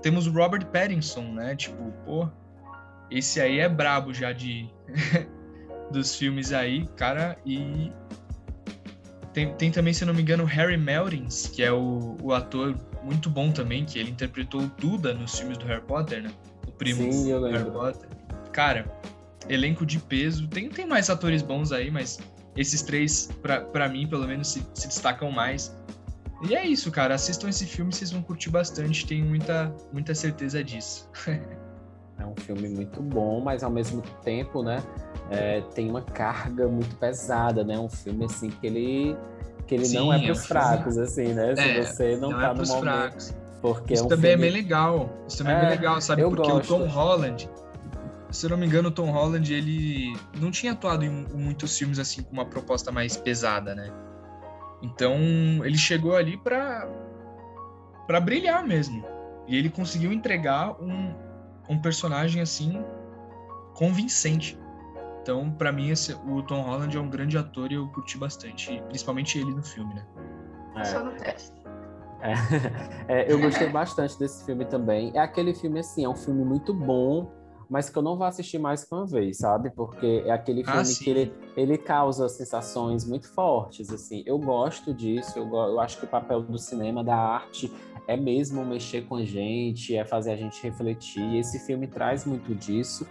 Temos 0.03 0.27
o 0.27 0.33
Robert 0.33 0.67
Pattinson, 0.67 1.23
né, 1.33 1.55
tipo, 1.55 1.93
pô, 2.05 2.29
esse 3.11 3.41
aí 3.41 3.59
é 3.59 3.69
brabo 3.69 4.15
já 4.15 4.33
de 4.33 4.69
dos 5.91 6.17
filmes 6.17 6.53
aí, 6.53 6.87
cara, 6.97 7.37
e 7.45 7.93
tem, 9.33 9.55
tem 9.55 9.71
também, 9.71 9.93
se 9.93 10.05
não 10.05 10.13
me 10.13 10.23
engano, 10.23 10.45
Harry 10.45 10.77
Melrings, 10.77 11.49
que 11.49 11.63
é 11.63 11.73
o, 11.73 12.17
o 12.23 12.33
ator 12.33 12.75
muito 13.03 13.31
bom 13.31 13.53
também, 13.53 13.85
que 13.85 13.99
ele 13.99 14.11
interpretou 14.11 14.63
o 14.63 14.67
Duda 14.79 15.15
nos 15.15 15.39
filmes 15.39 15.59
do 15.59 15.67
Harry 15.67 15.83
Potter, 15.83 16.23
né? 16.23 16.31
O 16.67 16.73
primo 16.73 17.13
Sim, 17.13 17.33
do 17.33 17.47
Harry 17.47 17.71
Potter. 17.71 18.09
Cara, 18.53 18.85
elenco 19.49 19.87
de 19.87 19.99
peso. 19.99 20.49
Tem, 20.49 20.69
tem 20.69 20.87
mais 20.87 21.09
atores 21.09 21.43
bons 21.43 21.71
aí, 21.71 21.91
mas 21.91 22.19
esses 22.57 22.83
três, 22.83 23.31
para 23.73 23.89
mim, 23.89 24.07
pelo 24.07 24.27
menos, 24.27 24.49
se, 24.49 24.67
se, 24.75 24.89
destacam 24.89 25.31
mais. 25.31 25.77
E 26.43 26.55
é 26.55 26.65
isso, 26.67 26.91
cara. 26.91 27.15
Assistam 27.15 27.49
esse 27.49 27.67
filme, 27.67 27.93
vocês 27.93 28.11
vão 28.11 28.23
curtir 28.23 28.51
bastante. 28.51 29.07
Tenho 29.07 29.27
muita, 29.27 29.75
muita 29.93 30.15
certeza 30.15 30.63
disso. 30.65 31.09
é 32.19 32.25
um 32.25 32.35
filme 32.37 32.69
muito 32.69 33.03
bom, 33.03 33.41
mas 33.41 33.63
ao 33.63 33.71
mesmo 33.71 34.03
tempo, 34.23 34.63
né? 34.63 34.83
É, 35.31 35.61
tem 35.75 35.89
uma 35.89 36.03
carga 36.03 36.67
muito 36.67 36.95
pesada, 36.97 37.63
né? 37.65 37.79
Um 37.79 37.89
filme 37.89 38.25
assim 38.25 38.51
que 38.51 38.67
ele 38.67 39.17
que 39.67 39.75
ele 39.75 39.85
Sim, 39.85 39.99
não 39.99 40.13
é 40.13 40.21
para 40.21 40.33
os 40.33 40.47
fracos, 40.47 40.99
assim, 40.99 41.33
né? 41.33 41.55
Se 41.55 41.63
é, 41.63 41.83
você 41.83 42.17
não, 42.17 42.31
não 42.31 42.39
tá 42.39 42.51
é 42.51 42.55
no 42.55 42.67
momento. 42.67 42.81
Fracos. 42.81 43.35
Porque 43.63 43.95
Isso 43.95 44.03
é 44.03 44.07
um 44.07 44.09
também 44.09 44.31
filme... 44.33 44.49
é 44.49 44.51
bem 44.51 44.63
legal. 44.63 45.11
Isso 45.29 45.39
também 45.39 45.55
é, 45.55 45.59
é 45.59 45.61
bem 45.61 45.71
legal, 45.71 46.01
sabe? 46.01 46.23
Porque 46.23 46.51
gosto. 46.51 46.75
o 46.75 46.79
Tom 46.79 46.87
Holland, 46.87 47.49
se 48.31 48.47
eu 48.47 48.51
não 48.51 48.57
me 48.57 48.67
engano, 48.67 48.89
o 48.89 48.91
Tom 48.91 49.11
Holland, 49.11 49.53
ele 49.53 50.13
não 50.41 50.51
tinha 50.51 50.73
atuado 50.73 51.05
em 51.05 51.11
muitos 51.11 51.77
filmes 51.77 51.99
assim 51.99 52.23
com 52.23 52.33
uma 52.33 52.47
proposta 52.47 52.91
mais 52.91 53.17
pesada, 53.17 53.75
né? 53.75 53.93
Então, 54.83 55.17
ele 55.65 55.77
chegou 55.77 56.17
ali 56.17 56.37
para 56.37 56.89
para 58.07 58.21
brilhar 58.21 58.67
mesmo. 58.67 59.05
E 59.47 59.57
ele 59.57 59.71
conseguiu 59.71 60.13
entregar 60.13 60.81
um, 60.83 61.15
um 61.69 61.81
personagem 61.81 62.43
assim 62.43 62.85
convincente. 63.75 64.59
Então, 65.23 65.51
para 65.53 65.71
mim, 65.71 65.91
esse, 65.91 66.13
o 66.15 66.43
Tom 66.43 66.63
Holland 66.63 66.97
é 66.97 67.01
um 67.01 67.09
grande 67.09 67.39
ator 67.39 67.71
e 67.71 67.77
eu 67.77 67.87
curti 67.89 68.19
bastante, 68.19 68.83
principalmente 68.89 69.39
ele 69.39 69.53
no 69.53 69.63
filme, 69.63 69.95
né? 69.95 70.07
É. 70.77 70.85
Só 70.85 71.05
no 71.05 71.13
teste. 71.13 71.53
É, 72.21 72.35
é, 73.23 73.33
eu 73.33 73.41
gostei 73.41 73.69
bastante 73.69 74.19
desse 74.19 74.45
filme 74.45 74.65
também. 74.65 75.13
É 75.15 75.21
aquele 75.21 75.55
filme 75.55 75.81
assim, 75.81 76.05
é 76.05 76.09
um 76.09 76.17
filme 76.17 76.45
muito 76.45 76.75
bom, 76.75 77.31
mas 77.71 77.89
que 77.89 77.97
eu 77.97 78.03
não 78.03 78.17
vou 78.17 78.27
assistir 78.27 78.59
mais 78.59 78.85
que 78.85 78.93
uma 78.93 79.07
vez, 79.07 79.39
sabe? 79.39 79.71
Porque 79.71 80.25
é 80.27 80.33
aquele 80.33 80.63
ah, 80.67 80.73
filme 80.73 80.93
ah, 80.93 81.05
que 81.05 81.11
ele, 81.11 81.33
ele 81.57 81.79
causa 81.79 82.29
sensações 82.29 83.05
muito 83.05 83.29
fortes, 83.29 83.91
assim. 83.91 84.25
Eu 84.27 84.39
gosto 84.39 84.93
disso, 84.93 85.39
eu, 85.39 85.47
eu 85.47 85.79
acho 85.79 85.99
que 85.99 86.05
o 86.05 86.09
papel 86.09 86.43
do 86.43 86.59
cinema, 86.59 87.05
da 87.05 87.17
arte, 87.17 87.73
é 88.09 88.17
mesmo 88.17 88.65
mexer 88.65 89.07
com 89.07 89.15
a 89.15 89.25
gente, 89.25 89.95
é 89.95 90.05
fazer 90.05 90.33
a 90.33 90.37
gente 90.37 90.61
refletir. 90.61 91.37
Esse 91.37 91.61
filme 91.61 91.87
traz 91.87 92.25
muito 92.27 92.53
disso, 92.57 93.07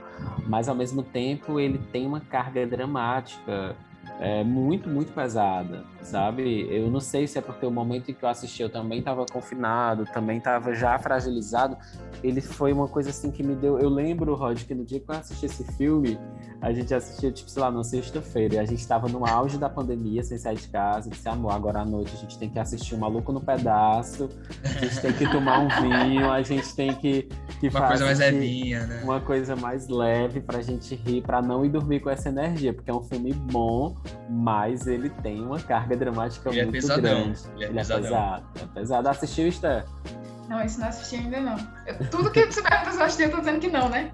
mas 0.46 0.68
ao 0.68 0.76
mesmo 0.76 1.02
tempo 1.04 1.58
ele 1.58 1.78
tem 1.94 2.06
uma 2.06 2.20
carga 2.20 2.68
dramática 2.68 3.78
é, 4.20 4.44
muito, 4.44 4.90
muito 4.90 5.14
pesada, 5.14 5.84
sabe? 6.02 6.68
Eu 6.70 6.92
não 6.92 7.00
sei 7.00 7.26
se 7.26 7.38
é 7.38 7.42
porque 7.42 7.66
o 7.66 7.72
momento 7.72 8.12
em 8.12 8.14
que 8.14 8.24
eu 8.24 8.30
assisti 8.30 8.62
eu 8.62 8.70
também 8.70 9.00
estava 9.00 9.26
confinado, 9.26 10.06
também 10.14 10.40
estava 10.40 10.74
já 10.74 11.00
fragilizado. 11.00 11.78
Ele 12.22 12.42
foi 12.42 12.74
uma 12.74 12.88
coisa 12.88 13.12
assim 13.12 13.32
que 13.32 13.42
me 13.42 13.56
deu. 13.56 13.80
Eu 13.80 13.88
lembro, 13.88 14.36
Rod, 14.36 14.62
que 14.64 14.76
no 14.76 14.84
dia 14.84 15.00
que 15.00 15.10
eu 15.10 15.16
assisti 15.16 15.46
esse 15.46 15.64
filme, 15.78 16.20
a 16.62 16.74
gente 16.74 16.94
assistia, 16.94 17.32
tipo, 17.32 17.50
sei 17.50 17.62
lá, 17.62 17.72
na 17.72 17.84
sexta-feira, 17.84 18.56
e 18.56 18.60
a 18.60 18.66
gente 18.66 18.80
estava 18.80 19.08
no 19.08 19.26
auge 19.26 19.58
da 19.58 19.70
pandemia, 19.70 20.22
sem 20.22 20.38
sair 20.38 20.58
de 20.58 20.68
casa, 20.68 21.08
e 21.08 21.12
disse, 21.12 21.28
amor, 21.30 21.54
agora 21.54 21.80
à 21.80 21.86
noite 21.86 22.12
a 22.14 22.18
gente 22.18 22.38
tem 22.38 22.50
que 22.50 22.60
assistir 22.60 22.96
o 22.96 22.98
um 22.98 23.00
Maluco 23.00 23.32
no 23.32 23.40
Pedaço, 23.40 24.30
a 24.64 24.68
gente 24.68 25.00
tem 25.00 25.14
que 25.14 25.32
tomar 25.32 25.60
um 25.60 25.70
vinho, 25.82 26.30
a 26.30 26.42
gente 26.42 26.76
tem 26.76 26.94
que. 26.94 27.30
que 27.60 27.70
uma 27.70 27.88
coisa 27.88 28.06
mais 28.06 28.20
levinha, 28.20 28.86
né? 28.86 29.02
Uma 29.04 29.22
coisa 29.22 29.56
mais 29.56 29.88
leve 29.88 30.42
pra 30.42 30.62
gente 30.62 30.94
rir, 30.96 31.22
pra 31.22 31.42
não 31.42 31.64
ir 31.64 31.70
dormir 31.70 32.02
com 32.02 32.10
essa 32.10 32.28
energia, 32.28 32.74
porque 32.74 32.92
é 32.92 32.94
um 32.94 33.04
filme 33.04 33.32
bom, 33.32 33.96
mas 34.30 34.88
ele 34.88 35.10
tem 35.10 35.42
uma 35.42 35.60
carga 35.60 35.96
dramática 35.96 36.50
ele 36.50 36.60
é 36.60 36.64
muito 36.64 36.78
é 36.78 36.82
pesadão. 36.82 37.24
grande. 37.24 37.40
Ele 37.56 37.64
é, 37.64 37.68
ele 37.68 37.80
é 37.80 37.84
pesado. 37.84 38.46
É 38.56 38.66
pesado. 38.80 39.10
Assistiu, 39.10 39.48
Esther? 39.48 39.86
Não, 40.50 40.64
isso 40.66 40.80
não 40.80 40.88
assisti 40.88 41.16
ainda 41.16 41.40
não. 41.40 41.58
Eu, 41.86 42.10
tudo 42.10 42.32
que 42.32 42.44
você 42.44 42.62
vai 42.62 42.84
eu 42.84 43.04
assistir, 43.04 43.24
eu 43.24 43.32
tô 43.32 43.38
dizendo 43.38 43.60
que 43.60 43.70
não, 43.70 43.88
né? 43.88 44.12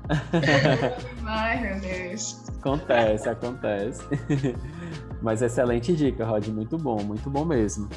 Ai, 1.25 1.61
meu 1.61 1.79
Deus. 1.79 2.43
Acontece, 2.59 3.29
acontece. 3.29 4.03
Mas 5.21 5.41
excelente 5.41 5.95
dica, 5.95 6.25
Rod. 6.25 6.47
Muito 6.49 6.77
bom, 6.77 7.01
muito 7.03 7.29
bom 7.29 7.45
mesmo. 7.45 7.87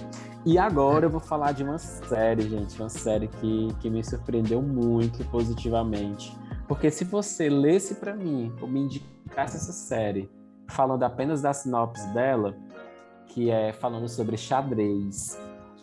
E 0.47 0.57
agora 0.57 1.07
eu 1.07 1.11
vou 1.11 1.21
falar 1.21 1.51
de 1.51 1.65
uma 1.65 1.79
série, 1.79 2.49
gente. 2.49 2.81
Uma 2.81 2.89
série 2.89 3.27
que, 3.27 3.75
que 3.81 3.91
me 3.91 4.05
surpreendeu 4.05 4.63
muito 4.63 5.25
positivamente. 5.25 6.33
Porque 6.69 6.93
se 6.93 7.05
você 7.05 7.49
lesse 7.49 7.97
para 7.97 8.15
mim 8.15 8.55
ou 8.61 8.69
me 8.69 8.81
indicasse 8.81 9.57
essa 9.57 9.73
série 9.73 10.31
falando 10.68 11.02
apenas 11.02 11.42
da 11.42 11.52
sinopse 11.52 12.07
dela, 12.09 12.54
que 13.26 13.50
é 13.50 13.72
falando 13.72 14.09
sobre 14.09 14.37
xadrez, 14.37 15.38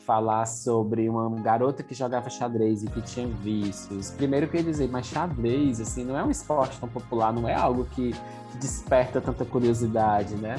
falar 0.05 0.45
sobre 0.45 1.09
uma 1.09 1.29
garota 1.41 1.81
que 1.81 1.95
jogava 1.95 2.29
xadrez 2.29 2.83
e 2.83 2.87
que 2.87 3.01
tinha 3.01 3.27
vícios. 3.27 4.11
Primeiro 4.11 4.47
que 4.47 4.57
eu 4.57 4.61
ia 4.61 4.65
dizer, 4.65 4.87
mas 4.89 5.07
xadrez, 5.07 5.81
assim, 5.81 6.05
não 6.05 6.17
é 6.17 6.23
um 6.23 6.29
esporte 6.29 6.79
tão 6.79 6.87
popular, 6.87 7.33
não 7.33 7.49
é 7.49 7.55
algo 7.55 7.85
que, 7.85 8.13
que 8.51 8.57
desperta 8.57 9.19
tanta 9.19 9.43
curiosidade, 9.43 10.35
né? 10.35 10.57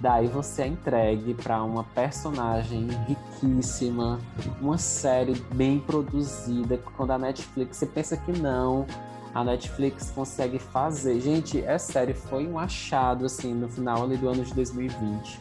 Daí 0.00 0.26
você 0.26 0.62
é 0.62 0.66
entregue 0.66 1.34
para 1.34 1.62
uma 1.62 1.84
personagem 1.84 2.88
riquíssima, 3.06 4.18
uma 4.60 4.78
série 4.78 5.34
bem 5.54 5.78
produzida. 5.78 6.78
Quando 6.96 7.10
a 7.12 7.18
Netflix, 7.18 7.76
você 7.76 7.86
pensa 7.86 8.16
que 8.16 8.32
não, 8.32 8.86
a 9.34 9.42
Netflix 9.42 10.10
consegue 10.10 10.58
fazer. 10.58 11.20
Gente, 11.20 11.60
é 11.60 11.78
sério, 11.78 12.14
foi 12.14 12.46
um 12.46 12.58
achado 12.58 13.24
assim 13.26 13.54
no 13.54 13.68
final 13.68 14.04
ali 14.04 14.16
do 14.16 14.28
ano 14.28 14.44
de 14.44 14.54
2020. 14.54 15.40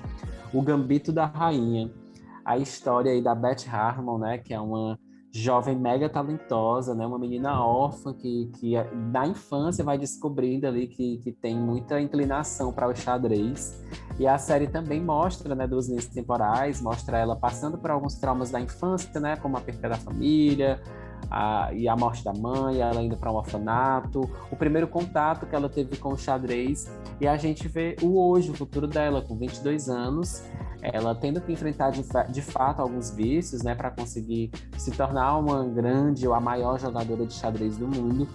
O 0.54 0.62
Gambito 0.62 1.12
da 1.12 1.26
Rainha, 1.26 1.92
a 2.46 2.58
história 2.58 3.12
aí 3.12 3.22
da 3.22 3.36
Beth 3.36 3.68
Harmon, 3.70 4.18
né, 4.18 4.38
que 4.38 4.54
é 4.54 4.60
uma 4.60 4.98
jovem 5.34 5.78
mega 5.78 6.10
talentosa, 6.10 6.94
né, 6.94 7.06
uma 7.06 7.18
menina 7.18 7.64
órfã 7.64 8.14
que, 8.14 8.52
que 8.60 8.74
na 9.12 9.26
infância 9.26 9.84
vai 9.84 9.98
descobrindo 9.98 10.68
ali 10.68 10.88
que, 10.88 11.20
que 11.20 11.32
tem 11.32 11.56
muita 11.56 12.02
inclinação 12.02 12.74
para 12.74 12.90
o 12.90 12.96
xadrez. 12.96 13.82
E 14.20 14.28
a 14.28 14.38
série 14.38 14.68
também 14.68 15.02
mostra, 15.02 15.56
né, 15.56 15.66
duas 15.66 15.88
linhas 15.88 16.06
temporais, 16.08 16.82
mostra 16.82 17.18
ela 17.18 17.36
passando 17.36 17.78
por 17.78 17.92
alguns 17.92 18.16
traumas 18.16 18.52
da 18.52 18.60
infância, 18.60 19.20
né, 19.20 19.38
como 19.38 19.56
a 19.56 19.62
perda 19.62 19.90
da 19.90 19.98
família, 19.98 20.82
a, 21.30 21.70
e 21.74 21.88
a 21.88 21.96
morte 21.96 22.24
da 22.24 22.34
mãe, 22.34 22.80
ela 22.80 23.02
indo 23.02 23.18
para 23.18 23.32
um 23.32 23.36
orfanato, 23.36 24.30
o 24.52 24.56
primeiro 24.56 24.88
contato 24.88 25.46
que 25.46 25.56
ela 25.56 25.70
teve 25.70 25.98
com 25.98 26.14
o 26.14 26.18
xadrez, 26.18 26.92
e 27.20 27.28
a 27.28 27.38
gente 27.38 27.68
vê 27.68 27.96
o 28.02 28.20
hoje, 28.20 28.52
o 28.52 28.54
futuro 28.54 28.88
dela, 28.88 29.22
com 29.22 29.36
22 29.38 29.90
anos, 29.90 30.44
ela 30.82 31.14
tendo 31.14 31.40
que 31.40 31.52
enfrentar 31.52 31.92
de, 31.92 32.04
de 32.30 32.42
fato 32.42 32.82
alguns 32.82 33.12
vícios, 33.12 33.62
né, 33.62 33.76
para 33.76 33.92
conseguir 33.92 34.52
se 34.78 34.92
tornar 34.92 35.38
uma 35.38 35.64
grande 35.64 36.28
ou 36.28 36.34
a 36.34 36.40
maior 36.40 36.80
jogadora 36.80 37.26
de 37.26 37.34
xadrez 37.34 37.78
do 37.78 37.88
mundo. 37.88 38.28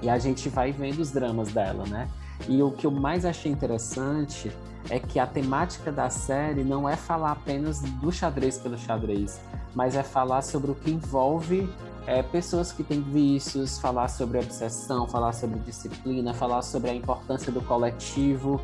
E 0.00 0.08
a 0.08 0.18
gente 0.18 0.48
vai 0.48 0.70
vendo 0.70 1.00
os 1.00 1.10
dramas 1.10 1.52
dela, 1.52 1.84
né? 1.86 2.08
E 2.48 2.62
o 2.62 2.70
que 2.70 2.86
eu 2.86 2.90
mais 2.90 3.24
achei 3.24 3.50
interessante 3.50 4.52
é 4.90 4.98
que 4.98 5.18
a 5.18 5.26
temática 5.26 5.90
da 5.90 6.10
série 6.10 6.62
não 6.62 6.88
é 6.88 6.94
falar 6.94 7.32
apenas 7.32 7.80
do 7.80 8.12
xadrez 8.12 8.58
pelo 8.58 8.76
xadrez, 8.76 9.40
mas 9.74 9.96
é 9.96 10.02
falar 10.02 10.42
sobre 10.42 10.70
o 10.70 10.74
que 10.74 10.90
envolve 10.90 11.68
é, 12.06 12.22
pessoas 12.22 12.70
que 12.70 12.84
têm 12.84 13.00
vícios, 13.00 13.78
falar 13.78 14.08
sobre 14.08 14.38
obsessão, 14.38 15.08
falar 15.08 15.32
sobre 15.32 15.58
disciplina, 15.60 16.34
falar 16.34 16.62
sobre 16.62 16.90
a 16.90 16.94
importância 16.94 17.50
do 17.50 17.62
coletivo, 17.62 18.60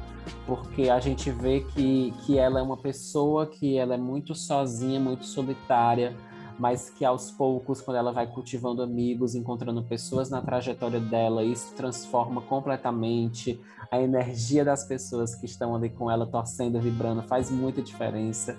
porque 0.46 0.90
a 0.90 1.00
gente 1.00 1.30
vê 1.30 1.60
que, 1.60 2.12
que 2.24 2.38
ela 2.38 2.60
é 2.60 2.62
uma 2.62 2.76
pessoa 2.76 3.46
que 3.46 3.78
ela 3.78 3.94
é 3.94 3.98
muito 3.98 4.34
sozinha, 4.34 5.00
muito 5.00 5.24
solitária, 5.24 6.14
mas 6.58 6.90
que 6.90 7.02
aos 7.02 7.30
poucos, 7.30 7.80
quando 7.80 7.96
ela 7.96 8.12
vai 8.12 8.26
cultivando 8.26 8.82
amigos, 8.82 9.34
encontrando 9.34 9.82
pessoas 9.82 10.28
na 10.28 10.42
trajetória 10.42 11.00
dela, 11.00 11.42
isso 11.42 11.72
transforma 11.74 12.42
completamente 12.42 13.58
a 13.90 13.98
energia 13.98 14.62
das 14.62 14.84
pessoas 14.84 15.34
que 15.34 15.46
estão 15.46 15.74
ali 15.74 15.88
com 15.88 16.10
ela, 16.10 16.26
torcendo, 16.26 16.78
vibrando, 16.78 17.22
faz 17.22 17.50
muita 17.50 17.80
diferença. 17.80 18.58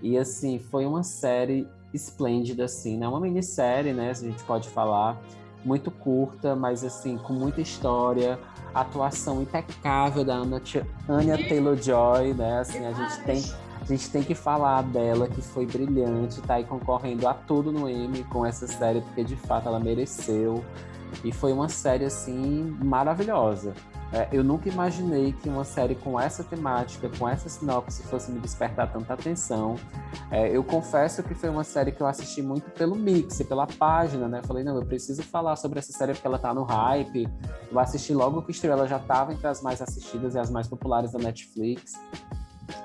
E 0.00 0.16
assim, 0.16 0.58
foi 0.58 0.86
uma 0.86 1.02
série 1.02 1.68
esplêndida, 1.92 2.64
assim, 2.64 2.96
né? 2.96 3.06
Uma 3.08 3.20
minissérie, 3.20 3.92
né? 3.92 4.10
A 4.10 4.14
gente 4.14 4.42
pode 4.44 4.68
falar, 4.68 5.20
muito 5.64 5.90
curta, 5.90 6.56
mas 6.56 6.84
assim, 6.84 7.16
com 7.18 7.32
muita 7.32 7.60
história, 7.60 8.38
atuação 8.74 9.42
impecável 9.42 10.24
da 10.24 10.34
Anna, 10.34 10.60
Anya 11.08 11.36
Taylor-Joy, 11.36 12.34
né? 12.34 12.60
Assim, 12.60 12.84
a 12.84 12.92
gente 12.92 13.24
tem 13.24 13.42
a 13.82 13.84
gente 13.84 14.10
tem 14.10 14.22
que 14.22 14.34
falar 14.34 14.80
dela, 14.84 15.26
que 15.26 15.42
foi 15.42 15.66
brilhante, 15.66 16.40
tá 16.42 16.54
aí 16.54 16.64
concorrendo 16.64 17.26
a 17.26 17.34
tudo 17.34 17.72
no 17.72 17.90
Emmy 17.90 18.22
com 18.22 18.46
essa 18.46 18.64
série, 18.64 19.00
porque 19.00 19.24
de 19.24 19.34
fato 19.34 19.66
ela 19.66 19.80
mereceu. 19.80 20.64
E 21.24 21.32
foi 21.32 21.52
uma 21.52 21.68
série, 21.68 22.04
assim, 22.04 22.76
maravilhosa. 22.80 23.74
É, 24.12 24.28
eu 24.30 24.44
nunca 24.44 24.68
imaginei 24.68 25.32
que 25.32 25.48
uma 25.48 25.64
série 25.64 25.94
com 25.94 26.20
essa 26.20 26.44
temática, 26.44 27.08
com 27.18 27.26
essa 27.26 27.48
sinopse, 27.48 28.02
fosse 28.02 28.30
me 28.30 28.38
despertar 28.40 28.92
tanta 28.92 29.14
atenção. 29.14 29.76
É, 30.30 30.54
eu 30.54 30.62
confesso 30.62 31.22
que 31.22 31.34
foi 31.34 31.48
uma 31.48 31.64
série 31.64 31.92
que 31.92 32.00
eu 32.02 32.06
assisti 32.06 32.42
muito 32.42 32.70
pelo 32.72 32.94
mix, 32.94 33.42
pela 33.42 33.66
página, 33.66 34.28
né? 34.28 34.42
Falei, 34.44 34.62
não, 34.62 34.76
eu 34.76 34.84
preciso 34.84 35.22
falar 35.22 35.56
sobre 35.56 35.78
essa 35.78 35.92
série 35.92 36.12
porque 36.12 36.26
ela 36.26 36.38
tá 36.38 36.52
no 36.52 36.62
hype. 36.62 37.26
Eu 37.70 37.78
assisti 37.78 38.12
logo 38.12 38.42
que 38.42 38.50
estreou, 38.50 38.76
ela 38.76 38.86
já 38.86 38.98
estava 38.98 39.32
entre 39.32 39.46
as 39.46 39.62
mais 39.62 39.80
assistidas 39.80 40.34
e 40.34 40.38
as 40.38 40.50
mais 40.50 40.68
populares 40.68 41.12
da 41.12 41.18
Netflix. 41.18 41.94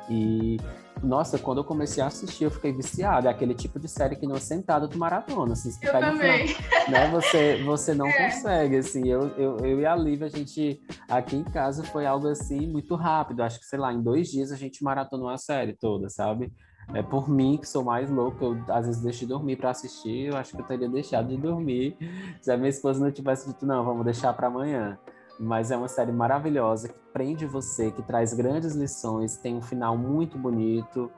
E 0.09 0.57
nossa, 1.03 1.37
quando 1.37 1.59
eu 1.59 1.63
comecei 1.63 2.01
a 2.01 2.07
assistir, 2.07 2.45
eu 2.45 2.51
fiquei 2.51 2.71
viciada. 2.71 3.27
É 3.27 3.31
aquele 3.31 3.53
tipo 3.53 3.79
de 3.79 3.87
série 3.87 4.15
que 4.15 4.25
não 4.25 4.35
é 4.35 4.39
sentado 4.39 4.87
tu 4.87 4.97
maratona. 4.97 5.53
Assim, 5.53 5.69
eu 5.81 5.91
também. 5.91 6.47
Final, 6.47 6.89
né, 6.89 7.09
você, 7.11 7.63
você 7.63 7.93
não 7.93 8.07
é. 8.07 8.25
consegue, 8.25 8.77
assim. 8.77 9.07
Eu, 9.07 9.27
eu, 9.37 9.57
eu 9.57 9.79
e 9.79 9.85
a 9.85 9.95
Lívia, 9.95 10.27
a 10.27 10.29
gente, 10.29 10.81
aqui 11.09 11.35
em 11.35 11.43
casa, 11.43 11.83
foi 11.83 12.05
algo 12.05 12.27
assim, 12.27 12.67
muito 12.67 12.95
rápido. 12.95 13.43
Acho 13.43 13.59
que, 13.59 13.65
sei 13.65 13.79
lá, 13.79 13.93
em 13.93 14.01
dois 14.01 14.29
dias 14.29 14.51
a 14.51 14.55
gente 14.55 14.83
maratonou 14.83 15.29
a 15.29 15.37
série 15.37 15.73
toda, 15.73 16.09
sabe? 16.09 16.51
É 16.93 17.03
por 17.03 17.29
mim, 17.29 17.57
que 17.57 17.67
sou 17.67 17.83
mais 17.83 18.09
louco, 18.09 18.45
eu 18.45 18.73
às 18.73 18.85
vezes 18.85 19.01
deixo 19.01 19.19
de 19.19 19.27
dormir 19.27 19.57
para 19.57 19.71
assistir. 19.71 20.27
Eu 20.27 20.37
acho 20.37 20.55
que 20.55 20.61
eu 20.61 20.65
teria 20.65 20.87
deixado 20.87 21.27
de 21.27 21.37
dormir 21.37 21.97
se 22.41 22.49
a 22.49 22.57
minha 22.57 22.69
esposa 22.69 23.03
não 23.03 23.11
tivesse 23.11 23.47
dito, 23.47 23.65
não, 23.65 23.83
vamos 23.83 24.05
deixar 24.05 24.33
para 24.33 24.47
amanhã 24.47 24.97
mas 25.39 25.71
é 25.71 25.77
uma 25.77 25.87
série 25.87 26.11
maravilhosa 26.11 26.89
que 26.89 26.99
prende 27.13 27.45
você, 27.45 27.91
que 27.91 28.01
traz 28.01 28.33
grandes 28.33 28.75
lições, 28.75 29.37
tem 29.37 29.55
um 29.55 29.61
final 29.61 29.97
muito 29.97 30.37
bonito. 30.37 31.11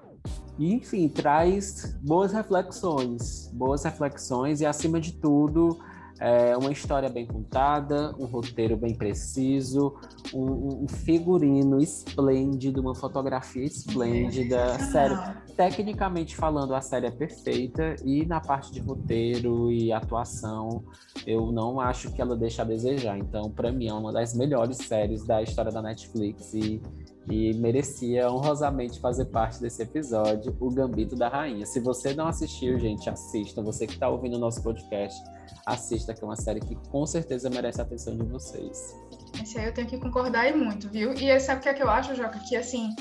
E, 0.58 0.74
enfim, 0.74 1.08
traz 1.08 1.98
boas 2.02 2.34
reflexões, 2.34 3.50
boas 3.54 3.84
reflexões 3.84 4.62
e, 4.62 4.66
acima 4.66 5.00
de 5.00 5.14
tudo, 5.14 5.80
é 6.20 6.58
uma 6.58 6.72
história 6.72 7.10
bem 7.10 7.26
contada, 7.26 8.14
um 8.20 8.26
roteiro 8.26 8.76
bem 8.76 8.94
preciso, 8.94 9.96
um, 10.34 10.84
um 10.84 10.88
figurino 10.88 11.82
esplêndido, 11.82 12.82
uma 12.82 12.94
fotografia 12.94 13.64
esplêndida. 13.64 14.78
Sério, 14.92 15.18
tecnicamente 15.56 16.36
falando, 16.36 16.76
a 16.76 16.82
série 16.82 17.08
é 17.08 17.12
perfeita 17.12 17.96
e 18.04 18.26
na 18.26 18.42
parte 18.42 18.72
de 18.74 18.80
roteiro 18.82 19.72
e 19.72 19.94
atuação, 19.94 20.84
eu 21.26 21.52
não 21.52 21.80
acho 21.80 22.12
que 22.12 22.22
ela 22.22 22.36
deixa 22.36 22.64
a 22.64 22.66
desejar. 22.66 23.18
Então, 23.18 23.50
para 23.50 23.72
mim, 23.72 23.88
é 23.88 23.94
uma 23.94 24.12
das 24.12 24.34
melhores 24.34 24.78
séries 24.78 25.26
da 25.26 25.42
história 25.42 25.72
da 25.72 25.82
Netflix 25.82 26.54
e 26.54 26.82
e 27.30 27.54
merecia 27.54 28.30
honrosamente 28.30 29.00
fazer 29.00 29.26
parte 29.26 29.62
desse 29.62 29.84
episódio, 29.84 30.56
O 30.60 30.72
Gambito 30.72 31.16
da 31.16 31.30
Rainha. 31.30 31.66
Se 31.66 31.80
você 31.80 32.14
não 32.14 32.28
assistiu, 32.28 32.80
gente, 32.80 33.10
assista. 33.10 33.62
Você 33.62 33.86
que 33.86 33.94
está 33.94 34.10
ouvindo 34.10 34.36
o 34.36 34.40
nosso 34.40 34.64
podcast, 34.64 35.22
assista, 35.66 36.14
que 36.14 36.24
é 36.24 36.26
uma 36.26 36.36
série 36.36 36.60
que 36.60 36.76
com 36.90 37.06
certeza 37.06 37.50
merece 37.50 37.80
a 37.80 37.84
atenção 37.84 38.18
de 38.18 38.24
vocês. 38.24 38.96
Esse 39.42 39.60
aí 39.60 39.68
eu 39.68 39.74
tenho 39.74 39.88
que 39.88 40.00
concordar 40.00 40.50
e 40.50 40.56
muito, 40.56 40.90
viu? 40.90 41.14
E 41.14 41.40
sabe 41.40 41.60
o 41.60 41.64
que 41.64 41.70
é 41.70 41.74
que 41.74 41.84
eu 41.84 41.90
acho, 41.90 42.16
Joca? 42.16 42.40
Que 42.40 42.56
assim, 42.56 42.96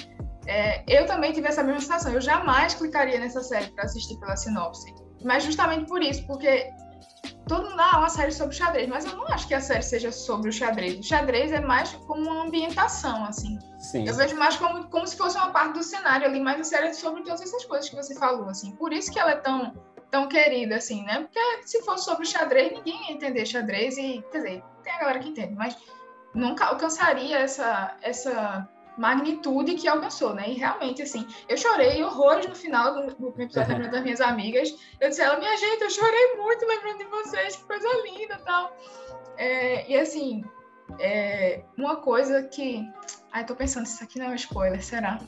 é, 0.47 0.85
eu 0.87 1.07
também 1.07 1.33
tive 1.33 1.49
essa 1.49 1.62
mesma 1.62 1.81
sensação. 1.81 2.12
Eu 2.12 2.20
jamais 2.20 2.74
clicaria 2.74 3.18
nessa 3.18 3.43
série 3.43 3.70
para 3.70 3.85
assistir 3.85 4.18
pela 4.18 4.37
sinopse. 4.37 4.93
Mas 5.24 5.45
justamente 5.45 5.87
por 5.87 6.03
isso, 6.03 6.26
porque 6.26 6.70
todo 7.49 7.68
mundo, 7.68 7.80
ah, 7.80 7.99
uma 7.99 8.09
série 8.09 8.30
sobre 8.30 8.55
xadrez, 8.55 8.88
mas 8.88 9.05
eu 9.05 9.16
não 9.16 9.26
acho 9.28 9.49
que 9.49 9.55
a 9.55 9.61
série 9.61 9.82
seja 9.82 10.12
sobre 10.12 10.51
o 10.51 10.53
xadrez. 10.53 10.99
O 10.99 11.03
xadrez 11.03 11.51
é 11.51 11.61
mais 11.61 11.90
como 12.07 12.30
uma 12.30 12.44
ambientação, 12.44 13.24
assim. 13.24 13.59
Sim. 13.78 14.07
Eu 14.07 14.14
vejo 14.14 14.36
mais 14.36 14.57
como, 14.57 14.88
como 14.88 15.07
se 15.07 15.16
fosse 15.16 15.36
uma 15.36 15.51
parte 15.51 15.72
do 15.72 15.82
cenário 15.82 16.26
ali, 16.26 16.38
mas 16.38 16.61
a 16.61 16.64
série 16.64 16.88
é 16.88 16.92
sobre 16.92 17.22
todas 17.22 17.40
essas 17.40 17.64
coisas 17.64 17.88
que 17.88 17.96
você 17.96 18.14
falou, 18.14 18.49
assim. 18.49 18.72
Por 18.76 18.92
isso 18.92 19.11
que 19.11 19.18
ela 19.18 19.32
é 19.32 19.36
tão, 19.36 19.74
tão 20.11 20.28
querida, 20.28 20.76
assim, 20.76 21.03
né? 21.05 21.20
Porque 21.20 21.40
se 21.66 21.82
fosse 21.82 22.05
sobre 22.05 22.26
xadrez, 22.26 22.72
ninguém 22.72 23.09
ia 23.09 23.14
entender 23.14 23.46
xadrez 23.46 23.96
e, 23.96 24.22
quer 24.30 24.38
dizer, 24.38 24.62
tem 24.84 24.92
a 24.92 24.99
galera 24.99 25.18
que 25.18 25.28
entende, 25.30 25.55
mas 25.55 25.76
nunca 26.34 26.66
alcançaria 26.66 27.38
essa, 27.38 27.96
essa 28.03 28.68
magnitude 28.99 29.76
que 29.76 29.88
alcançou, 29.88 30.34
né? 30.34 30.51
E 30.51 30.55
realmente, 30.55 31.03
assim, 31.03 31.26
eu 31.49 31.57
chorei 31.57 32.03
horrores 32.03 32.46
no 32.46 32.55
final 32.55 32.94
do, 32.94 33.14
do 33.14 33.42
episódio 33.42 33.72
lembrando 33.72 33.92
das 33.92 34.03
minhas 34.03 34.20
amigas. 34.20 34.74
Eu 35.01 35.09
disse 35.09 35.22
a 35.22 35.26
ela, 35.26 35.38
minha 35.38 35.57
gente, 35.57 35.82
eu 35.82 35.90
chorei 35.90 36.36
muito 36.36 36.66
lembrando 36.66 36.99
de 36.99 37.05
vocês, 37.05 37.57
que 37.57 37.64
coisa 37.64 37.88
linda 38.03 38.34
e 38.34 38.44
tal. 38.44 38.76
É, 39.36 39.90
e 39.90 39.96
assim, 39.96 40.44
é, 40.99 41.62
uma 41.76 41.96
coisa 41.96 42.42
que. 42.42 42.84
Ai, 43.32 43.44
tô 43.46 43.55
pensando, 43.55 43.86
isso 43.86 44.03
aqui 44.03 44.18
não 44.18 44.26
é 44.26 44.30
um 44.30 44.34
spoiler, 44.34 44.82
será? 44.82 45.18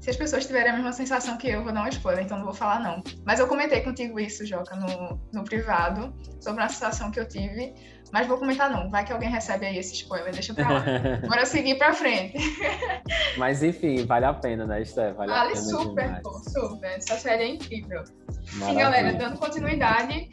Se 0.00 0.10
as 0.10 0.16
pessoas 0.16 0.46
tiverem 0.46 0.70
a 0.70 0.74
mesma 0.74 0.92
sensação 0.92 1.36
que 1.36 1.48
eu, 1.48 1.62
vou 1.62 1.72
dar 1.72 1.84
um 1.84 1.88
spoiler, 1.88 2.24
então 2.24 2.38
não 2.38 2.44
vou 2.46 2.54
falar 2.54 2.80
não. 2.80 3.02
Mas 3.26 3.40
eu 3.40 3.46
comentei 3.46 3.82
contigo 3.82 4.18
isso, 4.18 4.46
Joca, 4.46 4.74
no, 4.74 5.20
no 5.32 5.44
privado, 5.44 6.14
sobre 6.40 6.62
a 6.62 6.68
sensação 6.68 7.10
que 7.10 7.20
eu 7.20 7.28
tive. 7.28 7.74
Mas 8.12 8.26
vou 8.26 8.38
comentar 8.38 8.70
não, 8.70 8.90
vai 8.90 9.04
que 9.04 9.12
alguém 9.12 9.28
recebe 9.28 9.66
aí 9.66 9.78
esse 9.78 9.94
spoiler, 9.94 10.32
deixa 10.32 10.54
pra 10.54 10.68
lá. 10.68 10.84
Bora 11.28 11.44
seguir 11.44 11.76
pra 11.76 11.92
frente. 11.92 12.38
Mas 13.36 13.62
enfim, 13.62 14.04
vale 14.06 14.24
a 14.24 14.32
pena, 14.32 14.66
né, 14.66 14.80
Esther? 14.80 15.14
Vale, 15.14 15.30
vale 15.30 15.50
a 15.50 15.52
pena 15.52 15.64
super, 15.64 16.22
pô, 16.22 16.32
super. 16.48 16.90
Essa 16.90 17.16
série 17.16 17.42
é 17.42 17.48
incrível. 17.48 18.04
Maravilha. 18.54 18.72
E 18.72 18.82
galera, 18.82 19.14
dando 19.14 19.38
continuidade, 19.38 20.30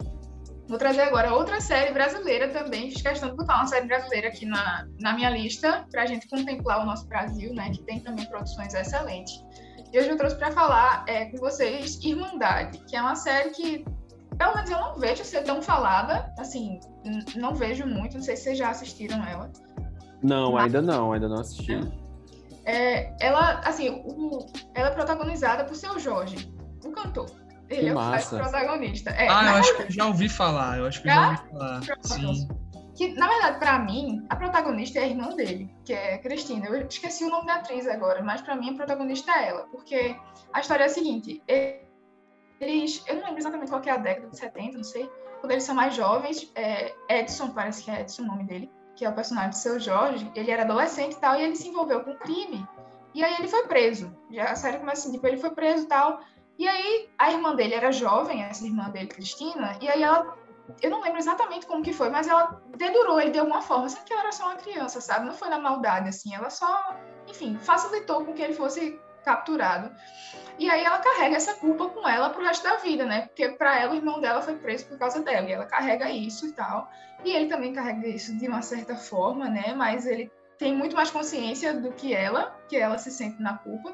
vou 0.67 0.77
trazer 0.77 1.01
agora 1.01 1.33
outra 1.33 1.59
série 1.59 1.91
brasileira 1.91 2.49
também. 2.49 2.89
Fiz 2.91 3.01
questão 3.01 3.29
de 3.29 3.35
botar 3.35 3.55
uma 3.55 3.67
série 3.67 3.87
brasileira 3.87 4.29
aqui 4.29 4.45
na, 4.45 4.87
na 5.01 5.13
minha 5.13 5.29
lista, 5.29 5.85
pra 5.91 6.05
gente 6.05 6.27
contemplar 6.29 6.81
o 6.81 6.85
nosso 6.85 7.07
Brasil, 7.07 7.53
né, 7.53 7.71
que 7.71 7.83
tem 7.83 7.99
também 7.99 8.25
produções 8.27 8.73
excelentes. 8.73 9.33
E 9.91 9.99
hoje 9.99 10.09
eu 10.09 10.17
trouxe 10.17 10.37
para 10.37 10.51
falar 10.51 11.05
é, 11.07 11.25
com 11.25 11.37
vocês 11.37 12.03
Irmandade, 12.03 12.79
que 12.87 12.95
é 12.95 13.01
uma 13.01 13.15
série 13.15 13.49
que 13.51 13.85
pelo 14.37 14.55
menos 14.55 14.69
eu 14.69 14.79
não 14.79 14.95
vejo 14.95 15.23
ser 15.23 15.43
tão 15.43 15.61
falada, 15.61 16.33
assim, 16.37 16.79
não 17.35 17.53
vejo 17.53 17.85
muito, 17.85 18.17
não 18.17 18.23
sei 18.23 18.35
se 18.35 18.43
vocês 18.43 18.57
já 18.57 18.69
assistiram 18.69 19.23
ela. 19.25 19.51
Não, 20.21 20.53
Mas... 20.53 20.65
ainda 20.65 20.81
não, 20.81 21.13
ainda 21.13 21.27
não 21.27 21.39
assisti. 21.39 21.79
É, 22.65 23.13
ela, 23.19 23.59
assim, 23.59 23.89
o, 23.89 24.45
ela 24.73 24.89
é 24.89 24.91
protagonizada 24.91 25.63
por 25.65 25.75
seu 25.75 25.99
Jorge, 25.99 26.51
o 26.83 26.91
cantor. 26.91 27.29
Ele 27.69 27.81
que 27.81 27.87
é 27.89 27.93
massa. 27.93 28.35
o 28.35 28.39
protagonista. 28.39 29.09
É, 29.11 29.27
ah, 29.27 29.43
eu 29.43 29.55
acho 29.55 29.75
que 29.75 29.83
eu 29.83 29.91
já 29.91 30.05
ouvi 30.07 30.29
falar, 30.29 30.79
eu 30.79 30.85
acho 30.85 31.01
que 31.01 31.07
já, 31.07 31.13
já 31.13 31.29
ouvi 31.29 31.51
falar. 31.51 31.81
Sim. 32.01 32.47
Que, 32.95 33.13
na 33.13 33.27
verdade, 33.27 33.59
para 33.59 33.79
mim, 33.79 34.25
a 34.29 34.35
protagonista 34.35 34.99
é 34.99 35.03
a 35.03 35.07
irmã 35.07 35.35
dele, 35.35 35.69
que 35.83 35.93
é 35.93 36.17
Cristina. 36.17 36.67
Eu 36.67 36.87
esqueci 36.87 37.25
o 37.25 37.29
nome 37.29 37.45
da 37.45 37.55
atriz 37.55 37.85
agora, 37.87 38.23
mas 38.23 38.41
para 38.41 38.55
mim 38.55 38.71
a 38.71 38.73
protagonista 38.73 39.31
é 39.31 39.49
ela, 39.49 39.67
porque 39.69 40.15
a 40.53 40.59
história 40.61 40.83
é 40.83 40.87
a 40.87 40.89
seguinte: 40.89 41.41
ele 41.47 41.84
eles, 42.59 43.03
eu 43.07 43.15
não 43.15 43.23
lembro 43.23 43.39
exatamente 43.39 43.69
qual 43.69 43.81
é 43.85 43.91
a 43.91 43.97
década 43.97 44.27
de 44.27 44.37
70, 44.37 44.77
não 44.77 44.83
sei, 44.83 45.09
quando 45.39 45.51
eles 45.51 45.63
são 45.63 45.75
mais 45.75 45.95
jovens, 45.95 46.51
é, 46.55 46.93
Edson, 47.09 47.49
parece 47.49 47.83
que 47.83 47.91
é 47.91 48.01
Edson 48.01 48.23
o 48.23 48.25
nome 48.25 48.43
dele, 48.45 48.71
que 48.95 49.05
é 49.05 49.09
o 49.09 49.13
personagem 49.13 49.49
do 49.49 49.55
seu 49.55 49.79
Jorge, 49.79 50.31
ele 50.35 50.51
era 50.51 50.63
adolescente 50.63 51.13
e 51.13 51.19
tal, 51.19 51.35
e 51.35 51.43
ele 51.43 51.55
se 51.55 51.67
envolveu 51.67 52.03
com 52.03 52.15
crime, 52.15 52.67
e 53.13 53.23
aí 53.23 53.35
ele 53.35 53.47
foi 53.47 53.67
preso. 53.67 54.15
Já 54.31 54.51
a 54.51 54.55
série 54.55 54.77
começa 54.77 55.01
assim, 55.01 55.11
tipo, 55.11 55.27
ele 55.27 55.37
foi 55.37 55.51
preso 55.51 55.83
e 55.83 55.87
tal, 55.87 56.21
e 56.57 56.67
aí 56.67 57.09
a 57.17 57.31
irmã 57.31 57.53
dele 57.53 57.73
era 57.73 57.91
jovem, 57.91 58.43
essa 58.43 58.65
irmã 58.65 58.89
dele, 58.89 59.07
Cristina, 59.07 59.77
e 59.81 59.89
aí 59.89 60.01
ela, 60.01 60.37
eu 60.81 60.89
não 60.89 61.01
lembro 61.01 61.19
exatamente 61.19 61.65
como 61.65 61.83
que 61.83 61.91
foi, 61.91 62.09
mas 62.09 62.27
ela 62.27 62.61
dedurou 62.77 63.19
ele 63.19 63.31
de 63.31 63.39
alguma 63.39 63.61
forma, 63.61 63.89
sendo 63.89 64.05
que 64.05 64.13
ela 64.13 64.23
era 64.23 64.31
só 64.31 64.45
uma 64.45 64.55
criança, 64.55 65.01
sabe? 65.01 65.25
Não 65.25 65.33
foi 65.33 65.49
na 65.49 65.59
maldade, 65.59 66.09
assim, 66.09 66.33
ela 66.33 66.49
só, 66.49 66.95
enfim, 67.27 67.57
facilitou 67.57 68.23
com 68.23 68.33
que 68.33 68.41
ele 68.41 68.53
fosse 68.53 68.99
capturado. 69.23 69.91
E 70.57 70.69
aí 70.69 70.83
ela 70.83 70.99
carrega 70.99 71.35
essa 71.35 71.55
culpa 71.55 71.89
com 71.89 72.07
ela 72.07 72.29
pro 72.29 72.43
resto 72.43 72.63
da 72.63 72.77
vida, 72.77 73.05
né? 73.05 73.23
Porque 73.23 73.49
para 73.49 73.79
ela 73.79 73.93
o 73.93 73.95
irmão 73.95 74.21
dela 74.21 74.41
foi 74.41 74.55
preso 74.55 74.85
por 74.85 74.97
causa 74.97 75.21
dela, 75.21 75.49
e 75.49 75.51
ela 75.51 75.65
carrega 75.65 76.09
isso 76.09 76.47
e 76.47 76.53
tal. 76.53 76.89
E 77.23 77.31
ele 77.31 77.47
também 77.47 77.73
carrega 77.73 78.07
isso 78.07 78.37
de 78.37 78.47
uma 78.47 78.61
certa 78.61 78.95
forma, 78.95 79.49
né? 79.49 79.73
Mas 79.75 80.05
ele 80.05 80.31
tem 80.57 80.73
muito 80.73 80.95
mais 80.95 81.11
consciência 81.11 81.73
do 81.73 81.91
que 81.91 82.13
ela, 82.13 82.57
que 82.69 82.77
ela 82.77 82.97
se 82.97 83.11
sente 83.11 83.41
na 83.41 83.57
culpa. 83.57 83.93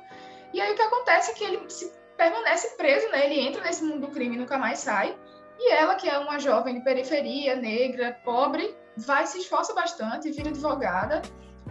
E 0.53 0.61
aí 0.61 0.73
o 0.73 0.75
que 0.75 0.81
acontece 0.81 1.31
é 1.31 1.33
que 1.33 1.43
ele 1.43 1.69
se 1.69 1.91
permanece 2.15 2.75
preso, 2.77 3.09
né? 3.09 3.25
Ele 3.25 3.39
entra 3.39 3.63
nesse 3.63 3.83
mundo 3.83 4.07
do 4.07 4.13
crime 4.13 4.35
e 4.35 4.39
nunca 4.39 4.57
mais 4.57 4.79
sai. 4.79 5.17
E 5.57 5.71
ela, 5.71 5.95
que 5.95 6.07
é 6.07 6.17
uma 6.19 6.39
jovem 6.39 6.75
de 6.75 6.81
periferia, 6.81 7.55
negra, 7.55 8.19
pobre, 8.23 8.75
vai 8.97 9.25
se 9.25 9.39
esforça 9.39 9.73
bastante, 9.73 10.31
vira 10.31 10.49
advogada. 10.49 11.21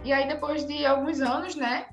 E 0.03 0.11
aí 0.11 0.27
depois 0.27 0.65
de 0.65 0.85
alguns 0.85 1.21
anos, 1.21 1.55
né, 1.55 1.87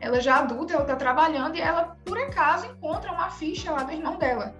ela 0.00 0.20
já 0.20 0.38
adulta, 0.38 0.72
ela 0.72 0.82
está 0.82 0.96
trabalhando 0.96 1.56
e 1.56 1.60
ela, 1.60 1.96
por 2.04 2.18
acaso, 2.18 2.66
encontra 2.66 3.12
uma 3.12 3.30
ficha 3.30 3.70
lá 3.70 3.82
do 3.82 3.92
irmão 3.92 4.16
dela. 4.16 4.54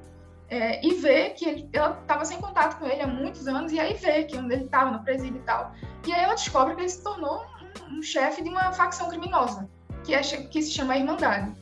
É, 0.48 0.84
e 0.84 0.94
vê 0.94 1.30
que 1.30 1.48
ele, 1.48 1.70
ela 1.72 1.98
estava 2.00 2.24
sem 2.24 2.40
contato 2.40 2.78
com 2.78 2.86
ele 2.86 3.02
há 3.02 3.06
muitos 3.06 3.46
anos, 3.46 3.72
e 3.72 3.78
aí 3.78 3.94
vê 3.94 4.24
que 4.24 4.36
onde 4.36 4.52
ele 4.52 4.64
estava, 4.64 4.90
no 4.90 5.02
presídio 5.04 5.36
e 5.36 5.44
tal. 5.44 5.72
E 6.06 6.12
aí 6.12 6.22
ela 6.22 6.34
descobre 6.34 6.74
que 6.74 6.80
ele 6.82 6.88
se 6.88 7.02
tornou 7.02 7.44
um, 7.88 7.98
um 7.98 8.02
chefe 8.02 8.42
de 8.42 8.48
uma 8.48 8.72
facção 8.72 9.08
criminosa, 9.08 9.68
que, 10.04 10.14
é, 10.14 10.20
que 10.20 10.62
se 10.62 10.72
chama 10.72 10.96
Irmandade. 10.96 11.54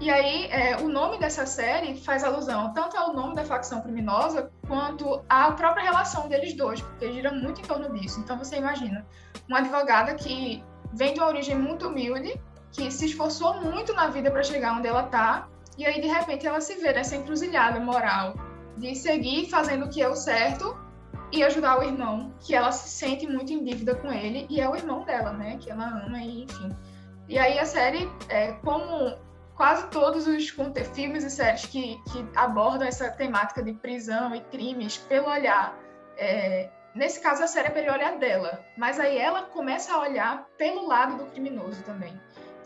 E 0.00 0.08
aí, 0.10 0.46
é, 0.46 0.76
o 0.76 0.88
nome 0.88 1.18
dessa 1.18 1.44
série 1.44 1.96
faz 1.96 2.22
alusão 2.22 2.72
tanto 2.72 2.96
ao 2.96 3.12
nome 3.12 3.34
da 3.34 3.44
facção 3.44 3.80
criminosa 3.80 4.52
quanto 4.68 5.20
à 5.28 5.50
própria 5.50 5.82
relação 5.82 6.28
deles 6.28 6.54
dois, 6.54 6.80
porque 6.80 7.12
gira 7.12 7.32
muito 7.32 7.60
em 7.60 7.64
torno 7.64 7.92
disso. 7.98 8.20
Então, 8.20 8.38
você 8.38 8.56
imagina 8.58 9.04
uma 9.48 9.58
advogada 9.58 10.14
que 10.14 10.62
vem 10.92 11.14
de 11.14 11.18
uma 11.18 11.28
origem 11.28 11.58
muito 11.58 11.88
humilde, 11.88 12.40
que 12.72 12.90
se 12.90 13.06
esforçou 13.06 13.60
muito 13.60 13.92
na 13.92 14.08
vida 14.08 14.30
para 14.30 14.42
chegar 14.42 14.78
onde 14.78 14.88
ela 14.88 15.04
está, 15.04 15.48
e 15.76 15.86
aí 15.86 16.00
de 16.00 16.08
repente 16.08 16.46
ela 16.46 16.60
se 16.60 16.74
vê 16.76 16.92
nessa 16.92 17.16
encruzilhada 17.16 17.80
moral 17.80 18.34
de 18.76 18.94
seguir 18.94 19.48
fazendo 19.48 19.86
o 19.86 19.88
que 19.88 20.02
é 20.02 20.08
o 20.08 20.14
certo 20.14 20.76
e 21.32 21.44
ajudar 21.44 21.78
o 21.78 21.82
irmão, 21.82 22.32
que 22.40 22.54
ela 22.54 22.72
se 22.72 22.88
sente 22.88 23.26
muito 23.26 23.52
em 23.52 23.62
dívida 23.62 23.94
com 23.94 24.10
ele, 24.10 24.46
e 24.48 24.60
é 24.60 24.68
o 24.68 24.74
irmão 24.74 25.04
dela, 25.04 25.32
né? 25.32 25.58
Que 25.58 25.70
ela 25.70 25.86
ama, 26.06 26.18
e 26.18 26.44
enfim. 26.44 26.74
E 27.28 27.38
aí 27.38 27.58
a 27.58 27.66
série, 27.66 28.10
é, 28.28 28.52
como 28.64 29.14
quase 29.54 29.88
todos 29.88 30.26
os 30.26 30.48
filmes 30.48 31.24
e 31.24 31.30
séries 31.30 31.66
que, 31.66 32.00
que 32.10 32.26
abordam 32.34 32.86
essa 32.86 33.10
temática 33.10 33.62
de 33.62 33.74
prisão 33.74 34.34
e 34.34 34.40
crimes 34.40 34.96
pelo 34.96 35.28
olhar. 35.28 35.76
É, 36.16 36.70
nesse 36.94 37.20
caso, 37.20 37.42
a 37.42 37.46
série 37.46 37.68
é 37.68 37.70
pelo 37.70 37.92
olhar 37.92 38.16
dela, 38.18 38.64
mas 38.76 38.98
aí 38.98 39.18
ela 39.18 39.42
começa 39.42 39.92
a 39.92 40.00
olhar 40.00 40.46
pelo 40.56 40.86
lado 40.86 41.18
do 41.18 41.26
criminoso 41.26 41.82
também. 41.82 42.18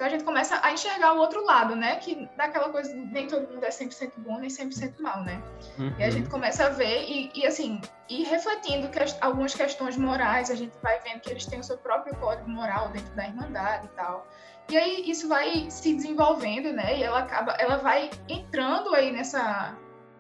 Então 0.03 0.09
a 0.09 0.11
gente 0.11 0.25
começa 0.25 0.59
a 0.65 0.73
enxergar 0.73 1.13
o 1.13 1.19
outro 1.19 1.45
lado, 1.45 1.77
né? 1.77 1.95
Que 1.95 2.29
daquela 2.37 2.71
coisa, 2.71 2.93
nem 2.93 3.29
todo 3.29 3.49
mundo 3.49 3.63
é 3.63 3.69
100% 3.69 4.11
bom, 4.17 4.37
nem 4.41 4.51
100% 4.51 5.01
mal, 5.01 5.23
né? 5.23 5.41
Uhum. 5.79 5.95
E 5.97 6.03
a 6.03 6.11
gente 6.11 6.29
começa 6.29 6.67
a 6.67 6.71
ver 6.71 7.05
e, 7.05 7.31
e 7.33 7.47
assim, 7.47 7.81
e 8.09 8.25
refletindo 8.25 8.89
que 8.89 8.99
as, 8.99 9.17
algumas 9.23 9.55
questões 9.55 9.97
morais, 9.97 10.51
a 10.51 10.57
gente 10.57 10.77
vai 10.83 10.99
vendo 11.03 11.21
que 11.21 11.31
eles 11.31 11.47
têm 11.47 11.61
o 11.61 11.63
seu 11.63 11.79
próprio 11.79 12.17
código 12.17 12.51
moral 12.51 12.89
dentro 12.89 13.15
da 13.15 13.29
Irmandade 13.29 13.87
e 13.87 13.91
tal. 13.91 14.27
E 14.71 14.77
aí 14.77 15.09
isso 15.09 15.29
vai 15.29 15.71
se 15.71 15.95
desenvolvendo, 15.95 16.73
né? 16.73 16.99
E 16.99 17.05
ela 17.05 17.21
acaba, 17.21 17.53
ela 17.53 17.77
vai 17.77 18.11
entrando 18.29 18.93
aí 18.97 19.13
nessa, 19.13 19.79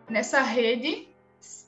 nessa 0.08 0.42
rede 0.42 1.08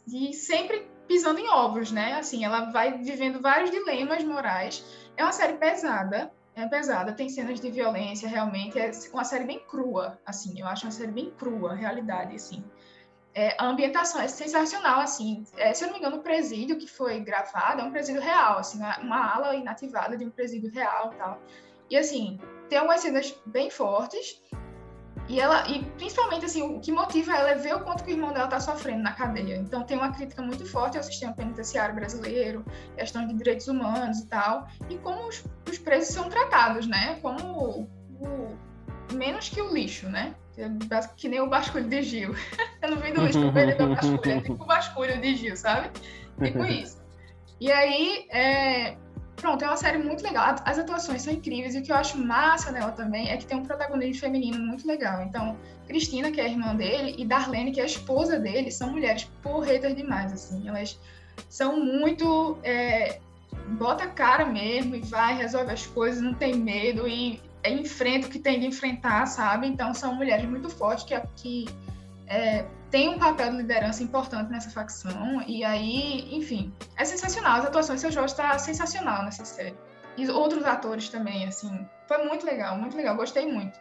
e 0.06 0.32
sempre 0.32 0.88
pisando 1.08 1.40
em 1.40 1.48
ovos, 1.48 1.90
né? 1.90 2.12
Assim, 2.12 2.44
ela 2.44 2.70
vai 2.70 2.96
vivendo 2.96 3.40
vários 3.40 3.72
dilemas 3.72 4.22
morais. 4.22 4.84
É 5.16 5.24
uma 5.24 5.32
série 5.32 5.54
pesada, 5.54 6.32
é 6.57 6.68
pesada, 6.68 7.12
tem 7.12 7.28
cenas 7.28 7.61
de 7.61 7.70
violência, 7.70 8.28
realmente. 8.28 8.78
É 8.78 8.90
uma 9.12 9.24
série 9.24 9.44
bem 9.44 9.59
crua, 9.61 10.18
assim. 10.24 10.61
Eu 10.61 10.66
acho 10.66 10.86
uma 10.86 10.92
série 10.92 11.11
bem 11.11 11.30
crua, 11.30 11.74
realidade, 11.74 12.36
assim. 12.36 12.64
É, 13.34 13.57
a 13.59 13.66
ambientação 13.66 14.20
é 14.20 14.28
sensacional, 14.28 15.00
assim. 15.00 15.44
É, 15.57 15.74
se 15.74 15.82
eu 15.82 15.88
não 15.88 15.94
me 15.94 15.98
engano, 15.98 16.18
o 16.18 16.22
presídio 16.22 16.78
que 16.78 16.86
foi 16.86 17.18
gravado 17.20 17.80
é 17.80 17.84
um 17.84 17.90
presídio 17.90 18.22
real, 18.22 18.59
assim, 18.59 18.78
uma 19.02 19.34
ala 19.34 19.57
inativada 19.57 20.16
de 20.16 20.24
um 20.24 20.30
presídio 20.30 20.70
real 20.70 21.11
tal. 21.18 21.40
E, 21.90 21.96
assim, 21.96 22.38
tem 22.68 22.78
algumas 22.78 23.00
cenas 23.00 23.36
bem 23.46 23.68
fortes. 23.70 24.40
E 25.29 25.41
ela, 25.41 25.66
e 25.68 25.83
principalmente 25.97 26.45
assim, 26.45 26.62
o 26.62 26.81
que 26.81 26.93
motiva 26.93 27.35
ela 27.35 27.51
é 27.53 27.55
ver 27.55 27.75
o 27.75 27.81
quanto 27.81 28.05
que 28.05 28.11
o 28.11 28.14
irmão 28.14 28.33
dela 28.33 28.45
está 28.45 28.61
sofrendo 28.61 29.03
na 29.03 29.12
cadeia. 29.12 29.57
Então 29.57 29.83
tem 29.83 29.97
uma 29.97 30.12
crítica 30.12 30.43
muito 30.43 30.66
forte 30.66 30.99
ao 30.99 31.03
sistema 31.03 31.33
penitenciário 31.33 31.95
brasileiro, 31.95 32.64
questão 32.97 33.27
de 33.27 33.35
direitos 33.35 33.66
humanos 33.66 34.18
e 34.18 34.27
tal, 34.27 34.68
e 34.91 34.99
como 34.99 35.27
os, 35.27 35.43
os 35.68 35.79
presos 35.79 36.14
são 36.14 36.29
tratados, 36.29 36.87
né? 36.87 37.18
Como 37.22 37.43
o, 37.43 37.89
o, 38.20 39.14
menos 39.14 39.49
que 39.49 39.62
o 39.62 39.72
lixo, 39.72 40.09
né? 40.09 40.35
Que 41.16 41.29
nem 41.29 41.41
o 41.41 41.49
basculho 41.49 41.89
de 41.89 42.03
Gil. 42.03 42.35
Eu 42.83 42.91
não 42.91 42.99
vi 42.99 43.12
do 43.12 43.25
lixo 43.25 43.41
para 43.41 43.53
perder 43.53 43.83
o 43.83 43.89
basculho, 43.97 44.31
é 44.31 44.41
tipo 44.41 44.62
o 44.62 44.66
basculho 44.66 45.20
de 45.20 45.37
Gil, 45.37 45.57
sabe? 45.57 45.91
Tipo 46.39 46.64
isso. 46.64 47.03
E 47.61 47.72
aí, 47.72 48.27
é, 48.31 48.97
Pronto, 49.37 49.64
é 49.64 49.66
uma 49.66 49.76
série 49.76 49.99
muito 49.99 50.22
legal. 50.22 50.57
As 50.64 50.78
atuações 50.78 51.22
são 51.22 51.32
incríveis 51.32 51.74
e 51.74 51.78
o 51.78 51.82
que 51.82 51.93
eu 51.93 51.97
acho 51.97 52.16
massa 52.18 52.70
nela 52.70 52.93
também 52.93 53.30
é 53.30 53.37
que 53.37 53.45
tem 53.45 53.59
um 53.59 53.64
protagonismo 53.64 54.20
feminino 54.20 54.59
muito 54.59 54.87
legal. 54.87 55.22
Então, 55.22 55.57
Cristina, 55.87 56.30
que 56.30 56.41
é 56.41 56.45
a 56.45 56.49
irmã 56.49 56.74
dele, 56.74 57.14
e 57.18 57.26
Darlene, 57.26 57.72
que 57.72 57.80
é 57.80 57.82
a 57.82 57.87
esposa 57.87 58.39
dele, 58.39 58.70
são 58.70 58.91
mulheres 58.91 59.24
porretas 59.43 59.95
demais, 59.95 60.32
assim. 60.32 60.68
Elas 60.68 60.99
são 61.49 61.78
muito. 61.85 62.59
É, 62.62 63.20
bota 63.70 64.05
a 64.05 64.09
cara 64.09 64.45
mesmo 64.45 64.95
e 64.95 65.01
vai, 65.01 65.37
resolve 65.37 65.72
as 65.72 65.87
coisas, 65.87 66.22
não 66.22 66.35
tem 66.35 66.55
medo 66.55 67.07
e 67.07 67.41
enfrenta 67.66 68.26
o 68.26 68.30
que 68.30 68.39
tem 68.39 68.61
de 68.61 68.66
enfrentar, 68.66 69.26
sabe? 69.26 69.66
Então, 69.66 69.95
são 69.95 70.14
mulheres 70.14 70.49
muito 70.49 70.68
fortes 70.68 71.05
que, 71.05 71.20
que 71.37 71.68
é, 72.26 72.64
tem 72.95 73.09
um 73.09 73.18
papel 73.18 73.51
de 73.51 73.57
liderança 73.57 74.05
importante 74.05 74.53
nessa 74.53 74.70
facção. 74.70 75.42
E 75.49 75.64
aí, 75.64 76.32
enfim, 76.32 76.72
é 76.97 77.05
sensacional. 77.05 77.59
As 77.59 77.66
atuações 77.66 77.99
do 77.99 78.03
seu 78.03 78.12
Jorge 78.12 78.34
está 78.34 78.57
sensacional 78.57 79.24
nessa 79.24 79.45
série. 79.45 79.74
E 80.16 80.30
outros 80.30 80.64
atores 80.64 81.09
também, 81.09 81.45
assim. 81.45 81.84
Foi 82.07 82.18
muito 82.18 82.47
legal, 82.47 82.78
muito 82.78 82.97
legal. 82.97 83.16
Gostei 83.16 83.51
muito. 83.51 83.80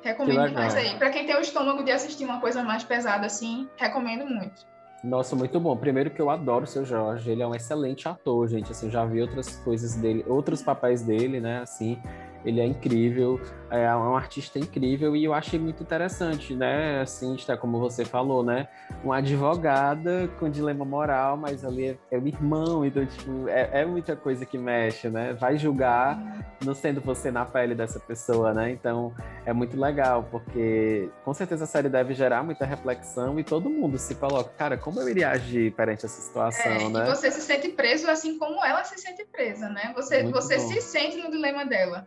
Recomendo 0.00 0.46
demais 0.46 0.76
aí. 0.76 0.96
Para 0.96 1.10
quem 1.10 1.26
tem 1.26 1.34
o 1.34 1.40
estômago 1.40 1.82
de 1.82 1.90
assistir 1.90 2.24
uma 2.24 2.40
coisa 2.40 2.62
mais 2.62 2.84
pesada 2.84 3.26
assim, 3.26 3.68
recomendo 3.76 4.24
muito. 4.24 4.64
Nossa, 5.02 5.34
muito 5.34 5.58
bom. 5.58 5.76
Primeiro 5.76 6.10
que 6.10 6.22
eu 6.22 6.30
adoro 6.30 6.62
o 6.62 6.68
seu 6.68 6.84
Jorge, 6.84 7.28
ele 7.28 7.42
é 7.42 7.46
um 7.48 7.54
excelente 7.54 8.08
ator, 8.08 8.46
gente. 8.46 8.70
Assim, 8.70 8.88
já 8.88 9.04
vi 9.04 9.22
outras 9.22 9.56
coisas 9.56 9.96
dele, 9.96 10.24
outros 10.28 10.62
papéis 10.62 11.02
dele, 11.02 11.40
né? 11.40 11.62
Assim, 11.62 12.00
ele 12.46 12.60
é 12.60 12.64
incrível, 12.64 13.40
é 13.68 13.94
um 13.96 14.14
artista 14.14 14.58
incrível 14.58 15.16
e 15.16 15.24
eu 15.24 15.34
achei 15.34 15.58
muito 15.58 15.82
interessante, 15.82 16.54
né? 16.54 17.00
Assim, 17.00 17.34
está 17.34 17.56
como 17.56 17.80
você 17.80 18.04
falou, 18.04 18.44
né? 18.44 18.68
Uma 19.02 19.18
advogada 19.18 20.30
com 20.38 20.48
dilema 20.48 20.84
moral, 20.84 21.36
mas 21.36 21.64
ali 21.64 21.88
é, 21.88 21.96
é 22.12 22.18
o 22.18 22.26
irmão, 22.26 22.84
então 22.84 23.04
tipo, 23.04 23.48
é, 23.48 23.80
é, 23.80 23.84
muita 23.84 24.14
coisa 24.14 24.46
que 24.46 24.56
mexe, 24.56 25.08
né? 25.08 25.32
Vai 25.32 25.58
julgar 25.58 26.46
não 26.64 26.74
sendo 26.74 27.00
você 27.00 27.30
na 27.30 27.44
pele 27.44 27.74
dessa 27.74 27.98
pessoa, 27.98 28.54
né? 28.54 28.70
Então 28.70 29.12
é 29.44 29.52
muito 29.52 29.78
legal 29.78 30.26
porque 30.30 31.10
com 31.24 31.34
certeza 31.34 31.64
a 31.64 31.66
série 31.66 31.88
deve 31.88 32.14
gerar 32.14 32.44
muita 32.44 32.64
reflexão 32.64 33.38
e 33.40 33.44
todo 33.44 33.68
mundo 33.68 33.98
se 33.98 34.14
coloca, 34.14 34.50
cara, 34.56 34.78
como 34.78 35.00
eu 35.00 35.08
iria 35.08 35.30
agir 35.30 35.72
perante 35.72 36.06
essa 36.06 36.20
situação, 36.20 36.72
é, 36.72 36.88
né? 36.88 37.04
E 37.04 37.10
você 37.10 37.30
se 37.32 37.40
sente 37.40 37.68
preso 37.70 38.08
assim 38.08 38.38
como 38.38 38.64
ela 38.64 38.84
se 38.84 38.96
sente 38.98 39.24
presa, 39.24 39.68
né? 39.68 39.92
Você, 39.96 40.22
você 40.24 40.60
se 40.60 40.80
sente 40.80 41.16
no 41.16 41.30
dilema 41.30 41.64
dela. 41.64 42.06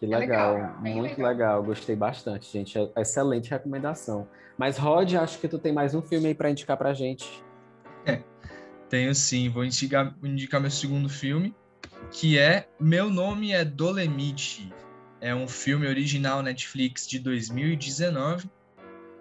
Que 0.00 0.06
legal, 0.06 0.56
é 0.56 0.56
legal 0.56 0.80
muito 0.80 1.18
legal. 1.18 1.30
legal. 1.30 1.62
gostei 1.62 1.94
bastante, 1.94 2.50
gente. 2.50 2.78
É 2.78 3.02
excelente 3.02 3.50
recomendação. 3.50 4.26
Mas 4.56 4.78
Rod, 4.78 5.14
acho 5.14 5.38
que 5.38 5.46
tu 5.46 5.58
tem 5.58 5.72
mais 5.72 5.94
um 5.94 6.00
filme 6.00 6.28
aí 6.28 6.34
para 6.34 6.50
indicar 6.50 6.76
pra 6.78 6.94
gente. 6.94 7.44
É, 8.06 8.22
tenho 8.88 9.14
sim. 9.14 9.50
Vou 9.50 9.62
indicar, 9.62 10.14
indicar 10.22 10.58
meu 10.58 10.70
segundo 10.70 11.06
filme, 11.10 11.54
que 12.10 12.38
é 12.38 12.66
Meu 12.80 13.10
Nome 13.10 13.52
é 13.52 13.62
Dolemite. 13.62 14.72
É 15.20 15.34
um 15.34 15.46
filme 15.46 15.86
original 15.86 16.42
Netflix 16.42 17.06
de 17.06 17.18
2019, 17.18 18.48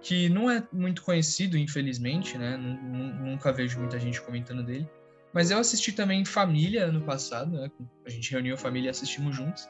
que 0.01 0.29
não 0.29 0.49
é 0.49 0.63
muito 0.71 1.03
conhecido, 1.03 1.57
infelizmente, 1.57 2.37
né? 2.37 2.55
Nunca 2.55 3.51
vejo 3.51 3.77
muita 3.79 3.99
gente 3.99 4.21
comentando 4.21 4.63
dele. 4.63 4.87
Mas 5.33 5.51
eu 5.51 5.57
assisti 5.57 5.91
também 5.91 6.21
em 6.21 6.25
família 6.25 6.85
ano 6.85 7.01
passado, 7.01 7.51
né? 7.51 7.69
A 8.05 8.09
gente 8.09 8.31
reuniu 8.31 8.55
a 8.55 8.57
família 8.57 8.87
e 8.87 8.91
assistimos 8.91 9.35
juntos. 9.35 9.67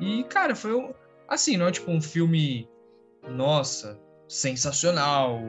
E, 0.00 0.24
cara, 0.24 0.54
foi 0.54 0.92
assim, 1.28 1.56
não 1.56 1.68
é 1.68 1.72
tipo 1.72 1.90
um 1.90 2.00
filme, 2.00 2.68
nossa, 3.28 4.00
sensacional, 4.26 5.40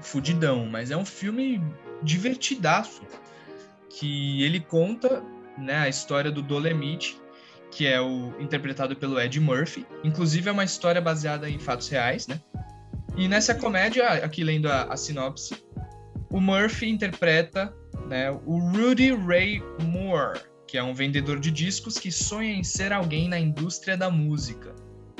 fudidão, 0.00 0.66
mas 0.66 0.90
é 0.90 0.96
um 0.96 1.04
filme 1.04 1.62
divertidaço. 2.02 3.02
Que 3.88 4.42
ele 4.42 4.60
conta 4.60 5.22
né, 5.56 5.76
a 5.76 5.88
história 5.88 6.30
do 6.30 6.42
Dolemite, 6.42 7.20
que 7.70 7.86
é 7.86 8.00
o 8.00 8.34
interpretado 8.40 8.96
pelo 8.96 9.20
Ed 9.20 9.38
Murphy. 9.40 9.86
Inclusive 10.04 10.48
é 10.48 10.52
uma 10.52 10.64
história 10.64 11.00
baseada 11.00 11.48
em 11.48 11.58
fatos 11.58 11.88
reais, 11.88 12.26
né? 12.26 12.40
E 13.16 13.26
nessa 13.26 13.54
comédia, 13.54 14.08
aqui 14.08 14.44
lendo 14.44 14.70
a, 14.70 14.84
a 14.84 14.96
sinopse, 14.96 15.56
o 16.30 16.40
Murphy 16.40 16.88
interpreta 16.88 17.74
né, 18.06 18.30
o 18.30 18.58
Rudy 18.58 19.12
Ray 19.12 19.62
Moore, 19.82 20.40
que 20.68 20.76
é 20.76 20.82
um 20.82 20.94
vendedor 20.94 21.40
de 21.40 21.50
discos 21.50 21.98
que 21.98 22.12
sonha 22.12 22.52
em 22.52 22.62
ser 22.62 22.92
alguém 22.92 23.26
na 23.26 23.40
indústria 23.40 23.96
da 23.96 24.10
música. 24.10 24.74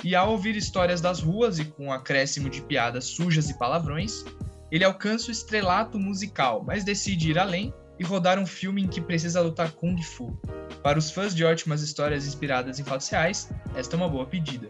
E 0.04 0.14
ao 0.14 0.30
ouvir 0.30 0.54
histórias 0.54 1.00
das 1.00 1.20
ruas 1.20 1.58
e 1.58 1.64
com 1.64 1.86
um 1.86 1.92
acréscimo 1.92 2.50
de 2.50 2.60
piadas 2.60 3.06
sujas 3.06 3.48
e 3.48 3.58
palavrões, 3.58 4.24
ele 4.70 4.84
alcança 4.84 5.28
o 5.28 5.32
estrelato 5.32 5.98
musical, 5.98 6.62
mas 6.64 6.84
decide 6.84 7.30
ir 7.30 7.38
além 7.38 7.72
e 7.98 8.04
rodar 8.04 8.38
um 8.38 8.46
filme 8.46 8.82
em 8.82 8.86
que 8.86 9.00
precisa 9.00 9.40
lutar 9.40 9.72
Kung 9.72 10.00
Fu. 10.02 10.38
Para 10.82 10.98
os 10.98 11.10
fãs 11.10 11.34
de 11.34 11.44
ótimas 11.44 11.82
histórias 11.82 12.26
inspiradas 12.26 12.78
em 12.78 12.84
fatos 12.84 13.08
reais, 13.08 13.50
esta 13.74 13.96
é 13.96 13.98
uma 13.98 14.08
boa 14.08 14.26
pedida. 14.26 14.68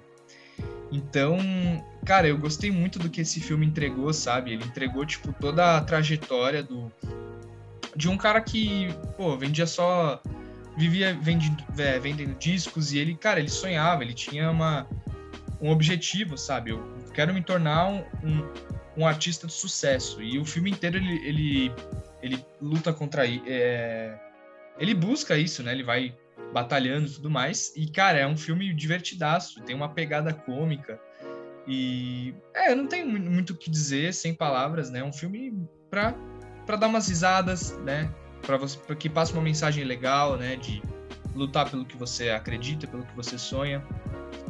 Então, 0.91 1.37
cara, 2.07 2.29
eu 2.29 2.39
gostei 2.39 2.70
muito 2.70 2.99
do 2.99 3.11
que 3.11 3.20
esse 3.20 3.41
filme 3.41 3.66
entregou, 3.66 4.12
sabe? 4.12 4.53
Ele 4.53 4.64
entregou, 4.64 5.05
tipo, 5.05 5.33
toda 5.33 5.76
a 5.76 5.81
trajetória 5.81 6.62
do 6.62 6.91
de 7.95 8.09
um 8.09 8.16
cara 8.16 8.41
que, 8.41 8.95
pô, 9.16 9.37
vendia 9.37 9.66
só 9.66 10.22
vivia 10.79 11.12
vendendo, 11.20 11.64
é, 11.76 11.99
vendendo 11.99 12.39
discos 12.39 12.93
e 12.93 12.99
ele, 12.99 13.16
cara, 13.16 13.41
ele 13.41 13.51
sonhava, 13.51 14.03
ele 14.03 14.14
tinha 14.14 14.51
uma, 14.51 14.89
um 15.61 15.70
objetivo, 15.70 16.39
sabe? 16.39 16.70
Eu 16.70 16.83
quero 17.12 17.35
me 17.35 17.43
tornar 17.43 17.89
um, 17.89 18.05
um, 18.22 18.49
um 18.99 19.07
artista 19.07 19.47
de 19.47 19.53
sucesso. 19.53 20.22
E 20.22 20.39
o 20.39 20.45
filme 20.45 20.70
inteiro 20.70 20.97
ele, 20.97 21.29
ele, 21.29 21.72
ele 22.22 22.47
luta 22.61 22.93
contra. 22.93 23.24
É, 23.26 24.16
ele 24.79 24.95
busca 24.95 25.37
isso, 25.37 25.62
né? 25.64 25.72
Ele 25.72 25.83
vai 25.83 26.14
batalhando 26.53 27.09
e 27.09 27.11
tudo 27.11 27.29
mais. 27.29 27.72
E, 27.76 27.91
cara, 27.91 28.18
é 28.18 28.26
um 28.26 28.37
filme 28.37 28.72
divertidaço, 28.72 29.61
tem 29.62 29.74
uma 29.74 29.89
pegada 29.89 30.33
cômica. 30.33 31.01
E 31.66 32.35
é, 32.55 32.70
eu 32.70 32.76
não 32.76 32.87
tenho 32.87 33.07
muito 33.07 33.51
o 33.51 33.57
que 33.57 33.68
dizer 33.68 34.14
sem 34.14 34.33
palavras, 34.33 34.91
né? 34.91 35.01
É 35.01 35.05
um 35.05 35.12
filme 35.12 35.53
pra, 35.91 36.14
pra 36.64 36.76
dar 36.76 36.87
umas 36.87 37.09
risadas, 37.09 37.76
né? 37.81 38.09
Para 38.43 38.57
você 38.57 38.78
pra 38.78 38.97
que 38.97 39.09
passe 39.09 39.32
uma 39.32 39.43
mensagem 39.43 39.84
legal, 39.84 40.36
né, 40.36 40.57
de 40.57 40.82
lutar 41.34 41.70
pelo 41.70 41.84
que 41.84 41.97
você 41.97 42.30
acredita, 42.30 42.86
pelo 42.86 43.05
que 43.05 43.14
você 43.14 43.39
sonha. 43.39 43.84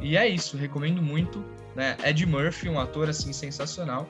E 0.01 0.17
é 0.17 0.27
isso, 0.27 0.57
recomendo 0.57 1.03
muito, 1.03 1.45
né? 1.75 1.97
Ed 2.05 2.25
Murphy, 2.25 2.69
um 2.69 2.79
ator 2.79 3.09
assim 3.09 3.33
sensacional, 3.33 4.09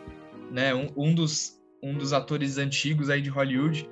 né? 0.51 0.75
Um, 0.75 0.89
um 0.97 1.15
dos 1.15 1.59
um 1.83 1.97
dos 1.97 2.13
atores 2.13 2.59
antigos 2.59 3.09
aí 3.09 3.23
de 3.23 3.31
Hollywood 3.31 3.89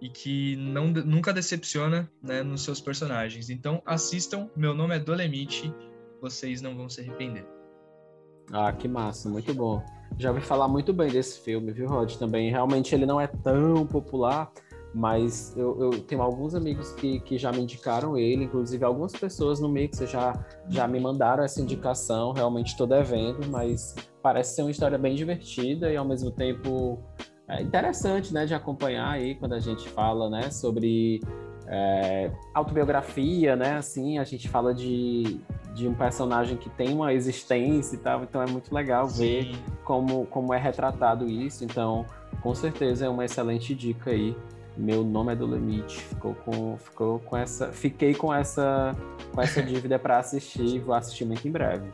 e 0.00 0.08
que 0.08 0.56
não, 0.56 0.88
nunca 0.88 1.32
decepciona 1.32 2.10
né, 2.22 2.42
nos 2.42 2.62
seus 2.62 2.80
personagens. 2.80 3.50
Então 3.50 3.82
assistam, 3.84 4.48
meu 4.56 4.74
nome 4.74 4.94
é 4.94 4.98
Dolemite, 4.98 5.74
vocês 6.20 6.62
não 6.62 6.76
vão 6.76 6.88
se 6.88 7.00
arrepender. 7.00 7.46
Ah, 8.52 8.72
que 8.72 8.86
massa, 8.86 9.28
muito 9.28 9.52
bom. 9.52 9.82
Já 10.18 10.30
ouvi 10.30 10.40
falar 10.40 10.68
muito 10.68 10.92
bem 10.92 11.10
desse 11.10 11.40
filme, 11.40 11.72
viu, 11.72 11.88
Rod? 11.88 12.14
Também 12.14 12.50
realmente 12.50 12.94
ele 12.94 13.04
não 13.04 13.20
é 13.20 13.26
tão 13.26 13.86
popular, 13.86 14.52
mas 14.96 15.54
eu, 15.54 15.78
eu, 15.78 15.90
tenho 16.00 16.22
alguns 16.22 16.54
amigos 16.54 16.90
que, 16.92 17.20
que 17.20 17.36
já 17.36 17.52
me 17.52 17.60
indicaram 17.60 18.16
ele, 18.16 18.44
inclusive 18.44 18.82
algumas 18.82 19.12
pessoas 19.12 19.60
no 19.60 19.68
Mix 19.68 19.98
já, 20.10 20.32
já 20.70 20.88
me 20.88 20.98
mandaram 20.98 21.44
essa 21.44 21.60
indicação, 21.60 22.32
realmente 22.32 22.68
estou 22.68 22.86
devendo, 22.86 23.46
mas 23.50 23.94
parece 24.22 24.54
ser 24.54 24.62
uma 24.62 24.70
história 24.70 24.96
bem 24.96 25.14
divertida 25.14 25.92
e 25.92 25.96
ao 25.98 26.04
mesmo 26.06 26.30
tempo 26.30 26.98
é 27.46 27.60
interessante, 27.60 28.32
né, 28.32 28.46
de 28.46 28.54
acompanhar 28.54 29.10
aí 29.10 29.34
quando 29.34 29.52
a 29.52 29.60
gente 29.60 29.86
fala, 29.86 30.30
né, 30.30 30.50
sobre 30.50 31.20
é, 31.66 32.30
autobiografia, 32.54 33.54
né, 33.54 33.74
assim, 33.74 34.18
a 34.18 34.24
gente 34.24 34.48
fala 34.48 34.72
de, 34.72 35.38
de 35.74 35.86
um 35.86 35.92
personagem 35.92 36.56
que 36.56 36.70
tem 36.70 36.94
uma 36.94 37.12
existência 37.12 37.96
e 37.96 37.98
tal, 37.98 38.22
então 38.22 38.40
é 38.40 38.46
muito 38.46 38.74
legal 38.74 39.06
Sim. 39.10 39.18
ver 39.18 39.58
como, 39.84 40.24
como 40.24 40.54
é 40.54 40.58
retratado 40.58 41.28
isso, 41.28 41.64
então 41.66 42.06
com 42.42 42.54
certeza 42.54 43.04
é 43.04 43.08
uma 43.10 43.26
excelente 43.26 43.74
dica 43.74 44.10
aí 44.10 44.34
meu 44.76 45.04
nome 45.04 45.32
é 45.32 45.36
do 45.36 45.46
limite. 45.46 46.00
Ficou 46.00 46.34
com, 46.34 46.76
ficou 46.76 47.18
com 47.20 47.36
essa, 47.36 47.72
fiquei 47.72 48.14
com 48.14 48.32
essa, 48.32 48.94
com 49.32 49.40
essa 49.40 49.62
dívida 49.64 49.98
para 49.98 50.18
assistir. 50.18 50.80
Vou 50.80 50.94
assistir 50.94 51.24
muito 51.24 51.46
em 51.46 51.50
breve. 51.50 51.88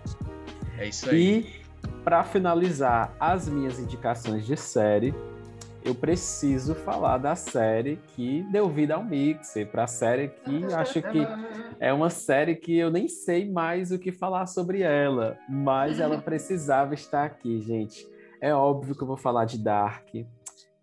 É 0.78 0.88
isso 0.88 1.08
aí. 1.08 1.40
E 1.40 1.62
para 2.04 2.24
finalizar 2.24 3.14
as 3.18 3.48
minhas 3.48 3.78
indicações 3.78 4.46
de 4.46 4.56
série, 4.56 5.14
eu 5.84 5.94
preciso 5.94 6.74
falar 6.74 7.18
da 7.18 7.34
série 7.34 7.98
que 8.14 8.44
deu 8.52 8.68
vida 8.68 8.94
ao 8.94 9.04
Mixer, 9.04 9.66
para 9.66 9.84
a 9.84 9.86
série 9.86 10.28
que 10.28 10.64
acho 10.74 11.02
que 11.02 11.26
é 11.80 11.92
uma 11.92 12.10
série 12.10 12.54
que 12.54 12.76
eu 12.76 12.90
nem 12.90 13.08
sei 13.08 13.50
mais 13.50 13.90
o 13.90 13.98
que 13.98 14.12
falar 14.12 14.46
sobre 14.46 14.82
ela, 14.82 15.36
mas 15.48 15.98
ela 15.98 16.18
precisava 16.22 16.94
estar 16.94 17.24
aqui, 17.24 17.60
gente. 17.60 18.06
É 18.40 18.54
óbvio 18.54 18.94
que 18.94 19.02
eu 19.02 19.06
vou 19.06 19.16
falar 19.16 19.44
de 19.44 19.58
Dark, 19.58 20.08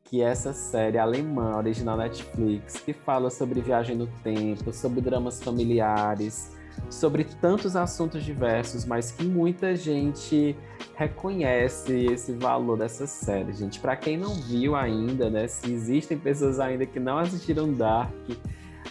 que 0.09 0.23
essa 0.23 0.53
série 0.53 0.97
alemã, 0.97 1.55
original 1.57 1.95
Netflix, 1.95 2.79
que 2.79 2.93
fala 2.93 3.29
sobre 3.29 3.61
viagem 3.61 3.95
no 3.95 4.07
tempo, 4.23 4.73
sobre 4.73 5.01
dramas 5.01 5.41
familiares, 5.41 6.51
sobre 6.89 7.23
tantos 7.23 7.75
assuntos 7.75 8.23
diversos, 8.23 8.85
mas 8.85 9.11
que 9.11 9.23
muita 9.23 9.75
gente 9.75 10.57
reconhece 10.95 12.07
esse 12.07 12.33
valor 12.33 12.77
dessa 12.77 13.05
série, 13.05 13.53
gente. 13.53 13.79
Para 13.79 13.95
quem 13.95 14.17
não 14.17 14.33
viu 14.33 14.75
ainda, 14.75 15.29
né, 15.29 15.47
se 15.47 15.71
existem 15.71 16.17
pessoas 16.17 16.59
ainda 16.59 16.87
que 16.87 16.99
não 16.99 17.19
assistiram 17.19 17.71
Dark, 17.71 18.11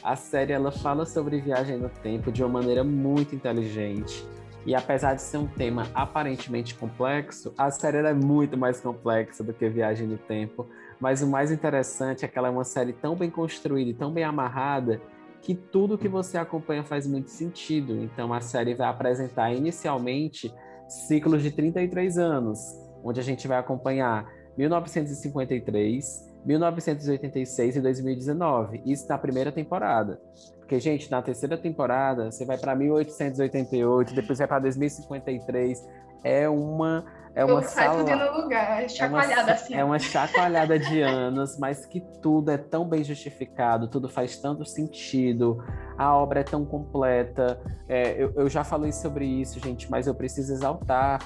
a 0.04 0.14
série 0.14 0.52
ela 0.52 0.70
fala 0.70 1.04
sobre 1.04 1.40
viagem 1.40 1.78
no 1.78 1.88
tempo 1.88 2.30
de 2.30 2.44
uma 2.44 2.60
maneira 2.60 2.84
muito 2.84 3.34
inteligente. 3.34 4.24
E 4.64 4.74
apesar 4.74 5.14
de 5.14 5.22
ser 5.22 5.38
um 5.38 5.46
tema 5.46 5.88
aparentemente 5.94 6.74
complexo, 6.74 7.52
a 7.56 7.70
série 7.70 7.96
é 7.96 8.12
muito 8.12 8.56
mais 8.56 8.80
complexa 8.80 9.42
do 9.42 9.52
que 9.52 9.68
Viagem 9.68 10.06
no 10.06 10.18
Tempo, 10.18 10.68
mas 11.00 11.22
o 11.22 11.26
mais 11.26 11.50
interessante 11.52 12.24
é 12.24 12.28
que 12.28 12.38
ela 12.38 12.48
é 12.48 12.50
uma 12.50 12.64
série 12.64 12.92
tão 12.92 13.14
bem 13.14 13.30
construída 13.30 13.90
e 13.90 13.94
tão 13.94 14.12
bem 14.12 14.24
amarrada 14.24 15.00
que 15.40 15.54
tudo 15.54 15.96
que 15.96 16.08
você 16.08 16.36
acompanha 16.36 16.82
faz 16.82 17.06
muito 17.06 17.30
sentido. 17.30 18.02
Então 18.02 18.32
a 18.32 18.40
série 18.40 18.74
vai 18.74 18.88
apresentar 18.88 19.52
inicialmente 19.52 20.52
ciclos 20.88 21.42
de 21.42 21.50
33 21.50 22.18
anos, 22.18 22.58
onde 23.04 23.20
a 23.20 23.22
gente 23.22 23.46
vai 23.46 23.58
acompanhar 23.58 24.26
1953, 24.56 26.27
1986 26.44 27.76
e 27.76 27.80
2019. 27.80 28.82
Isso 28.84 29.08
na 29.08 29.18
primeira 29.18 29.52
temporada. 29.52 30.20
Porque, 30.58 30.78
gente, 30.78 31.10
na 31.10 31.22
terceira 31.22 31.56
temporada, 31.56 32.30
você 32.30 32.44
vai 32.44 32.58
para 32.58 32.74
1888, 32.74 34.14
depois 34.14 34.38
vai 34.38 34.46
para 34.46 34.60
2053. 34.60 35.86
É 36.22 36.48
uma 36.48 37.04
é 37.38 37.44
uma 37.44 37.62
sala, 37.62 38.02
lugar, 38.36 38.82
é 38.82 38.88
chacoalhada 38.88 39.40
é 39.40 39.44
uma, 39.44 39.52
assim. 39.52 39.74
É 39.74 39.84
uma 39.84 39.98
chacoalhada 40.00 40.76
de 40.76 41.00
anos, 41.00 41.56
mas 41.56 41.86
que 41.86 42.00
tudo 42.20 42.50
é 42.50 42.58
tão 42.58 42.84
bem 42.84 43.04
justificado, 43.04 43.86
tudo 43.86 44.08
faz 44.08 44.36
tanto 44.38 44.64
sentido, 44.64 45.62
a 45.96 46.16
obra 46.16 46.40
é 46.40 46.42
tão 46.42 46.64
completa. 46.64 47.60
É, 47.88 48.20
eu, 48.20 48.32
eu 48.34 48.48
já 48.48 48.64
falei 48.64 48.90
sobre 48.90 49.24
isso, 49.24 49.60
gente, 49.60 49.88
mas 49.88 50.08
eu 50.08 50.16
preciso 50.16 50.52
exaltar 50.52 51.20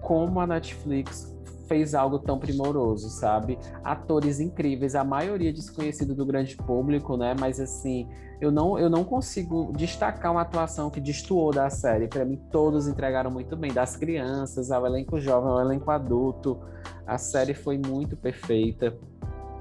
como 0.00 0.38
a 0.38 0.46
Netflix 0.46 1.35
fez 1.66 1.94
algo 1.94 2.18
tão 2.18 2.38
primoroso, 2.38 3.08
sabe? 3.08 3.58
Atores 3.84 4.40
incríveis, 4.40 4.94
a 4.94 5.04
maioria 5.04 5.52
desconhecido 5.52 6.14
do 6.14 6.24
grande 6.24 6.56
público, 6.56 7.16
né? 7.16 7.34
Mas 7.38 7.60
assim, 7.60 8.08
eu 8.40 8.50
não, 8.50 8.78
eu 8.78 8.90
não 8.90 9.04
consigo 9.04 9.72
destacar 9.76 10.32
uma 10.32 10.42
atuação 10.42 10.90
que 10.90 11.00
destoou 11.00 11.52
da 11.52 11.70
série. 11.70 12.08
Para 12.08 12.24
mim, 12.24 12.40
todos 12.50 12.86
entregaram 12.86 13.30
muito 13.30 13.56
bem, 13.56 13.72
das 13.72 13.96
crianças 13.96 14.70
ao 14.70 14.86
elenco 14.86 15.20
jovem, 15.20 15.50
ao 15.50 15.60
elenco 15.60 15.90
adulto. 15.90 16.58
A 17.06 17.18
série 17.18 17.54
foi 17.54 17.78
muito 17.78 18.16
perfeita. 18.16 18.96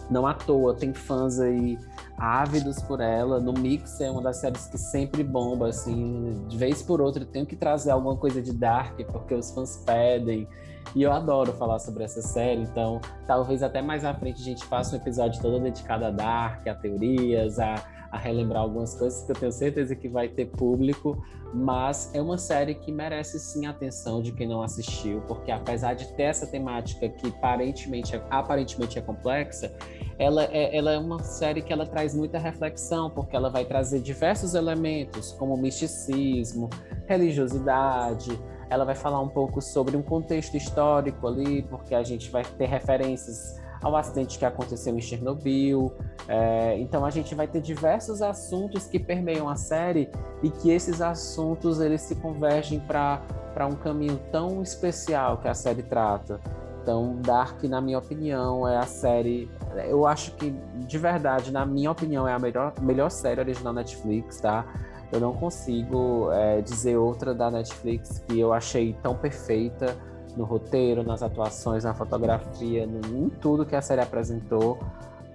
Não 0.10 0.28
à 0.28 0.34
toa, 0.34 0.76
tem 0.76 0.94
fãs 0.94 1.40
aí 1.40 1.80
ávidos 2.18 2.82
por 2.82 3.02
ela. 3.02 3.40
No 3.40 3.54
Mix 3.54 4.00
é 4.02 4.12
uma 4.12 4.22
das 4.22 4.38
séries 4.38 4.68
que 4.68 4.78
sempre 4.78 5.24
bomba, 5.24 5.70
assim, 5.70 6.46
de 6.48 6.58
vez 6.58 6.82
por 6.84 7.02
outra 7.02 7.26
tenho 7.26 7.46
que 7.46 7.56
trazer 7.56 7.92
alguma 7.92 8.16
coisa 8.16 8.42
de 8.42 8.54
Dark, 8.54 9.00
porque 9.12 9.34
os 9.34 9.52
fãs 9.52 9.78
pedem. 9.86 10.48
E 10.94 11.02
eu 11.02 11.12
adoro 11.12 11.52
falar 11.54 11.80
sobre 11.80 12.04
essa 12.04 12.22
série, 12.22 12.62
então 12.62 13.02
talvez 13.26 13.64
até 13.64 13.82
mais 13.82 14.06
à 14.06 14.14
frente 14.14 14.42
a 14.42 14.46
gente 14.46 14.64
faça 14.66 14.96
um 14.96 15.00
episódio 15.00 15.42
todo 15.42 15.60
dedicado 15.60 16.06
a 16.06 16.12
Dark, 16.12 16.66
a 16.68 16.76
teorias, 16.76 17.60
a, 17.60 17.76
a 18.12 18.18
relembrar 18.18 18.62
algumas 18.64 18.96
coisas 18.96 19.24
que 19.24 19.32
eu 19.32 19.36
tenho 19.36 19.52
certeza 19.52 19.94
que 19.94 20.08
vai 20.08 20.30
ter 20.30 20.46
público, 20.46 21.22
mas 21.54 22.10
é 22.14 22.22
uma 22.22 22.38
série 22.38 22.76
que 22.76 22.92
merece 22.92 23.40
sim 23.40 23.66
a 23.66 23.72
atenção 23.72 24.22
de 24.22 24.32
quem 24.32 24.48
não 24.48 24.62
assistiu, 24.62 25.22
porque 25.28 25.52
apesar 25.52 25.96
de 25.96 26.08
ter 26.14 26.24
essa 26.24 26.48
temática 26.48 27.10
que 27.10 27.28
aparentemente 27.28 28.16
é, 28.16 28.24
aparentemente 28.30 28.98
é 28.98 29.02
complexa, 29.02 29.74
ela 30.18 30.46
é, 30.46 30.76
ela 30.76 30.94
é 30.94 30.98
uma 30.98 31.20
série 31.20 31.62
que 31.62 31.74
ela 31.74 31.86
traz 31.86 32.16
muita 32.16 32.38
reflexão, 32.38 33.10
porque 33.10 33.36
ela 33.36 33.50
vai 33.50 33.66
trazer 33.66 34.00
diversos 34.00 34.54
elementos, 34.56 35.34
como 35.34 35.58
misticismo, 35.58 36.70
religiosidade, 37.06 38.40
ela 38.70 38.86
vai 38.86 38.96
falar 38.96 39.20
um 39.22 39.28
pouco 39.28 39.62
sobre 39.62 39.96
um 39.96 40.02
contexto 40.02 40.56
histórico 40.56 41.28
ali, 41.28 41.64
porque 41.64 41.94
a 41.94 42.04
gente 42.04 42.30
vai 42.30 42.44
ter 42.44 42.66
referências 42.66 43.60
ao 43.82 43.96
acidente 43.96 44.40
que 44.40 44.46
aconteceu 44.46 44.98
em 44.98 45.02
Chernobyl. 45.02 45.94
É, 46.28 46.78
então 46.80 47.06
a 47.06 47.10
gente 47.10 47.36
vai 47.36 47.48
ter 47.48 47.62
diversos 47.62 48.22
assuntos 48.22 48.88
que 48.88 48.98
permeiam 48.98 49.48
a 49.48 49.56
série 49.56 50.10
e 50.42 50.50
que 50.50 50.72
esses 50.72 51.02
assuntos 51.02 51.80
eles 51.80 52.02
se 52.02 52.16
convergem 52.16 52.80
para 52.80 53.22
um 53.70 53.76
caminho 53.76 54.20
tão 54.32 54.62
especial 54.62 55.38
que 55.38 55.48
a 55.48 55.54
série 55.54 55.84
trata. 55.84 56.40
Então, 56.82 57.20
Dark, 57.20 57.64
na 57.64 57.82
minha 57.82 57.98
opinião, 57.98 58.68
é 58.68 58.78
a 58.78 58.86
série. 58.86 59.50
Eu 59.88 60.06
acho 60.06 60.36
que, 60.36 60.52
de 60.52 60.98
verdade, 61.00 61.52
na 61.52 61.66
minha 61.66 61.90
opinião, 61.90 62.28
é 62.28 62.34
a 62.34 62.38
melhor, 62.38 62.74
melhor 62.80 63.10
série 63.10 63.40
original 63.40 63.74
Netflix, 63.74 64.40
tá? 64.40 64.64
Eu 65.12 65.20
não 65.20 65.34
consigo 65.34 66.32
é, 66.32 66.62
dizer 66.62 66.98
outra 66.98 67.34
da 67.34 67.50
Netflix 67.52 68.20
que 68.20 68.40
eu 68.40 68.54
achei 68.54 68.94
tão 69.02 69.16
perfeita 69.16 69.96
no 70.36 70.44
roteiro, 70.44 71.04
nas 71.04 71.24
atuações, 71.24 71.84
na 71.84 71.94
fotografia, 71.94 72.86
no, 72.86 73.26
em 73.26 73.30
tudo 73.30 73.66
que 73.66 73.76
a 73.76 73.82
série 73.82 74.02
apresentou. 74.02 74.78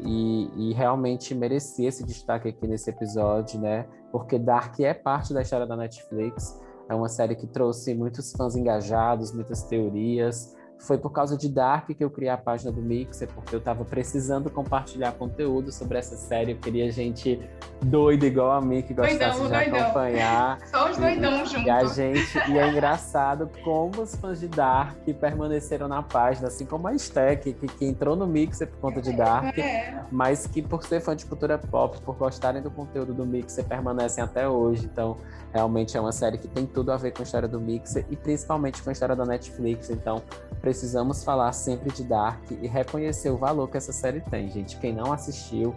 E, 0.03 0.51
e, 0.57 0.73
realmente 0.73 1.35
merecia 1.35 1.89
esse 1.89 2.05
destaque 2.05 2.49
aqui 2.49 2.67
nesse 2.67 2.89
episódio, 2.89 3.61
né? 3.61 3.87
Porque 4.11 4.39
Dark 4.39 4.81
é 4.81 4.95
parte 4.95 5.35
da 5.35 5.43
história 5.43 5.67
da 5.67 5.77
Netflix. 5.77 6.59
É 6.89 6.95
uma 6.95 7.09
série 7.09 7.37
que 7.37 7.47
trouxe 7.47 7.95
muitos 7.95 8.33
fãs 8.33 8.57
engajados, 8.57 9.31
muitas 9.31 9.63
teorias, 9.63 10.57
foi 10.81 10.99
por 10.99 11.11
causa 11.11 11.37
de 11.37 11.49
Dark 11.49 11.87
que 11.87 12.03
eu 12.03 12.11
criei 12.11 12.31
a 12.31 12.39
página 12.39 12.73
do 12.73 12.81
Mixer, 12.81 13.29
porque 13.35 13.55
eu 13.55 13.59
estava 13.59 13.85
precisando 13.85 14.51
compartilhar 14.51 15.13
conteúdo 15.13 15.71
sobre 15.71 15.99
essa 15.99 16.17
série. 16.17 16.53
Eu 16.53 16.57
queria 16.59 16.91
gente 16.91 17.41
doida 17.83 18.27
igual 18.27 18.51
a 18.51 18.61
mim, 18.61 18.83
que 18.83 18.95
gostasse 18.95 19.39
doidão, 19.39 19.61
de 19.61 19.71
doidão. 19.71 19.81
acompanhar. 19.81 20.59
Só 20.69 20.91
os 20.91 20.97
doidão 20.97 21.45
juntos. 21.45 21.67
E 21.67 21.71
a 21.71 21.85
gente, 21.85 22.51
e 22.51 22.59
é 22.59 22.69
engraçado 22.69 23.49
como 23.63 24.03
os 24.03 24.15
fãs 24.17 24.41
de 24.41 24.49
Dark 24.49 24.97
permaneceram 25.21 25.87
na 25.87 26.03
página, 26.03 26.49
assim 26.49 26.65
como 26.65 26.89
a 26.89 26.95
Stack, 26.95 27.53
que, 27.53 27.67
que 27.67 27.85
entrou 27.85 28.17
no 28.17 28.27
Mixer 28.27 28.67
por 28.67 28.79
conta 28.79 29.03
de 29.03 29.13
Dark, 29.13 29.59
é. 29.59 30.03
mas 30.11 30.47
que 30.47 30.63
por 30.63 30.83
ser 30.83 31.01
fã 31.01 31.15
de 31.15 31.27
cultura 31.27 31.59
pop, 31.59 32.01
por 32.01 32.17
gostarem 32.17 32.63
do 32.63 32.71
conteúdo 32.71 33.13
do 33.13 33.27
Mixer, 33.27 33.65
permanecem 33.65 34.25
até 34.25 34.49
hoje. 34.49 34.87
Então, 34.87 35.17
realmente 35.53 35.97
é 35.97 36.01
uma 36.01 36.13
série 36.13 36.39
que 36.39 36.49
tem 36.49 36.65
tudo 36.65 36.91
a 36.93 36.97
ver 36.97 37.13
com 37.13 37.23
a 37.23 37.25
história 37.25 37.49
do 37.49 37.61
Mixer 37.61 38.07
e 38.09 38.17
principalmente 38.17 38.83
com 38.83 38.89
a 38.89 38.93
história 38.93 39.15
da 39.15 39.27
Netflix. 39.27 39.91
Então, 39.91 40.23
precisamos 40.71 41.25
falar 41.25 41.51
sempre 41.53 41.93
de 41.93 42.05
Dark 42.05 42.49
e 42.49 42.69
reconhecer 42.69 43.29
o 43.29 43.37
valor 43.37 43.69
que 43.69 43.77
essa 43.77 43.93
série 43.93 44.21
tem, 44.21 44.49
gente. 44.49 44.77
Quem 44.77 44.93
não 44.93 45.13
assistiu, 45.13 45.75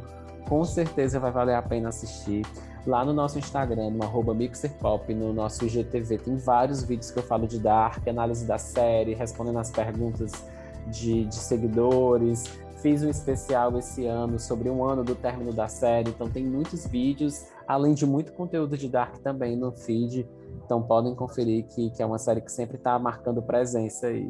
com 0.48 0.64
certeza 0.64 1.20
vai 1.20 1.32
valer 1.32 1.56
a 1.56 1.64
pena 1.64 1.90
assistir. 1.90 2.46
Lá 2.86 3.04
no 3.04 3.12
nosso 3.12 3.40
Instagram, 3.40 3.90
no 3.90 4.04
arroba 4.04 4.36
MixerPop, 4.36 5.12
no 5.16 5.34
nosso 5.34 5.66
IGTV, 5.66 6.20
tem 6.20 6.36
vários 6.36 6.84
vídeos 6.84 7.10
que 7.10 7.18
eu 7.18 7.24
falo 7.24 7.48
de 7.48 7.58
Dark, 7.58 8.08
análise 8.08 8.46
da 8.46 8.60
série, 8.60 9.16
respondendo 9.16 9.58
as 9.58 9.72
perguntas 9.72 10.32
de, 10.92 11.26
de 11.26 11.36
seguidores, 11.36 12.44
Fiz 12.84 13.02
um 13.02 13.10
especial 13.10 13.78
esse 13.80 14.06
ano 14.06 14.38
sobre 14.38 14.70
um 14.70 14.84
ano 14.84 15.06
do 15.06 15.16
término 15.16 15.54
da 15.54 15.70
série, 15.70 16.10
então 16.10 16.30
tem 16.30 16.44
muitos 16.44 16.86
vídeos, 16.86 17.46
além 17.66 17.94
de 17.94 18.06
muito 18.06 18.34
conteúdo 18.34 18.78
de 18.78 18.90
Dark 18.90 19.20
também 19.20 19.56
no 19.56 19.72
feed. 19.72 20.28
Então 20.66 20.84
podem 20.84 21.16
conferir 21.16 21.66
que, 21.68 21.92
que 21.92 22.04
é 22.04 22.06
uma 22.06 22.20
série 22.20 22.42
que 22.42 22.52
sempre 22.52 22.76
está 22.76 23.00
marcando 23.00 23.42
presença 23.42 24.08
aí. 24.08 24.30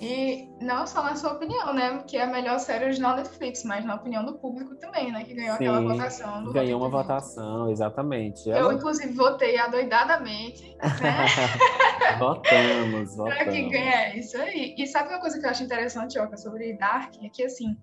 E 0.00 0.48
não 0.60 0.84
só 0.86 1.02
na 1.02 1.14
sua 1.14 1.34
opinião, 1.34 1.72
né? 1.72 2.02
Que 2.06 2.16
é 2.16 2.24
a 2.24 2.26
melhor 2.26 2.58
série 2.58 2.86
original 2.86 3.14
Netflix, 3.14 3.62
mas 3.64 3.84
na 3.84 3.94
opinião 3.94 4.24
do 4.24 4.36
público 4.38 4.74
também, 4.76 5.12
né? 5.12 5.22
Que 5.22 5.34
ganhou 5.34 5.56
Sim, 5.56 5.68
aquela 5.68 5.80
votação. 5.80 6.44
Do 6.44 6.52
ganhou 6.52 6.80
uma 6.80 6.88
votação, 6.88 7.70
exatamente. 7.70 8.48
Eu, 8.48 8.56
Ela... 8.56 8.74
inclusive, 8.74 9.12
votei 9.12 9.56
adoidadamente, 9.58 10.76
né? 10.80 10.82
votamos, 12.18 13.14
votamos. 13.16 13.42
pra 13.42 13.52
que 13.52 13.68
ganha 13.68 14.16
isso 14.16 14.36
aí. 14.36 14.74
E 14.76 14.86
sabe 14.88 15.10
uma 15.10 15.20
coisa 15.20 15.38
que 15.38 15.46
eu 15.46 15.50
acho 15.50 15.62
interessante, 15.62 16.18
Oca, 16.18 16.36
sobre 16.36 16.76
Dark? 16.76 17.14
É 17.22 17.28
que, 17.28 17.44
assim, 17.44 17.76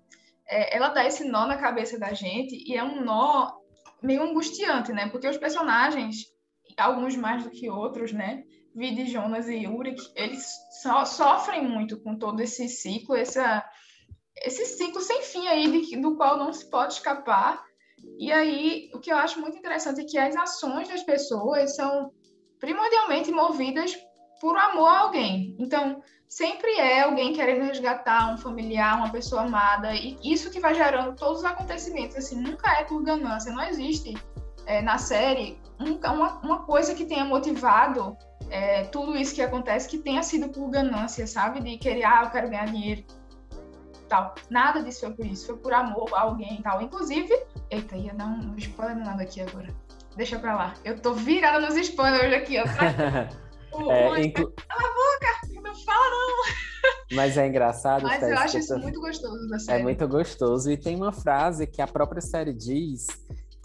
é, 0.45 0.75
ela 0.75 0.89
dá 0.89 1.05
esse 1.05 1.23
nó 1.23 1.45
na 1.45 1.57
cabeça 1.57 1.97
da 1.97 2.11
gente 2.13 2.55
e 2.67 2.75
é 2.75 2.83
um 2.83 3.01
nó 3.01 3.51
meio 4.01 4.23
angustiante, 4.23 4.91
né? 4.91 5.07
Porque 5.09 5.27
os 5.27 5.37
personagens, 5.37 6.25
alguns 6.77 7.15
mais 7.15 7.43
do 7.43 7.49
que 7.49 7.69
outros, 7.69 8.11
né? 8.11 8.43
Vidi, 8.75 9.05
Jonas 9.05 9.47
e 9.47 9.67
Ulrich, 9.67 10.11
eles 10.15 10.47
so, 10.81 11.05
sofrem 11.05 11.67
muito 11.67 11.99
com 11.99 12.15
todo 12.15 12.41
esse 12.41 12.67
ciclo, 12.67 13.15
essa, 13.15 13.65
esse 14.43 14.65
ciclo 14.65 15.01
sem 15.01 15.21
fim 15.21 15.47
aí 15.47 15.69
de, 15.69 15.97
do 15.97 16.15
qual 16.15 16.37
não 16.37 16.53
se 16.53 16.69
pode 16.69 16.93
escapar. 16.93 17.63
E 18.17 18.31
aí, 18.31 18.89
o 18.93 18.99
que 18.99 19.11
eu 19.11 19.17
acho 19.17 19.41
muito 19.41 19.57
interessante 19.57 20.01
é 20.01 20.05
que 20.05 20.17
as 20.17 20.35
ações 20.35 20.87
das 20.87 21.03
pessoas 21.03 21.75
são 21.75 22.11
primordialmente 22.59 23.31
movidas 23.31 23.97
por 24.39 24.57
amor 24.57 24.87
a 24.87 24.99
alguém. 24.99 25.55
Então, 25.59 26.01
sempre 26.27 26.71
é 26.75 27.01
alguém 27.01 27.33
querendo 27.33 27.65
resgatar 27.65 28.33
um 28.33 28.37
familiar, 28.37 28.97
uma 28.97 29.11
pessoa 29.11 29.41
amada, 29.41 29.93
e 29.93 30.17
isso 30.23 30.49
que 30.49 30.59
vai 30.59 30.73
gerando 30.73 31.15
todos 31.15 31.39
os 31.39 31.45
acontecimentos. 31.45 32.15
Assim, 32.15 32.39
nunca 32.39 32.71
é 32.71 32.85
por 32.85 33.03
ganância, 33.03 33.51
não 33.51 33.63
existe 33.63 34.13
é, 34.65 34.81
na 34.81 34.97
série 34.97 35.59
um, 35.79 35.95
uma, 35.95 36.39
uma 36.39 36.63
coisa 36.63 36.95
que 36.95 37.05
tenha 37.05 37.25
motivado 37.25 38.17
é, 38.49 38.83
tudo 38.85 39.15
isso 39.15 39.33
que 39.35 39.41
acontece 39.41 39.87
que 39.87 39.97
tenha 39.97 40.23
sido 40.23 40.49
por 40.49 40.69
ganância, 40.69 41.25
sabe? 41.27 41.61
De 41.61 41.77
querer, 41.77 42.03
ah, 42.03 42.23
eu 42.23 42.29
quero 42.31 42.49
ganhar 42.49 42.65
dinheiro, 42.65 43.03
tal. 44.07 44.35
Nada 44.49 44.83
disso 44.83 45.01
foi 45.01 45.11
por 45.11 45.25
isso, 45.25 45.45
foi 45.45 45.57
por 45.57 45.73
amor 45.73 46.09
a 46.13 46.21
alguém 46.21 46.59
e 46.59 46.63
tal. 46.63 46.81
Inclusive, 46.81 47.33
eita, 47.69 47.95
ia 47.95 48.13
dar 48.13 48.27
um 48.27 48.55
spoiler 48.57 48.97
nada 48.97 49.23
aqui 49.23 49.41
agora. 49.41 49.67
Deixa 50.15 50.37
pra 50.37 50.55
lá. 50.55 50.73
Eu 50.83 50.99
tô 50.99 51.13
virada 51.13 51.59
nos 51.59 51.77
spoilers 51.77 52.33
aqui, 52.33 52.57
ó. 52.59 52.63
o, 53.77 53.91
é, 53.91 54.21
inclu... 54.21 54.51
Cala 54.67 54.81
a 54.81 54.93
boca! 54.93 55.61
Não 55.61 55.75
fala 55.85 56.09
não! 56.09 57.15
Mas 57.15 57.37
é 57.37 57.47
engraçado. 57.47 58.03
Mas 58.03 58.21
eu 58.21 58.37
acho 58.37 58.57
isso 58.57 58.77
muito 58.77 58.99
gostoso 58.99 59.47
da 59.47 59.55
é 59.55 59.59
série. 59.59 59.79
É 59.79 59.83
muito 59.83 60.07
gostoso. 60.07 60.71
E 60.71 60.77
tem 60.77 60.95
uma 60.95 61.11
frase 61.11 61.65
que 61.65 61.81
a 61.81 61.87
própria 61.87 62.21
série 62.21 62.53
diz 62.53 63.07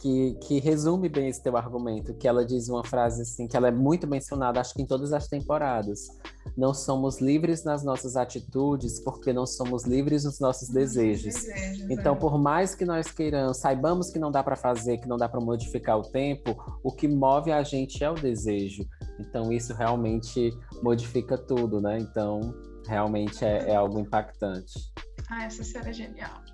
que, 0.04 0.34
que 0.34 0.60
resume 0.60 1.08
bem 1.08 1.28
esse 1.28 1.42
teu 1.42 1.56
argumento, 1.56 2.12
que 2.12 2.28
ela 2.28 2.44
diz 2.44 2.68
uma 2.68 2.84
frase 2.84 3.22
assim, 3.22 3.48
que 3.48 3.56
ela 3.56 3.68
é 3.68 3.70
muito 3.70 4.06
mencionada, 4.06 4.60
acho 4.60 4.74
que 4.74 4.82
em 4.82 4.86
todas 4.86 5.14
as 5.14 5.26
temporadas. 5.28 6.08
Não 6.54 6.74
somos 6.74 7.22
livres 7.22 7.64
nas 7.64 7.82
nossas 7.82 8.14
atitudes 8.14 9.00
porque 9.00 9.32
não 9.32 9.46
somos 9.46 9.84
livres 9.84 10.24
nos 10.24 10.38
nossos 10.38 10.68
desejos. 10.68 11.32
desejos 11.32 11.90
então, 11.90 12.14
é. 12.14 12.18
por 12.18 12.38
mais 12.38 12.74
que 12.74 12.84
nós 12.84 13.10
queiramos, 13.10 13.56
saibamos 13.56 14.10
que 14.10 14.18
não 14.18 14.30
dá 14.30 14.44
para 14.44 14.56
fazer, 14.56 14.98
que 14.98 15.08
não 15.08 15.16
dá 15.16 15.26
para 15.26 15.40
modificar 15.40 15.98
o 15.98 16.02
tempo, 16.02 16.54
o 16.84 16.92
que 16.92 17.08
move 17.08 17.50
a 17.50 17.62
gente 17.62 18.04
é 18.04 18.10
o 18.10 18.14
desejo. 18.14 18.86
Então, 19.18 19.50
isso 19.50 19.72
realmente 19.72 20.50
modifica 20.82 21.38
tudo, 21.38 21.80
né? 21.80 21.96
Então, 21.98 22.54
realmente 22.86 23.42
é, 23.42 23.70
é 23.70 23.74
algo 23.74 23.98
impactante. 23.98 24.92
Ah, 25.30 25.44
essa 25.44 25.64
série 25.64 25.88
é 25.88 25.92
genial 25.94 26.53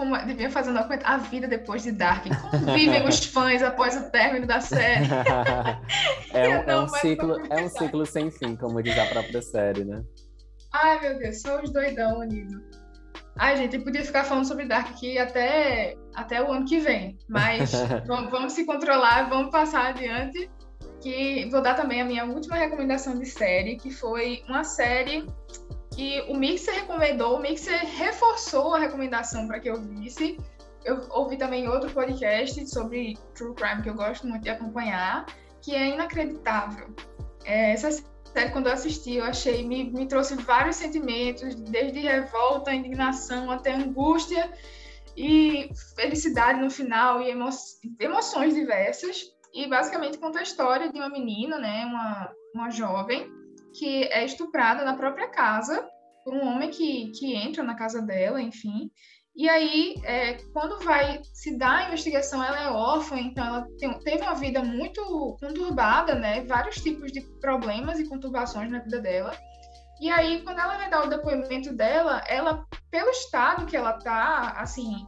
como 0.00 0.16
é, 0.16 0.24
devia 0.24 0.50
fazer 0.50 0.72
a 1.04 1.16
vida 1.18 1.46
depois 1.46 1.82
de 1.82 1.92
Dark. 1.92 2.24
Como 2.50 2.72
vivem 2.72 3.06
os 3.06 3.22
fãs 3.26 3.62
após 3.62 3.94
o 3.98 4.10
término 4.10 4.46
da 4.46 4.58
série? 4.58 5.04
é, 6.32 6.48
um, 6.48 6.62
é, 6.62 6.80
um 6.80 6.88
ciclo, 6.88 7.36
é 7.50 7.62
um 7.62 7.68
ciclo 7.68 8.06
sem 8.06 8.30
fim, 8.30 8.56
como 8.56 8.82
diz 8.82 8.98
a 8.98 9.04
própria 9.04 9.42
série, 9.42 9.84
né? 9.84 10.02
Ai, 10.72 11.00
meu 11.00 11.18
Deus, 11.18 11.42
só 11.42 11.60
os 11.60 11.70
doidão 11.70 12.20
unidos. 12.20 12.62
Ai, 13.36 13.58
gente, 13.58 13.76
eu 13.76 13.84
podia 13.84 14.02
ficar 14.02 14.24
falando 14.24 14.46
sobre 14.46 14.64
Dark 14.64 14.88
aqui 14.88 15.18
até, 15.18 15.98
até 16.14 16.42
o 16.42 16.50
ano 16.50 16.64
que 16.64 16.78
vem. 16.78 17.18
Mas 17.28 17.72
vamos, 18.06 18.30
vamos 18.30 18.52
se 18.54 18.64
controlar, 18.64 19.28
vamos 19.28 19.50
passar 19.50 19.88
adiante. 19.88 20.50
Que 21.02 21.46
vou 21.50 21.60
dar 21.60 21.74
também 21.74 22.00
a 22.00 22.06
minha 22.06 22.24
última 22.24 22.56
recomendação 22.56 23.18
de 23.18 23.26
série, 23.26 23.76
que 23.76 23.90
foi 23.90 24.42
uma 24.48 24.64
série 24.64 25.26
que 25.94 26.20
o 26.28 26.36
Mixer 26.36 26.74
recomendou, 26.74 27.36
o 27.36 27.40
Mixer 27.40 27.84
reforçou 27.96 28.74
a 28.74 28.78
recomendação 28.78 29.46
para 29.46 29.60
que 29.60 29.68
eu 29.68 29.80
visse. 29.80 30.38
Eu 30.84 31.06
ouvi 31.10 31.36
também 31.36 31.68
outro 31.68 31.90
podcast 31.90 32.66
sobre 32.68 33.18
True 33.34 33.54
Crime 33.54 33.82
que 33.82 33.90
eu 33.90 33.94
gosto 33.94 34.26
muito 34.26 34.42
de 34.42 34.50
acompanhar, 34.50 35.26
que 35.60 35.74
é 35.74 35.88
inacreditável. 35.88 36.88
É, 37.44 37.72
essa 37.72 37.90
série, 37.90 38.50
quando 38.50 38.68
eu 38.68 38.72
assisti, 38.72 39.16
eu 39.16 39.24
achei, 39.24 39.66
me, 39.66 39.90
me 39.90 40.06
trouxe 40.06 40.36
vários 40.36 40.76
sentimentos, 40.76 41.54
desde 41.54 42.00
revolta, 42.00 42.72
indignação, 42.72 43.50
até 43.50 43.74
angústia 43.74 44.50
e 45.16 45.70
felicidade 45.96 46.60
no 46.60 46.70
final 46.70 47.20
e 47.20 47.30
emo 47.30 47.50
emoções 47.98 48.54
diversas. 48.54 49.34
E 49.52 49.66
basicamente 49.68 50.18
conta 50.18 50.38
a 50.38 50.42
história 50.42 50.90
de 50.90 50.98
uma 50.98 51.08
menina, 51.08 51.58
né, 51.58 51.84
uma, 51.84 52.32
uma 52.54 52.70
jovem, 52.70 53.28
que 53.74 54.04
é 54.04 54.24
estuprada 54.24 54.84
na 54.84 54.94
própria 54.94 55.28
casa 55.28 55.88
por 56.24 56.34
um 56.34 56.46
homem 56.46 56.70
que, 56.70 57.10
que 57.12 57.34
entra 57.34 57.62
na 57.62 57.74
casa 57.74 58.02
dela, 58.02 58.40
enfim. 58.40 58.90
E 59.34 59.48
aí, 59.48 59.94
é, 60.04 60.34
quando 60.52 60.84
vai 60.84 61.20
se 61.32 61.56
dar 61.56 61.78
a 61.78 61.86
investigação, 61.86 62.42
ela 62.44 62.60
é 62.60 62.68
órfã, 62.68 63.16
então 63.16 63.46
ela 63.46 63.66
tem, 63.78 63.98
teve 64.00 64.22
uma 64.22 64.34
vida 64.34 64.62
muito 64.62 65.02
conturbada, 65.40 66.14
né? 66.14 66.44
Vários 66.44 66.76
tipos 66.76 67.12
de 67.12 67.20
problemas 67.40 67.98
e 67.98 68.08
conturbações 68.08 68.70
na 68.70 68.80
vida 68.80 69.00
dela. 69.00 69.32
E 70.00 70.10
aí, 70.10 70.42
quando 70.42 70.58
ela 70.58 70.76
vai 70.76 70.90
dar 70.90 71.04
o 71.04 71.08
depoimento 71.08 71.72
dela, 71.74 72.22
ela, 72.26 72.66
pelo 72.90 73.10
estado 73.10 73.66
que 73.66 73.76
ela 73.76 73.92
tá, 73.94 74.54
assim, 74.56 75.06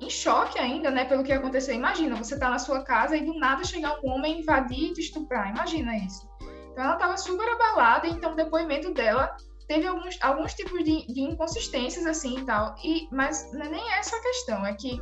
em 0.00 0.10
choque 0.10 0.58
ainda, 0.58 0.90
né, 0.90 1.04
pelo 1.04 1.22
que 1.22 1.32
aconteceu. 1.32 1.74
Imagina, 1.74 2.16
você 2.16 2.38
tá 2.38 2.50
na 2.50 2.58
sua 2.58 2.82
casa 2.82 3.16
e 3.16 3.24
do 3.24 3.38
nada 3.38 3.62
chegar 3.62 3.98
um 4.02 4.10
homem 4.10 4.40
invadir 4.40 4.90
e 4.90 4.92
te 4.92 5.00
estuprar. 5.00 5.50
Imagina 5.50 5.96
isso. 5.96 6.28
Então 6.72 6.84
ela 6.84 6.94
estava 6.94 7.16
super 7.16 7.48
abalada, 7.48 8.06
então 8.06 8.32
o 8.32 8.36
depoimento 8.36 8.92
dela 8.92 9.36
teve 9.68 9.86
alguns, 9.86 10.18
alguns 10.20 10.54
tipos 10.54 10.82
de, 10.82 11.06
de 11.06 11.20
inconsistências 11.20 12.06
assim 12.06 12.38
e 12.38 12.44
tal. 12.44 12.74
E, 12.82 13.08
mas 13.12 13.52
não 13.52 13.62
é 13.62 13.68
nem 13.68 13.92
essa 13.92 14.16
a 14.16 14.22
questão, 14.22 14.66
é 14.66 14.74
que 14.74 14.98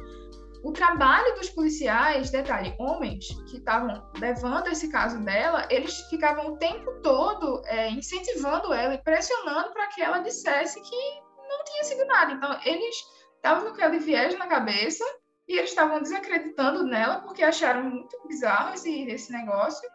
o 0.63 0.73
trabalho 0.73 1.35
dos 1.37 1.49
policiais, 1.49 2.31
detalhe, 2.31 2.75
homens 2.79 3.29
que 3.49 3.57
estavam 3.57 4.11
levando 4.19 4.69
esse 4.69 4.89
caso 4.89 5.19
dela, 5.25 5.67
eles 5.71 6.01
ficavam 6.11 6.53
o 6.53 6.57
tempo 6.59 7.01
todo 7.03 7.63
é, 7.65 7.91
incentivando 7.91 8.73
ela 8.73 8.95
e 8.95 9.03
pressionando 9.03 9.73
para 9.73 9.87
que 9.87 10.03
ela 10.03 10.19
dissesse 10.19 10.81
que 10.83 11.21
não 11.49 11.65
tinha 11.65 11.85
sido 11.85 12.05
nada. 12.07 12.33
Então, 12.33 12.61
eles 12.65 12.95
estavam 13.37 13.65
com 13.65 13.75
aquele 13.75 13.99
viés 14.01 14.37
na 14.39 14.47
cabeça 14.47 15.05
e 15.49 15.57
eles 15.57 15.71
estavam 15.71 16.03
desacreditando 16.03 16.85
nela 16.85 17.21
porque 17.21 17.43
acharam 17.43 17.85
muito 17.85 18.17
bizarro 18.29 18.75
esse, 18.75 19.03
esse 19.09 19.33
negócio. 19.33 19.89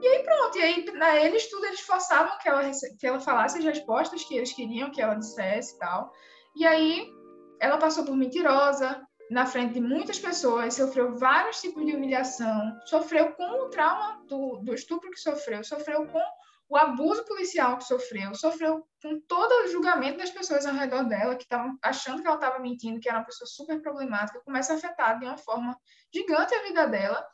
E 0.00 0.06
aí 0.06 0.22
pronto, 0.22 0.58
e 0.58 0.62
aí 0.62 0.84
na 0.92 1.16
eles 1.16 1.48
tudo 1.50 1.66
eles 1.66 1.80
forçavam 1.80 2.38
que 2.38 2.48
ela, 2.48 2.70
que 2.98 3.06
ela 3.06 3.20
falasse 3.20 3.58
as 3.58 3.64
respostas 3.64 4.24
que 4.24 4.36
eles 4.36 4.52
queriam 4.52 4.90
que 4.90 5.00
ela 5.00 5.14
dissesse 5.14 5.74
e 5.74 5.78
tal. 5.78 6.12
E 6.54 6.66
aí 6.66 7.12
ela 7.60 7.78
passou 7.78 8.04
por 8.04 8.16
mentirosa, 8.16 9.00
na 9.30 9.46
frente 9.46 9.74
de 9.74 9.80
muitas 9.80 10.18
pessoas, 10.18 10.74
sofreu 10.74 11.16
vários 11.16 11.60
tipos 11.60 11.84
de 11.86 11.94
humilhação, 11.94 12.78
sofreu 12.84 13.32
com 13.32 13.62
o 13.62 13.70
trauma 13.70 14.22
do, 14.26 14.58
do 14.58 14.74
estupro 14.74 15.10
que 15.10 15.18
sofreu, 15.18 15.64
sofreu 15.64 16.06
com 16.06 16.22
o 16.68 16.76
abuso 16.76 17.24
policial 17.24 17.78
que 17.78 17.84
sofreu, 17.84 18.34
sofreu 18.34 18.86
com 19.02 19.20
todo 19.28 19.52
o 19.52 19.68
julgamento 19.68 20.18
das 20.18 20.30
pessoas 20.30 20.66
ao 20.66 20.74
redor 20.74 21.04
dela, 21.04 21.36
que 21.36 21.44
estavam 21.44 21.78
achando 21.82 22.20
que 22.20 22.26
ela 22.26 22.36
estava 22.36 22.58
mentindo, 22.58 23.00
que 23.00 23.08
era 23.08 23.18
uma 23.18 23.26
pessoa 23.26 23.46
super 23.46 23.80
problemática, 23.80 24.40
começa 24.44 24.72
a 24.72 24.76
afetar 24.76 25.18
de 25.18 25.24
uma 25.24 25.36
forma 25.36 25.76
gigante 26.12 26.54
a 26.54 26.62
vida 26.62 26.86
dela. 26.86 27.26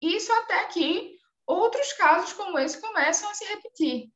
Isso 0.00 0.32
até 0.32 0.64
que 0.66 1.16
outros 1.46 1.92
casos 1.94 2.32
como 2.32 2.58
esse 2.58 2.80
começam 2.80 3.30
a 3.30 3.34
se 3.34 3.44
repetir. 3.44 4.08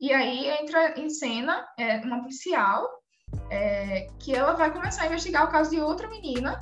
E 0.00 0.12
aí 0.12 0.48
entra 0.48 0.98
em 0.98 1.08
cena 1.08 1.66
é, 1.78 1.96
uma 1.98 2.20
policial 2.20 2.88
é, 3.50 4.08
que 4.18 4.34
ela 4.34 4.54
vai 4.54 4.72
começar 4.72 5.02
a 5.02 5.06
investigar 5.06 5.44
o 5.44 5.50
caso 5.50 5.70
de 5.70 5.80
outra 5.80 6.08
menina 6.08 6.58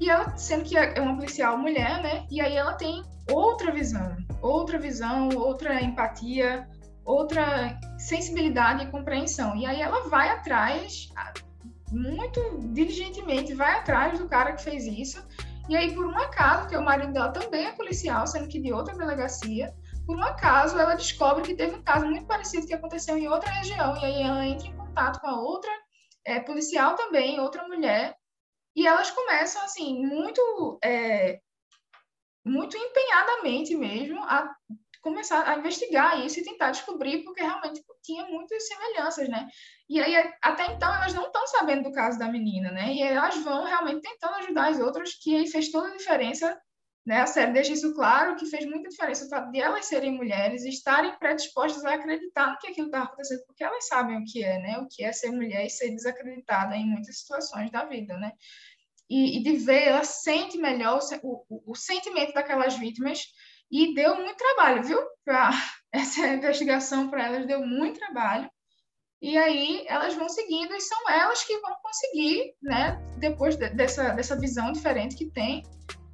e 0.00 0.10
ela, 0.10 0.36
sendo 0.36 0.64
que 0.64 0.76
é 0.76 1.00
uma 1.00 1.16
policial 1.16 1.56
mulher, 1.56 2.02
né? 2.02 2.26
E 2.30 2.40
aí 2.40 2.54
ela 2.54 2.74
tem 2.74 3.02
outra 3.30 3.72
visão, 3.72 4.16
outra 4.42 4.78
visão, 4.78 5.28
outra 5.36 5.80
empatia, 5.80 6.68
outra 7.04 7.78
sensibilidade 7.98 8.84
e 8.84 8.90
compreensão. 8.90 9.56
E 9.56 9.64
aí 9.64 9.80
ela 9.80 10.08
vai 10.08 10.28
atrás, 10.28 11.08
muito 11.90 12.40
diligentemente, 12.72 13.54
vai 13.54 13.78
atrás 13.78 14.18
do 14.18 14.28
cara 14.28 14.52
que 14.52 14.62
fez 14.62 14.84
isso 14.84 15.24
e 15.68 15.76
aí, 15.76 15.94
por 15.94 16.06
um 16.06 16.18
acaso, 16.18 16.68
que 16.68 16.76
o 16.76 16.82
marido 16.82 17.12
dela 17.12 17.32
também 17.32 17.66
é 17.66 17.72
policial, 17.72 18.26
sendo 18.26 18.48
que 18.48 18.60
de 18.60 18.72
outra 18.72 18.94
delegacia, 18.94 19.74
por 20.06 20.16
um 20.16 20.22
acaso 20.22 20.78
ela 20.78 20.94
descobre 20.94 21.42
que 21.42 21.54
teve 21.54 21.76
um 21.76 21.82
caso 21.82 22.06
muito 22.06 22.26
parecido 22.26 22.66
que 22.66 22.74
aconteceu 22.74 23.16
em 23.16 23.28
outra 23.28 23.50
região, 23.50 23.96
e 23.96 24.04
aí 24.04 24.22
ela 24.22 24.46
entra 24.46 24.68
em 24.68 24.76
contato 24.76 25.20
com 25.20 25.26
a 25.26 25.40
outra 25.40 25.70
é, 26.26 26.40
policial 26.40 26.94
também, 26.96 27.40
outra 27.40 27.66
mulher, 27.66 28.14
e 28.76 28.86
elas 28.86 29.10
começam, 29.10 29.62
assim, 29.62 30.04
muito, 30.04 30.78
é, 30.84 31.40
muito 32.44 32.76
empenhadamente 32.76 33.74
mesmo 33.74 34.22
a 34.24 34.54
começar 35.04 35.46
a 35.46 35.58
investigar 35.58 36.24
isso 36.24 36.40
e 36.40 36.44
tentar 36.44 36.70
descobrir, 36.70 37.22
porque 37.22 37.42
realmente 37.42 37.84
tinha 38.02 38.24
muitas 38.24 38.66
semelhanças, 38.66 39.28
né? 39.28 39.46
E 39.86 40.00
aí, 40.00 40.16
até 40.42 40.72
então, 40.72 40.92
elas 40.92 41.12
não 41.12 41.26
estão 41.26 41.46
sabendo 41.46 41.84
do 41.84 41.92
caso 41.92 42.18
da 42.18 42.26
menina, 42.26 42.72
né? 42.72 42.92
E 42.94 43.02
elas 43.02 43.36
vão 43.44 43.64
realmente 43.64 44.00
tentando 44.00 44.36
ajudar 44.36 44.70
as 44.70 44.80
outras, 44.80 45.14
que 45.14 45.36
aí 45.36 45.46
fez 45.46 45.70
toda 45.70 45.88
a 45.88 45.96
diferença, 45.96 46.58
né? 47.06 47.20
A 47.20 47.26
série 47.26 47.52
deixa 47.52 47.74
isso 47.74 47.94
claro, 47.94 48.34
que 48.34 48.46
fez 48.46 48.64
muita 48.64 48.88
diferença 48.88 49.26
o 49.26 49.28
fato 49.28 49.50
de 49.52 49.60
elas 49.60 49.84
serem 49.84 50.16
mulheres 50.16 50.64
e 50.64 50.70
estarem 50.70 51.18
predispostas 51.18 51.84
a 51.84 51.94
acreditar 51.94 52.52
no 52.52 52.58
que 52.58 52.68
aquilo 52.68 52.86
está 52.86 53.02
acontecendo, 53.02 53.44
porque 53.46 53.62
elas 53.62 53.86
sabem 53.86 54.16
o 54.16 54.24
que 54.24 54.42
é, 54.42 54.58
né? 54.58 54.78
O 54.78 54.88
que 54.88 55.04
é 55.04 55.12
ser 55.12 55.30
mulher 55.30 55.66
e 55.66 55.70
ser 55.70 55.90
desacreditada 55.90 56.74
em 56.76 56.86
muitas 56.86 57.20
situações 57.20 57.70
da 57.70 57.84
vida, 57.84 58.16
né? 58.16 58.32
E, 59.10 59.38
e 59.38 59.42
de 59.42 59.58
ver, 59.58 59.88
ela 59.88 60.02
sente 60.02 60.56
melhor 60.56 60.98
o, 61.22 61.44
o, 61.50 61.72
o 61.72 61.74
sentimento 61.74 62.32
daquelas 62.32 62.74
vítimas 62.78 63.22
e 63.70 63.94
deu 63.94 64.16
muito 64.16 64.36
trabalho, 64.36 64.82
viu? 64.82 64.98
Pra, 65.24 65.50
essa 65.92 66.26
investigação 66.28 67.08
para 67.08 67.26
elas 67.26 67.46
deu 67.46 67.66
muito 67.66 67.98
trabalho. 67.98 68.48
E 69.22 69.38
aí 69.38 69.84
elas 69.88 70.14
vão 70.14 70.28
seguindo 70.28 70.74
e 70.74 70.80
são 70.80 71.08
elas 71.08 71.42
que 71.44 71.58
vão 71.60 71.74
conseguir, 71.82 72.54
né, 72.62 73.00
depois 73.16 73.56
de, 73.56 73.70
dessa, 73.70 74.10
dessa 74.10 74.38
visão 74.38 74.70
diferente 74.70 75.16
que 75.16 75.30
tem, 75.30 75.62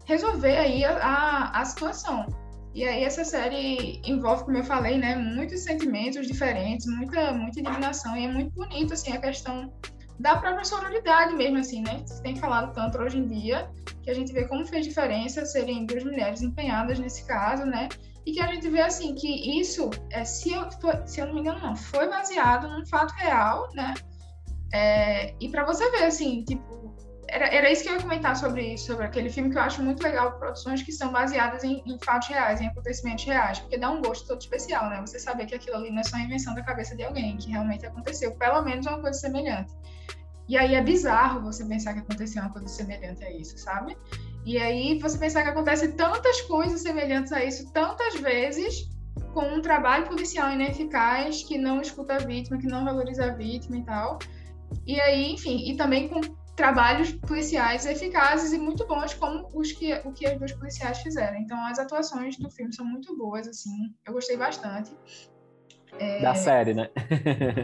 resolver 0.07 0.57
aí 0.57 0.85
a, 0.85 0.97
a, 0.97 1.61
a 1.61 1.65
situação. 1.65 2.27
E 2.73 2.85
aí 2.85 3.03
essa 3.03 3.25
série 3.25 4.01
envolve, 4.05 4.45
como 4.45 4.59
eu 4.59 4.65
falei, 4.65 4.97
né, 4.97 5.17
muitos 5.17 5.61
sentimentos 5.65 6.27
diferentes, 6.27 6.87
muita, 6.87 7.33
muita 7.33 7.59
indignação, 7.59 8.17
e 8.17 8.27
é 8.27 8.29
muito 8.29 8.53
bonito, 8.53 8.95
assim, 8.95 9.13
a 9.13 9.21
questão 9.21 9.73
da 10.21 10.37
própria 10.37 10.65
sororidade 10.65 11.35
mesmo, 11.35 11.57
assim, 11.57 11.81
né? 11.83 12.03
Você 12.05 12.23
tem 12.23 12.37
falado 12.37 12.75
tanto 12.75 12.99
hoje 12.99 13.17
em 13.17 13.27
dia, 13.27 13.71
que 14.03 14.11
a 14.11 14.15
gente 14.15 14.33
vê 14.33 14.47
como 14.47 14.67
fez 14.67 14.85
diferença 14.85 15.47
serem 15.47 15.87
duas 15.87 16.05
mulheres 16.05 16.43
empenhadas 16.43 16.99
nesse 16.99 17.27
caso, 17.27 17.65
né? 17.65 17.89
E 18.27 18.33
que 18.33 18.41
a 18.41 18.47
gente 18.49 18.69
vê, 18.69 18.83
assim, 18.83 19.15
que 19.15 19.59
isso, 19.59 19.89
é, 20.11 20.23
se, 20.27 20.53
eu, 20.53 20.69
se 21.07 21.21
eu 21.21 21.27
não 21.27 21.35
me 21.35 21.41
engano, 21.41 21.59
não, 21.61 21.75
foi 21.75 22.07
baseado 22.07 22.69
num 22.69 22.85
fato 22.85 23.15
real, 23.15 23.71
né? 23.75 23.95
É, 24.75 25.35
e 25.41 25.49
para 25.49 25.65
você 25.65 25.91
ver, 25.91 26.05
assim, 26.05 26.45
tipo, 26.45 26.95
era, 27.27 27.47
era 27.47 27.73
isso 27.73 27.83
que 27.83 27.89
eu 27.89 27.95
ia 27.95 28.03
comentar 28.03 28.37
sobre, 28.37 28.77
sobre 28.77 29.07
aquele 29.07 29.31
filme 29.31 29.49
que 29.49 29.57
eu 29.57 29.63
acho 29.63 29.83
muito 29.83 30.03
legal, 30.03 30.39
produções 30.39 30.83
que 30.83 30.93
são 30.93 31.11
baseadas 31.11 31.65
em, 31.65 31.83
em 31.87 31.99
fatos 32.05 32.29
reais, 32.29 32.61
em 32.61 32.67
acontecimentos 32.67 33.25
reais, 33.25 33.59
porque 33.61 33.79
dá 33.79 33.91
um 33.91 34.03
gosto 34.03 34.29
todo 34.29 34.41
especial, 34.43 34.91
né? 34.91 35.01
Você 35.01 35.19
saber 35.19 35.47
que 35.47 35.55
aquilo 35.55 35.77
ali 35.77 35.91
não 35.91 36.01
é 36.01 36.05
só 36.05 36.17
a 36.17 36.21
invenção 36.21 36.55
da 36.55 36.63
cabeça 36.63 36.95
de 36.95 37.05
alguém, 37.05 37.39
que 37.39 37.51
realmente 37.51 37.87
aconteceu, 37.87 38.37
pelo 38.37 38.61
menos 38.63 38.85
uma 38.85 39.01
coisa 39.01 39.19
semelhante. 39.19 39.73
E 40.51 40.59
aí 40.59 40.75
é 40.75 40.83
bizarro 40.83 41.41
você 41.43 41.65
pensar 41.65 41.95
que 41.95 42.01
aconteceu 42.01 42.43
uma 42.43 42.51
coisa 42.51 42.67
semelhante 42.67 43.23
a 43.23 43.31
isso, 43.31 43.57
sabe? 43.57 43.97
E 44.45 44.59
aí 44.59 44.99
você 44.99 45.17
pensar 45.17 45.45
que 45.45 45.49
acontece 45.49 45.93
tantas 45.93 46.41
coisas 46.41 46.81
semelhantes 46.81 47.31
a 47.31 47.45
isso 47.45 47.73
tantas 47.73 48.17
vezes 48.17 48.91
com 49.33 49.43
um 49.43 49.63
trabalho 49.63 50.09
policial 50.09 50.51
ineficaz 50.51 51.45
que 51.45 51.57
não 51.57 51.81
escuta 51.81 52.17
a 52.17 52.19
vítima, 52.19 52.59
que 52.59 52.67
não 52.67 52.85
valoriza 52.85 53.27
a 53.27 53.33
vítima 53.33 53.77
e 53.77 53.85
tal. 53.85 54.19
E 54.85 55.01
aí, 55.01 55.35
enfim, 55.35 55.71
e 55.71 55.77
também 55.77 56.09
com 56.09 56.21
trabalhos 56.57 57.13
policiais 57.13 57.87
eficazes 57.87 58.53
e 58.53 58.59
muito 58.59 58.85
bons 58.89 59.15
como 59.15 59.47
os 59.55 59.71
que 59.71 59.95
o 60.05 60.13
que 60.13 60.27
as 60.27 60.37
duas 60.37 60.51
policiais 60.51 60.99
fizeram. 60.99 61.39
Então 61.39 61.65
as 61.65 61.79
atuações 61.79 62.37
do 62.37 62.51
filme 62.51 62.75
são 62.75 62.85
muito 62.85 63.17
boas 63.17 63.47
assim. 63.47 63.95
Eu 64.05 64.15
gostei 64.15 64.37
bastante. 64.37 64.91
É... 65.99 66.21
Da 66.21 66.35
série, 66.35 66.75
né? 66.75 66.89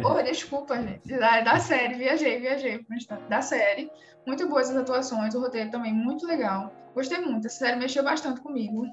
Porra, 0.02 0.22
desculpa, 0.24 0.80
gente. 0.80 1.08
Da, 1.08 1.40
da 1.40 1.58
série, 1.58 1.94
viajei, 1.94 2.40
viajei. 2.40 2.84
Da 3.28 3.40
série. 3.40 3.90
Muito 4.26 4.48
boas 4.48 4.70
as 4.70 4.76
atuações, 4.76 5.34
o 5.34 5.40
roteiro 5.40 5.70
também 5.70 5.92
muito 5.92 6.26
legal. 6.26 6.72
Gostei 6.94 7.18
muito. 7.20 7.46
Essa 7.46 7.58
série 7.58 7.76
mexeu 7.76 8.02
bastante 8.02 8.40
comigo. 8.40 8.86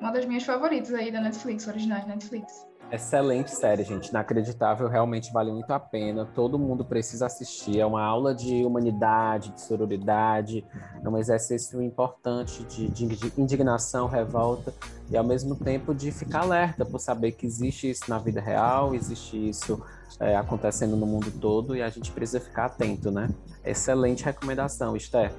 Uma 0.00 0.10
das 0.12 0.24
minhas 0.24 0.44
favoritas 0.44 0.94
aí 0.94 1.12
da 1.12 1.20
Netflix, 1.20 1.68
originais 1.68 2.04
da 2.06 2.14
Netflix. 2.14 2.66
Excelente 2.92 3.52
série, 3.52 3.84
gente. 3.84 4.08
Inacreditável, 4.08 4.88
realmente 4.88 5.32
vale 5.32 5.52
muito 5.52 5.70
a 5.70 5.78
pena. 5.78 6.26
Todo 6.34 6.58
mundo 6.58 6.84
precisa 6.84 7.26
assistir. 7.26 7.78
É 7.78 7.86
uma 7.86 8.02
aula 8.02 8.34
de 8.34 8.64
humanidade, 8.64 9.50
de 9.50 9.60
sororidade, 9.60 10.66
é 11.02 11.08
um 11.08 11.16
exercício 11.16 11.80
importante 11.80 12.64
de, 12.64 12.88
de 12.88 13.32
indignação, 13.40 14.08
revolta 14.08 14.74
e 15.08 15.16
ao 15.16 15.22
mesmo 15.22 15.54
tempo 15.54 15.94
de 15.94 16.10
ficar 16.10 16.42
alerta 16.42 16.84
por 16.84 16.98
saber 16.98 17.32
que 17.32 17.46
existe 17.46 17.88
isso 17.88 18.04
na 18.08 18.18
vida 18.18 18.40
real, 18.40 18.92
existe 18.92 19.48
isso 19.48 19.80
é, 20.18 20.36
acontecendo 20.36 20.96
no 20.96 21.06
mundo 21.06 21.30
todo 21.40 21.76
e 21.76 21.82
a 21.82 21.88
gente 21.88 22.10
precisa 22.10 22.40
ficar 22.40 22.66
atento, 22.66 23.12
né? 23.12 23.28
Excelente 23.64 24.24
recomendação, 24.24 24.96
Esther. 24.96 25.32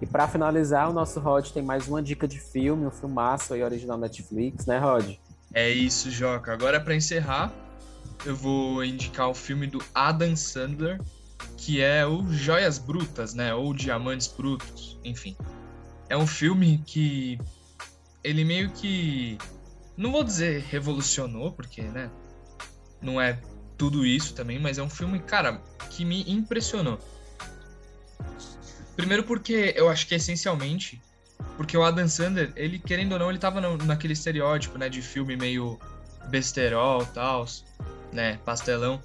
E 0.00 0.06
para 0.06 0.28
finalizar, 0.28 0.90
o 0.90 0.92
nosso 0.92 1.18
Rod 1.20 1.48
tem 1.50 1.62
mais 1.62 1.88
uma 1.88 2.02
dica 2.02 2.28
de 2.28 2.38
filme, 2.38 2.86
um 2.86 2.90
filmaço 2.90 3.54
aí 3.54 3.62
original 3.62 3.96
Netflix, 3.96 4.66
né, 4.66 4.78
Rod? 4.78 5.18
É 5.58 5.68
isso, 5.68 6.08
Joca. 6.08 6.52
Agora, 6.52 6.80
para 6.80 6.94
encerrar, 6.94 7.52
eu 8.24 8.36
vou 8.36 8.84
indicar 8.84 9.28
o 9.28 9.34
filme 9.34 9.66
do 9.66 9.84
Adam 9.92 10.36
Sandler, 10.36 11.00
que 11.56 11.80
é 11.80 12.06
o 12.06 12.32
Joias 12.32 12.78
Brutas, 12.78 13.34
né? 13.34 13.52
Ou 13.52 13.74
Diamantes 13.74 14.28
Brutos, 14.28 14.96
enfim. 15.02 15.36
É 16.08 16.16
um 16.16 16.28
filme 16.28 16.80
que 16.86 17.40
ele 18.22 18.44
meio 18.44 18.70
que. 18.70 19.36
Não 19.96 20.12
vou 20.12 20.22
dizer 20.22 20.62
revolucionou, 20.62 21.50
porque, 21.50 21.82
né? 21.82 22.08
Não 23.02 23.20
é 23.20 23.36
tudo 23.76 24.06
isso 24.06 24.34
também, 24.34 24.60
mas 24.60 24.78
é 24.78 24.82
um 24.84 24.88
filme, 24.88 25.18
cara, 25.18 25.60
que 25.90 26.04
me 26.04 26.22
impressionou. 26.30 27.00
Primeiro 28.94 29.24
porque 29.24 29.74
eu 29.76 29.88
acho 29.88 30.06
que 30.06 30.14
essencialmente 30.14 31.02
porque 31.56 31.76
o 31.76 31.82
Adam 31.82 32.08
Sandler, 32.08 32.52
ele, 32.56 32.78
querendo 32.78 33.12
ou 33.12 33.18
não, 33.18 33.30
ele 33.30 33.38
tava 33.38 33.60
no, 33.60 33.76
naquele 33.78 34.12
estereótipo, 34.12 34.78
né, 34.78 34.88
de 34.88 35.02
filme 35.02 35.36
meio 35.36 35.78
besterol, 36.28 37.04
tal, 37.06 37.46
né, 38.12 38.38
pastelão. 38.44 39.02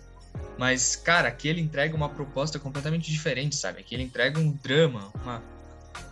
Mas, 0.57 0.95
cara, 0.95 1.27
aqui 1.27 1.47
ele 1.47 1.61
entrega 1.61 1.95
uma 1.95 2.09
proposta 2.09 2.59
completamente 2.59 3.11
diferente, 3.11 3.55
sabe? 3.55 3.79
Aqui 3.79 3.95
ele 3.95 4.03
entrega 4.03 4.39
um 4.39 4.51
drama, 4.51 5.11
uma... 5.23 5.41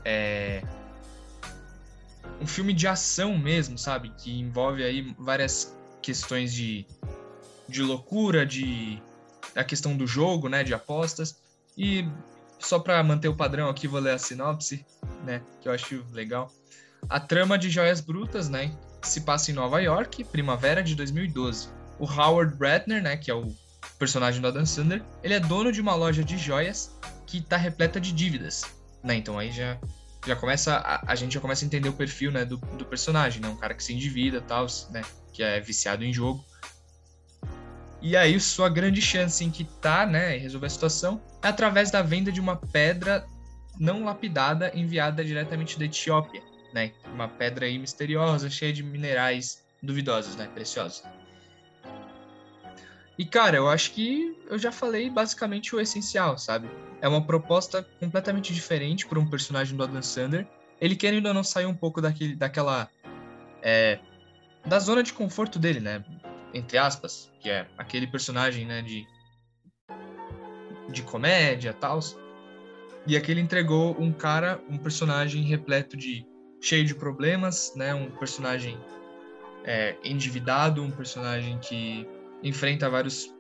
É, 0.04 0.64
um 2.40 2.48
filme 2.48 2.74
de 2.74 2.88
ação 2.88 3.38
mesmo, 3.38 3.78
sabe? 3.78 4.12
Que 4.18 4.40
envolve 4.40 4.84
aí 4.84 5.16
várias 5.18 5.76
questões 6.02 6.54
de, 6.54 6.86
de 7.70 7.84
loucura, 7.84 8.46
de 8.46 9.02
a 9.56 9.64
questão 9.64 9.96
do 9.96 10.08
jogo, 10.08 10.50
né, 10.50 10.64
de 10.64 10.74
apostas. 10.74 11.40
E 11.78 12.08
só 12.62 12.80
para 12.80 13.02
manter 13.04 13.28
o 13.28 13.36
padrão 13.36 13.70
aqui, 13.70 13.88
vou 13.88 14.00
ler 14.00 14.14
a 14.14 14.18
sinopse, 14.18 14.86
né, 15.26 15.42
que 15.62 15.68
eu 15.68 15.74
acho 15.74 16.06
legal. 16.12 16.52
A 17.10 17.20
trama 17.20 17.58
de 17.58 17.70
Joias 17.70 18.00
Brutas, 18.00 18.50
né, 18.50 18.76
se 19.02 19.22
passa 19.22 19.52
em 19.52 19.54
Nova 19.54 19.82
York, 19.82 20.24
primavera 20.26 20.84
de 20.84 20.96
2012. 20.96 21.70
O 22.00 22.06
Howard 22.06 22.56
Ratner, 22.60 23.02
né, 23.02 23.18
que 23.18 23.30
é 23.32 23.34
o 23.34 23.48
personagem 23.98 24.42
do 24.42 24.48
Adam 24.48 24.66
Sandler, 24.66 25.04
ele 25.24 25.34
é 25.34 25.40
dono 25.40 25.72
de 25.72 25.82
uma 25.82 25.96
loja 25.96 26.24
de 26.24 26.38
joias 26.38 26.98
que 27.26 27.40
está 27.40 27.58
repleta 27.58 28.00
de 28.00 28.12
dívidas, 28.12 28.64
né? 29.04 29.16
Então 29.16 29.40
aí 29.40 29.52
já 29.52 29.80
já 30.26 30.36
começa 30.36 30.76
a, 30.76 31.12
a, 31.12 31.16
gente 31.16 31.34
já 31.34 31.40
começa 31.40 31.66
a 31.66 31.68
entender 31.68 31.90
o 31.90 31.94
perfil, 31.94 32.32
né, 32.32 32.46
do, 32.46 32.58
do 32.58 32.86
personagem, 32.86 33.42
né? 33.42 33.48
Um 33.48 33.56
cara 33.56 33.74
que 33.74 33.84
se 33.84 33.94
endivida, 33.94 34.40
tal, 34.40 34.68
né, 34.92 35.02
que 35.34 35.42
é 35.42 35.60
viciado 35.60 36.04
em 36.04 36.14
jogo. 36.14 36.46
E 38.02 38.18
aí 38.18 38.40
sua 38.40 38.68
grande 38.68 39.02
chance 39.02 39.44
em 39.44 39.52
que 39.52 39.64
tá, 39.64 40.06
né, 40.06 40.36
resolver 40.38 40.68
a 40.68 40.70
situação 40.70 41.22
é 41.44 41.48
através 41.48 41.92
da 41.92 42.02
venda 42.02 42.32
de 42.32 42.40
uma 42.40 42.56
pedra 42.56 43.26
não 43.80 44.04
lapidada 44.04 44.72
enviada 44.76 45.24
diretamente 45.24 45.78
da 45.78 45.86
Etiópia, 45.86 46.42
né? 46.74 46.92
Uma 47.14 47.28
pedra 47.28 47.66
aí 47.66 47.78
misteriosa, 47.78 48.50
cheia 48.50 48.74
de 48.74 48.84
minerais 48.84 49.64
duvidosos, 49.82 50.36
né? 50.36 50.48
Preciosos. 50.54 51.04
E 53.18 53.26
cara, 53.26 53.58
eu 53.58 53.70
acho 53.70 53.92
que 53.92 54.36
eu 54.50 54.58
já 54.58 54.72
falei 54.72 55.10
basicamente 55.10 55.76
o 55.76 55.80
essencial, 55.80 56.38
sabe? 56.38 56.70
É 57.02 57.08
uma 57.08 57.26
proposta 57.26 57.84
completamente 58.00 58.54
diferente 58.54 59.06
para 59.06 59.20
um 59.20 59.30
personagem 59.30 59.78
do 59.78 59.84
Adam 59.84 60.02
Sandler. 60.02 60.48
Ele 60.80 60.96
querendo 60.96 61.28
ou 61.28 61.34
não 61.34 61.44
sair 61.44 61.68
um 61.68 61.76
pouco 61.76 62.02
daquele, 62.02 62.36
daquela 62.36 62.90
é, 63.62 64.00
da 64.66 64.80
zona 64.80 65.04
de 65.04 65.14
conforto 65.14 65.60
dele, 65.60 65.80
né? 65.80 66.04
Entre 66.54 66.78
aspas, 66.78 67.32
que 67.40 67.50
é 67.50 67.68
aquele 67.78 68.08
personagem, 68.08 68.66
né? 68.66 68.82
De 68.82 69.08
de 70.92 71.04
comédia, 71.04 71.74
tal. 71.74 72.00
E 73.08 73.18
aqui 73.18 73.32
ele 73.32 73.42
entregou 73.42 73.96
um 74.00 74.12
cara, 74.12 74.62
um 74.70 74.78
personagem 74.78 75.42
repleto 75.44 75.98
de 75.98 76.26
cheio 76.60 76.86
de 76.86 76.94
problemas, 76.94 77.74
né? 77.76 77.94
Um 77.94 78.12
personagem 78.12 78.78
é, 79.64 79.96
endividado, 80.04 80.84
um 80.84 80.92
personagem 80.92 81.58
que 81.60 82.08
enfrenta 82.44 82.90
vários, 82.90 83.34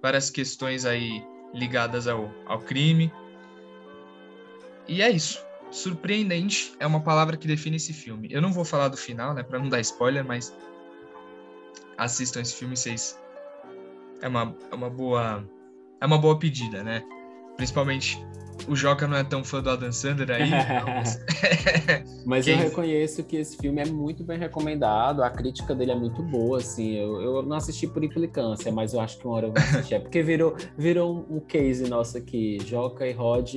várias 0.00 0.30
questões 0.30 0.84
aí 0.84 1.22
ligadas 1.52 2.06
ao, 2.06 2.32
ao 2.46 2.60
crime. 2.60 3.12
E 4.88 5.02
é 5.02 5.10
isso. 5.10 5.44
Surpreendente 5.70 6.74
é 6.78 6.86
uma 6.86 7.00
palavra 7.00 7.36
que 7.36 7.46
define 7.46 7.76
esse 7.76 7.92
filme. 7.92 8.28
Eu 8.30 8.40
não 8.42 8.52
vou 8.52 8.64
falar 8.64 8.88
do 8.88 8.96
final, 8.96 9.34
né, 9.34 9.42
para 9.42 9.58
não 9.58 9.68
dar 9.68 9.80
spoiler, 9.80 10.24
mas 10.24 10.54
assistam 12.02 12.40
esse 12.40 12.54
filme, 12.54 12.76
vocês 12.76 13.18
é 14.20 14.28
uma, 14.28 14.54
é 14.70 14.74
uma 14.74 14.90
boa 14.90 15.44
é 16.00 16.06
uma 16.06 16.18
boa 16.18 16.38
pedida, 16.38 16.82
né? 16.82 17.02
Principalmente 17.56 18.24
o 18.68 18.76
Joca 18.76 19.06
não 19.06 19.16
é 19.16 19.24
tão 19.24 19.42
fã 19.42 19.60
do 19.60 19.70
Adam 19.70 19.92
Sandler 19.92 20.30
aí. 20.30 20.50
Então... 20.52 22.22
Mas 22.24 22.46
eu 22.48 22.56
reconheço 22.56 23.22
que 23.24 23.36
esse 23.36 23.56
filme 23.56 23.80
é 23.80 23.86
muito 23.86 24.22
bem 24.22 24.38
recomendado, 24.38 25.22
a 25.22 25.30
crítica 25.30 25.74
dele 25.74 25.92
é 25.92 25.94
muito 25.94 26.22
boa, 26.22 26.58
assim. 26.58 26.96
Eu, 26.96 27.20
eu 27.20 27.42
não 27.42 27.56
assisti 27.56 27.86
por 27.86 28.04
implicância, 28.04 28.70
mas 28.70 28.94
eu 28.94 29.00
acho 29.00 29.18
que 29.18 29.26
uma 29.26 29.36
hora 29.36 29.46
eu 29.46 29.52
vou 29.52 29.62
assistir. 29.62 29.94
É 29.94 29.98
porque 29.98 30.22
virou, 30.22 30.56
virou 30.76 31.26
um 31.30 31.40
case 31.40 31.88
nosso 31.88 32.18
aqui, 32.18 32.58
Joca 32.64 33.06
e 33.06 33.12
Rod 33.12 33.56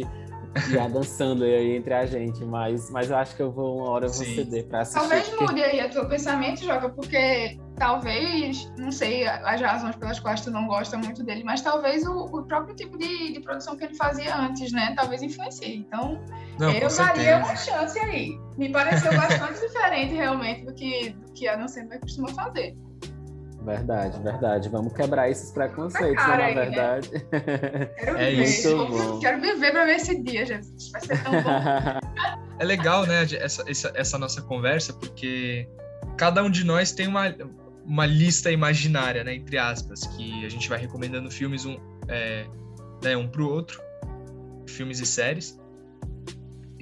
já 0.69 0.87
dançando 0.87 1.43
aí 1.43 1.75
entre 1.75 1.93
a 1.93 2.05
gente, 2.05 2.43
mas, 2.45 2.89
mas 2.89 3.09
eu 3.09 3.17
acho 3.17 3.35
que 3.35 3.41
eu 3.41 3.51
vou 3.51 3.77
uma 3.77 3.89
hora 3.89 4.05
eu 4.05 4.11
vou 4.11 4.25
ceder 4.25 4.65
para 4.65 4.81
assistir. 4.81 4.99
Talvez 4.99 5.29
porque... 5.29 5.43
mude 5.45 5.63
aí 5.63 5.85
o 5.85 5.89
teu 5.89 6.07
pensamento, 6.07 6.63
Joga, 6.63 6.89
porque 6.89 7.59
talvez, 7.75 8.71
não 8.77 8.91
sei 8.91 9.27
as 9.27 9.59
razões 9.59 9.95
pelas 9.97 10.19
quais 10.19 10.41
tu 10.41 10.51
não 10.51 10.67
gosta 10.67 10.97
muito 10.97 11.23
dele, 11.23 11.43
mas 11.43 11.61
talvez 11.61 12.05
o, 12.05 12.25
o 12.25 12.43
próprio 12.43 12.75
tipo 12.75 12.97
de, 12.97 13.33
de, 13.33 13.39
produção 13.41 13.75
que 13.75 13.83
ele 13.83 13.95
fazia 13.95 14.35
antes, 14.35 14.71
né? 14.71 14.93
Talvez 14.95 15.21
influencie. 15.21 15.75
Então, 15.75 16.23
não, 16.57 16.71
eu 16.71 16.87
daria 16.95 17.37
uma 17.37 17.55
chance 17.55 17.99
aí. 17.99 18.39
Me 18.57 18.69
pareceu 18.69 19.11
bastante 19.15 19.59
diferente 19.65 20.13
realmente 20.13 20.65
do 20.65 20.73
que, 20.73 21.09
do 21.09 21.31
que 21.33 21.47
a 21.47 21.53
Adam 21.53 21.67
Sandler 21.67 21.99
costuma 21.99 22.29
fazer. 22.29 22.75
Verdade, 23.65 24.21
verdade. 24.21 24.69
Vamos 24.69 24.93
quebrar 24.93 25.29
esses 25.29 25.51
preconceitos, 25.51 26.25
né, 26.27 26.37
na 26.37 26.61
verdade. 26.61 27.11
Né? 27.11 27.85
Quero 27.97 28.17
é 28.17 28.31
isso. 28.31 28.87
Bom. 28.87 29.19
Quero 29.19 29.41
viver 29.41 29.71
para 29.71 29.85
ver 29.85 29.95
esse 29.95 30.21
dia, 30.21 30.45
Jesus. 30.45 30.91
Vai 30.91 31.01
ser 31.01 31.23
tão 31.23 31.31
bom. 31.33 31.99
É 32.57 32.63
legal, 32.63 33.05
né, 33.05 33.23
essa, 33.37 33.69
essa, 33.69 33.91
essa 33.95 34.17
nossa 34.17 34.41
conversa, 34.41 34.93
porque 34.93 35.67
cada 36.17 36.41
um 36.41 36.49
de 36.49 36.63
nós 36.63 36.93
tem 36.93 37.05
uma, 37.05 37.35
uma 37.85 38.05
lista 38.05 38.49
imaginária, 38.49 39.25
né, 39.25 39.35
entre 39.35 39.57
aspas, 39.57 40.07
que 40.07 40.45
a 40.45 40.47
gente 40.47 40.69
vai 40.69 40.79
recomendando 40.79 41.29
filmes 41.29 41.65
um, 41.65 41.77
é, 42.07 42.45
né, 43.03 43.17
um 43.17 43.27
pro 43.27 43.49
outro, 43.49 43.81
filmes 44.65 45.01
e 45.01 45.05
séries, 45.05 45.59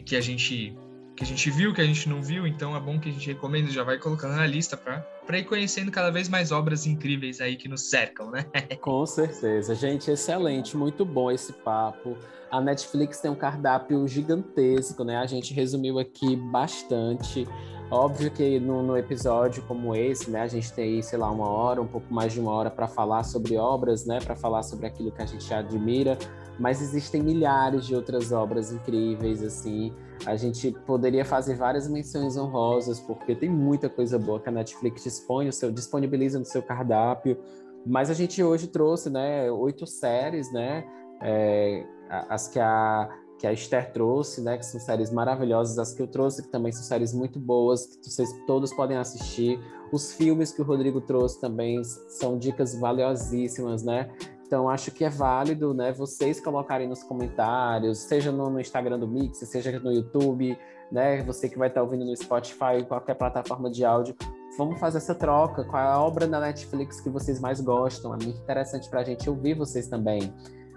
que 0.06 0.16
a 0.16 0.22
gente 0.22 0.78
que 1.24 1.32
a 1.32 1.36
gente 1.36 1.50
viu, 1.52 1.74
que 1.74 1.80
a 1.80 1.86
gente 1.86 2.10
não 2.10 2.22
viu, 2.22 2.46
então 2.46 2.76
é 2.76 2.80
bom 2.82 3.00
que 3.00 3.08
a 3.08 3.12
gente 3.12 3.26
recomenda, 3.28 3.72
já 3.72 3.82
vai 3.82 3.98
colocando 3.98 4.36
na 4.36 4.46
lista 4.46 4.76
para 4.76 5.40
ir 5.40 5.46
conhecendo 5.46 5.90
cada 5.90 6.12
vez 6.12 6.28
mais 6.28 6.52
obras 6.52 6.86
incríveis 6.86 7.40
aí 7.40 7.56
que 7.56 7.70
nos 7.70 7.90
cercam, 7.90 8.30
né? 8.30 8.46
Com 8.82 9.06
certeza, 9.06 9.74
gente, 9.74 10.12
excelente, 10.12 10.76
muito 10.76 11.06
bom 11.06 11.32
esse 11.32 11.54
papo. 11.54 12.18
A 12.52 12.60
Netflix 12.60 13.22
tem 13.22 13.32
um 13.32 13.36
cardápio 13.36 14.06
gigantesco, 14.06 15.06
né? 15.06 15.16
A 15.16 15.26
gente 15.26 15.54
resumiu 15.54 15.98
aqui 15.98 16.36
bastante. 16.36 17.48
Óbvio 17.90 18.30
que 18.30 18.60
no, 18.60 18.84
no, 18.84 18.98
episódio 18.98 19.64
como 19.64 19.96
esse, 19.96 20.30
né, 20.30 20.42
a 20.42 20.48
gente 20.48 20.74
tem, 20.74 21.02
sei 21.02 21.18
lá, 21.18 21.32
uma 21.32 21.48
hora, 21.48 21.82
um 21.82 21.88
pouco 21.88 22.14
mais 22.14 22.34
de 22.34 22.40
uma 22.40 22.52
hora 22.52 22.70
para 22.70 22.88
falar 22.88 23.24
sobre 23.24 23.56
obras, 23.56 24.06
né, 24.06 24.20
para 24.20 24.36
falar 24.36 24.64
sobre 24.64 24.88
aquilo 24.88 25.12
que 25.12 25.22
a 25.22 25.26
gente 25.26 25.54
admira, 25.54 26.18
mas 26.60 26.82
existem 26.82 27.22
milhares 27.22 27.86
de 27.86 27.96
outras 27.96 28.32
obras 28.32 28.72
incríveis, 28.72 29.44
assim. 29.44 29.94
A 30.26 30.36
gente 30.36 30.72
poderia 30.86 31.26
fazer 31.26 31.56
várias 31.56 31.88
menções 31.88 32.38
honrosas, 32.38 33.00
porque 33.00 33.36
tem 33.36 33.50
muita 33.50 33.90
coisa 33.90 34.18
boa 34.20 34.40
que 34.40 34.50
a 34.50 34.52
Netflix 34.52 35.04
dispõe, 35.04 35.48
o 35.48 35.54
seu, 35.54 35.72
disponibiliza 35.72 36.40
no 36.40 36.46
seu 36.46 36.62
cardápio. 36.62 37.38
Mas 37.86 38.10
a 38.10 38.14
gente 38.14 38.42
hoje 38.42 38.68
trouxe, 38.68 39.10
né, 39.10 39.52
oito 39.52 39.86
séries, 39.86 40.52
né, 40.54 40.86
é, 41.22 41.86
as 42.10 42.48
que 42.48 42.60
a 42.60 43.10
que 43.44 43.48
a 43.48 43.52
Esther 43.52 43.92
trouxe, 43.92 44.40
né, 44.40 44.58
que 44.58 44.66
são 44.66 44.80
séries 44.80 45.12
maravilhosas, 45.12 45.78
as 45.78 45.94
que 45.94 46.02
eu 46.02 46.08
trouxe 46.08 46.44
que 46.44 46.48
também 46.48 46.72
são 46.72 46.82
séries 46.82 47.14
muito 47.14 47.38
boas, 47.38 47.98
que 47.98 48.10
vocês 48.10 48.32
todos 48.48 48.74
podem 48.74 48.96
assistir. 48.96 49.60
Os 49.92 50.14
filmes 50.14 50.54
que 50.54 50.62
o 50.62 50.64
Rodrigo 50.64 51.02
trouxe 51.02 51.42
também 51.42 51.84
são 51.84 52.38
dicas 52.38 52.74
valiosíssimas, 52.74 53.84
né? 53.84 54.10
Então, 54.54 54.70
acho 54.70 54.92
que 54.92 55.04
é 55.04 55.10
válido, 55.10 55.74
né, 55.74 55.92
vocês 55.92 56.40
colocarem 56.40 56.88
nos 56.88 57.02
comentários, 57.02 57.98
seja 57.98 58.32
no, 58.32 58.52
no 58.52 58.60
Instagram 58.60 59.00
do 59.00 59.08
Mix, 59.08 59.40
seja 59.40 59.80
no 59.80 59.92
YouTube, 59.92 60.56
né, 60.92 61.24
você 61.24 61.50
que 61.50 61.58
vai 61.58 61.70
estar 61.70 61.82
ouvindo 61.82 62.06
no 62.06 62.16
Spotify, 62.16 62.86
qualquer 62.88 63.16
plataforma 63.16 63.72
de 63.72 63.84
áudio, 63.84 64.16
vamos 64.56 64.80
fazer 64.80 65.00
essa 65.00 65.16
troca. 65.16 65.64
Qual 65.64 65.82
é 65.82 65.88
a 65.88 66.00
obra 66.00 66.28
da 66.28 66.40
Netflix 66.40 67.02
que 67.02 67.10
vocês 67.10 67.40
mais 67.40 67.60
gostam? 67.62 68.14
É 68.14 68.24
muito 68.24 68.40
interessante 68.40 68.88
para 68.92 69.00
a 69.00 69.04
gente 69.04 69.28
ouvir 69.28 69.56
vocês 69.56 69.88
também. 69.88 70.32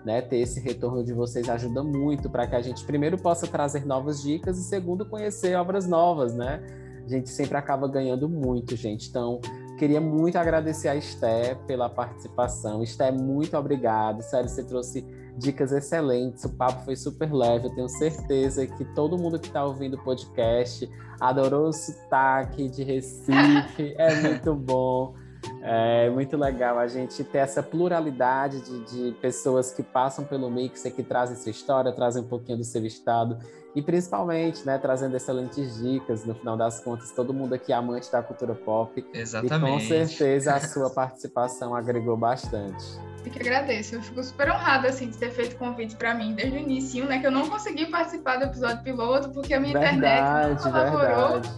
Né, 0.06 0.22
ter 0.22 0.38
esse 0.38 0.58
retorno 0.58 1.04
de 1.04 1.12
vocês 1.12 1.46
ajuda 1.46 1.82
muito 1.82 2.30
para 2.30 2.46
que 2.46 2.54
a 2.54 2.62
gente 2.62 2.82
primeiro 2.86 3.18
possa 3.18 3.46
trazer 3.46 3.84
novas 3.84 4.22
dicas 4.22 4.56
e 4.56 4.64
segundo 4.64 5.04
conhecer 5.04 5.54
obras 5.54 5.86
novas, 5.86 6.34
né? 6.34 6.64
A 7.04 7.08
gente 7.08 7.28
sempre 7.28 7.58
acaba 7.58 7.88
ganhando 7.88 8.28
muito, 8.28 8.74
gente. 8.76 9.08
Então, 9.08 9.40
Queria 9.76 10.00
muito 10.00 10.36
agradecer 10.36 10.88
a 10.88 10.96
Esté 10.96 11.54
pela 11.66 11.88
participação. 11.88 12.82
Esté, 12.82 13.10
muito 13.12 13.56
obrigado. 13.56 14.22
Sério, 14.22 14.48
você 14.48 14.64
trouxe 14.64 15.04
dicas 15.36 15.70
excelentes. 15.70 16.44
O 16.44 16.56
papo 16.56 16.84
foi 16.84 16.96
super 16.96 17.30
leve. 17.32 17.66
Eu 17.66 17.74
tenho 17.74 17.88
certeza 17.88 18.66
que 18.66 18.84
todo 18.94 19.18
mundo 19.18 19.38
que 19.38 19.48
está 19.48 19.64
ouvindo 19.64 19.94
o 19.94 20.02
podcast 20.02 20.88
adorou 21.20 21.68
o 21.68 21.72
sotaque 21.72 22.68
de 22.68 22.82
Recife. 22.82 23.94
É 23.98 24.14
muito 24.22 24.54
bom. 24.54 25.14
É 25.62 26.08
muito 26.10 26.36
legal 26.36 26.78
a 26.78 26.86
gente 26.86 27.24
ter 27.24 27.38
essa 27.38 27.62
pluralidade 27.62 28.60
de, 28.60 28.84
de 28.84 29.12
pessoas 29.20 29.72
que 29.72 29.82
passam 29.82 30.24
pelo 30.24 30.50
Mixer, 30.50 30.94
que 30.94 31.02
trazem 31.02 31.36
sua 31.36 31.50
história, 31.50 31.92
trazem 31.92 32.22
um 32.22 32.28
pouquinho 32.28 32.58
do 32.58 32.64
seu 32.64 32.84
estado 32.84 33.38
e 33.76 33.82
principalmente, 33.82 34.64
né, 34.64 34.78
trazendo 34.78 35.14
excelentes 35.16 35.76
dicas. 35.76 36.24
No 36.24 36.34
final 36.34 36.56
das 36.56 36.80
contas, 36.80 37.10
todo 37.10 37.34
mundo 37.34 37.54
aqui 37.54 37.74
é 37.74 37.76
amante 37.76 38.10
da 38.10 38.22
cultura 38.22 38.54
pop. 38.54 39.04
Exatamente. 39.12 39.54
E 39.54 39.70
com 39.70 39.80
certeza 39.80 40.54
a 40.54 40.60
sua 40.60 40.88
participação 40.94 41.74
agregou 41.74 42.16
bastante. 42.16 42.82
Eu 43.22 43.30
que 43.30 43.38
agradeço. 43.38 43.96
Eu 43.96 44.02
fico 44.02 44.22
super 44.22 44.50
honrada 44.50 44.88
assim, 44.88 45.10
de 45.10 45.18
ter 45.18 45.30
feito 45.30 45.56
convite 45.56 45.94
para 45.94 46.14
mim 46.14 46.34
desde 46.34 46.56
o 46.56 46.60
início, 46.60 47.04
né? 47.04 47.18
Que 47.18 47.26
eu 47.26 47.30
não 47.30 47.50
consegui 47.50 47.84
participar 47.86 48.38
do 48.38 48.44
episódio 48.44 48.82
piloto 48.82 49.28
porque 49.28 49.52
a 49.52 49.60
minha 49.60 49.78
verdade, 49.78 49.98
internet 49.98 50.64
não 50.64 50.72
colaborou. 50.72 51.32
Verdade. 51.32 51.50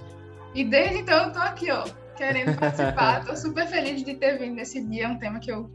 E 0.54 0.64
desde 0.64 0.98
então 0.98 1.26
eu 1.26 1.32
tô 1.32 1.38
aqui, 1.38 1.70
ó, 1.70 1.84
querendo 2.18 2.58
participar. 2.58 3.24
Tô 3.24 3.36
super 3.36 3.66
feliz 3.66 4.02
de 4.02 4.14
ter 4.14 4.38
vindo 4.38 4.56
nesse 4.56 4.84
dia, 4.84 5.04
é 5.04 5.08
um 5.08 5.18
tema 5.18 5.38
que 5.38 5.50
eu 5.50 5.70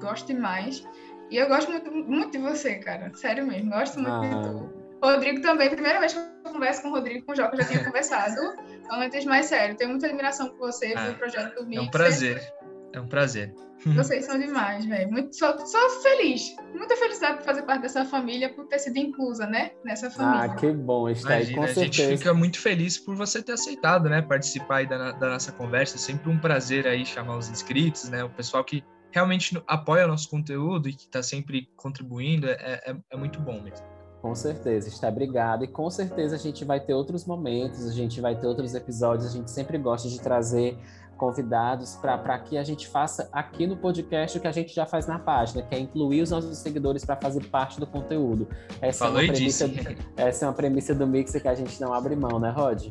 gosto 0.00 0.28
demais. 0.28 0.82
E 1.30 1.36
eu 1.36 1.48
gosto 1.48 1.70
muito, 1.70 1.90
muito 1.90 2.32
de 2.32 2.38
você, 2.38 2.76
cara. 2.76 3.12
Sério 3.14 3.46
mesmo, 3.46 3.70
gosto 3.70 4.00
muito 4.00 4.10
ah. 4.10 4.20
de 4.20 4.48
tu. 4.48 4.80
Rodrigo 5.02 5.40
também, 5.40 5.70
primeira 5.70 5.98
vez 5.98 6.12
que 6.12 6.18
eu 6.18 6.52
converso 6.52 6.82
com 6.82 6.88
o 6.88 6.90
Rodrigo, 6.92 7.24
com 7.24 7.32
o 7.32 7.36
Joca, 7.36 7.56
eu 7.56 7.62
já 7.62 7.68
tinha 7.68 7.84
conversado. 7.86 8.40
Então, 8.84 9.00
antes 9.00 9.24
mais 9.24 9.46
sério, 9.46 9.76
tenho 9.76 9.90
muita 9.90 10.06
admiração 10.06 10.50
por 10.50 10.58
você, 10.58 10.92
ah, 10.94 11.04
pelo 11.04 11.14
projeto 11.14 11.54
do 11.54 11.66
Mixer. 11.66 11.84
É 11.84 11.86
um 11.86 11.90
prazer, 11.90 12.52
é 12.92 13.00
um 13.00 13.06
prazer. 13.06 13.54
Vocês 13.86 14.26
são 14.26 14.38
demais, 14.38 14.84
velho. 14.84 15.10
Muito, 15.10 15.34
só, 15.34 15.56
só 15.64 15.90
feliz. 16.02 16.54
Muita 16.74 16.96
felicidade 16.96 17.38
por 17.38 17.44
fazer 17.44 17.62
parte 17.62 17.82
dessa 17.82 18.04
família, 18.04 18.52
por 18.52 18.66
ter 18.66 18.78
sido 18.78 18.98
inclusa, 18.98 19.46
né? 19.46 19.70
Nessa 19.82 20.10
família. 20.10 20.52
Ah, 20.52 20.54
que 20.54 20.70
bom 20.70 21.08
estar 21.08 21.34
aí, 21.34 21.54
com 21.54 21.62
a 21.62 21.68
certeza. 21.68 22.08
gente 22.10 22.18
fica 22.18 22.34
muito 22.34 22.58
feliz 22.58 22.98
por 22.98 23.16
você 23.16 23.42
ter 23.42 23.52
aceitado, 23.52 24.08
né? 24.10 24.20
Participar 24.20 24.76
aí 24.76 24.86
da, 24.86 25.12
da 25.12 25.30
nossa 25.30 25.50
conversa. 25.52 25.96
É 25.96 25.98
sempre 25.98 26.30
um 26.30 26.38
prazer 26.38 26.86
aí 26.86 27.06
chamar 27.06 27.38
os 27.38 27.48
inscritos, 27.48 28.10
né? 28.10 28.22
O 28.22 28.28
pessoal 28.28 28.62
que 28.62 28.84
realmente 29.10 29.60
apoia 29.66 30.04
o 30.04 30.08
nosso 30.08 30.28
conteúdo 30.28 30.88
e 30.88 30.92
que 30.92 31.04
está 31.04 31.22
sempre 31.22 31.68
contribuindo. 31.74 32.48
É, 32.48 32.82
é, 32.86 32.96
é 33.12 33.16
muito 33.16 33.40
bom 33.40 33.62
mesmo. 33.62 33.86
Com 34.20 34.34
certeza, 34.34 34.88
está 34.88 35.08
obrigado. 35.08 35.64
E 35.64 35.68
com 35.68 35.88
certeza 35.88 36.36
a 36.36 36.38
gente 36.38 36.66
vai 36.66 36.78
ter 36.78 36.92
outros 36.92 37.24
momentos, 37.24 37.86
a 37.86 37.92
gente 37.92 38.20
vai 38.20 38.38
ter 38.38 38.46
outros 38.46 38.74
episódios. 38.74 39.30
A 39.30 39.32
gente 39.32 39.50
sempre 39.50 39.78
gosta 39.78 40.08
de 40.08 40.20
trazer 40.20 40.76
convidados 41.20 41.96
para 41.96 42.38
que 42.38 42.56
a 42.56 42.64
gente 42.64 42.88
faça 42.88 43.28
aqui 43.30 43.66
no 43.66 43.76
podcast 43.76 44.38
o 44.38 44.40
que 44.40 44.48
a 44.48 44.52
gente 44.52 44.74
já 44.74 44.86
faz 44.86 45.06
na 45.06 45.18
página, 45.18 45.62
que 45.62 45.74
é 45.74 45.78
incluir 45.78 46.22
os 46.22 46.30
nossos 46.30 46.56
seguidores 46.56 47.04
para 47.04 47.14
fazer 47.16 47.44
parte 47.44 47.78
do 47.78 47.86
conteúdo. 47.86 48.48
Essa 48.80 49.04
Falou 49.04 49.20
é 49.20 49.24
uma 49.24 49.32
premissa, 49.34 49.70
essa 50.16 50.46
é 50.46 50.48
uma 50.48 50.54
premissa 50.54 50.94
do 50.94 51.06
Mixer 51.06 51.42
que 51.42 51.48
a 51.48 51.54
gente 51.54 51.78
não 51.78 51.92
abre 51.92 52.16
mão, 52.16 52.40
né, 52.40 52.50
Rod? 52.50 52.88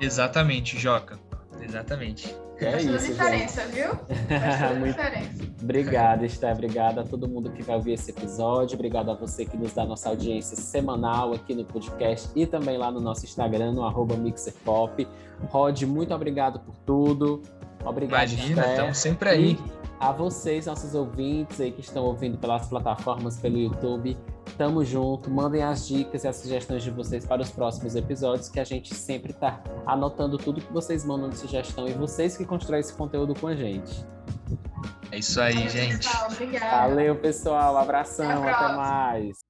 Exatamente, 0.00 0.78
Joca. 0.78 1.18
Exatamente. 1.60 2.36
É 2.64 2.70
Faz 2.72 2.84
isso, 2.84 3.06
diferença, 3.12 3.62
gente. 3.62 3.74
viu? 3.74 3.90
Faz 3.90 4.78
Muito... 4.78 4.96
diferença. 4.96 5.44
Obrigado, 5.62 6.24
Esté. 6.24 6.52
Obrigado 6.52 7.00
a 7.00 7.04
todo 7.04 7.28
mundo 7.28 7.50
que 7.50 7.62
vai 7.62 7.76
ouvir 7.76 7.92
esse 7.92 8.10
episódio. 8.10 8.74
Obrigado 8.74 9.10
a 9.10 9.14
você 9.14 9.44
que 9.44 9.56
nos 9.56 9.72
dá 9.72 9.84
nossa 9.84 10.08
audiência 10.08 10.56
semanal 10.56 11.32
aqui 11.32 11.54
no 11.54 11.64
podcast 11.64 12.28
e 12.34 12.46
também 12.46 12.76
lá 12.76 12.90
no 12.90 13.00
nosso 13.00 13.24
Instagram, 13.24 13.72
no 13.72 13.84
arroba 13.84 14.16
MixerPop. 14.16 15.06
Rod, 15.48 15.82
muito 15.82 16.14
obrigado 16.14 16.60
por 16.60 16.74
tudo. 16.86 17.42
Obrigado, 17.84 18.32
Imagina, 18.32 18.66
estamos 18.66 18.98
sempre 18.98 19.28
aí. 19.28 19.52
E 19.52 19.84
a 20.00 20.12
vocês, 20.12 20.66
nossos 20.66 20.94
ouvintes 20.94 21.60
aí 21.60 21.70
que 21.72 21.80
estão 21.80 22.04
ouvindo 22.04 22.38
pelas 22.38 22.66
plataformas, 22.66 23.36
pelo 23.36 23.58
YouTube, 23.58 24.16
Tamo 24.56 24.84
junto, 24.84 25.28
mandem 25.30 25.62
as 25.64 25.88
dicas 25.88 26.22
e 26.22 26.28
as 26.28 26.36
sugestões 26.36 26.84
de 26.84 26.90
vocês 26.90 27.26
para 27.26 27.42
os 27.42 27.50
próximos 27.50 27.96
episódios, 27.96 28.48
que 28.48 28.60
a 28.60 28.64
gente 28.64 28.94
sempre 28.94 29.32
tá 29.32 29.60
anotando 29.84 30.38
tudo 30.38 30.60
que 30.60 30.72
vocês 30.72 31.04
mandam 31.04 31.28
de 31.28 31.36
sugestão 31.36 31.88
e 31.88 31.92
vocês 31.92 32.36
que 32.36 32.44
constroem 32.44 32.80
esse 32.80 32.92
conteúdo 32.92 33.34
com 33.34 33.48
a 33.48 33.56
gente. 33.56 34.06
É 35.10 35.18
isso 35.18 35.40
aí, 35.40 35.54
Valeu, 35.54 35.70
gente. 35.70 36.08
Pessoal, 36.08 36.88
Valeu, 36.88 37.16
pessoal. 37.16 37.76
Abração, 37.78 38.42
até, 38.42 38.50
até 38.50 38.76
mais. 38.76 39.44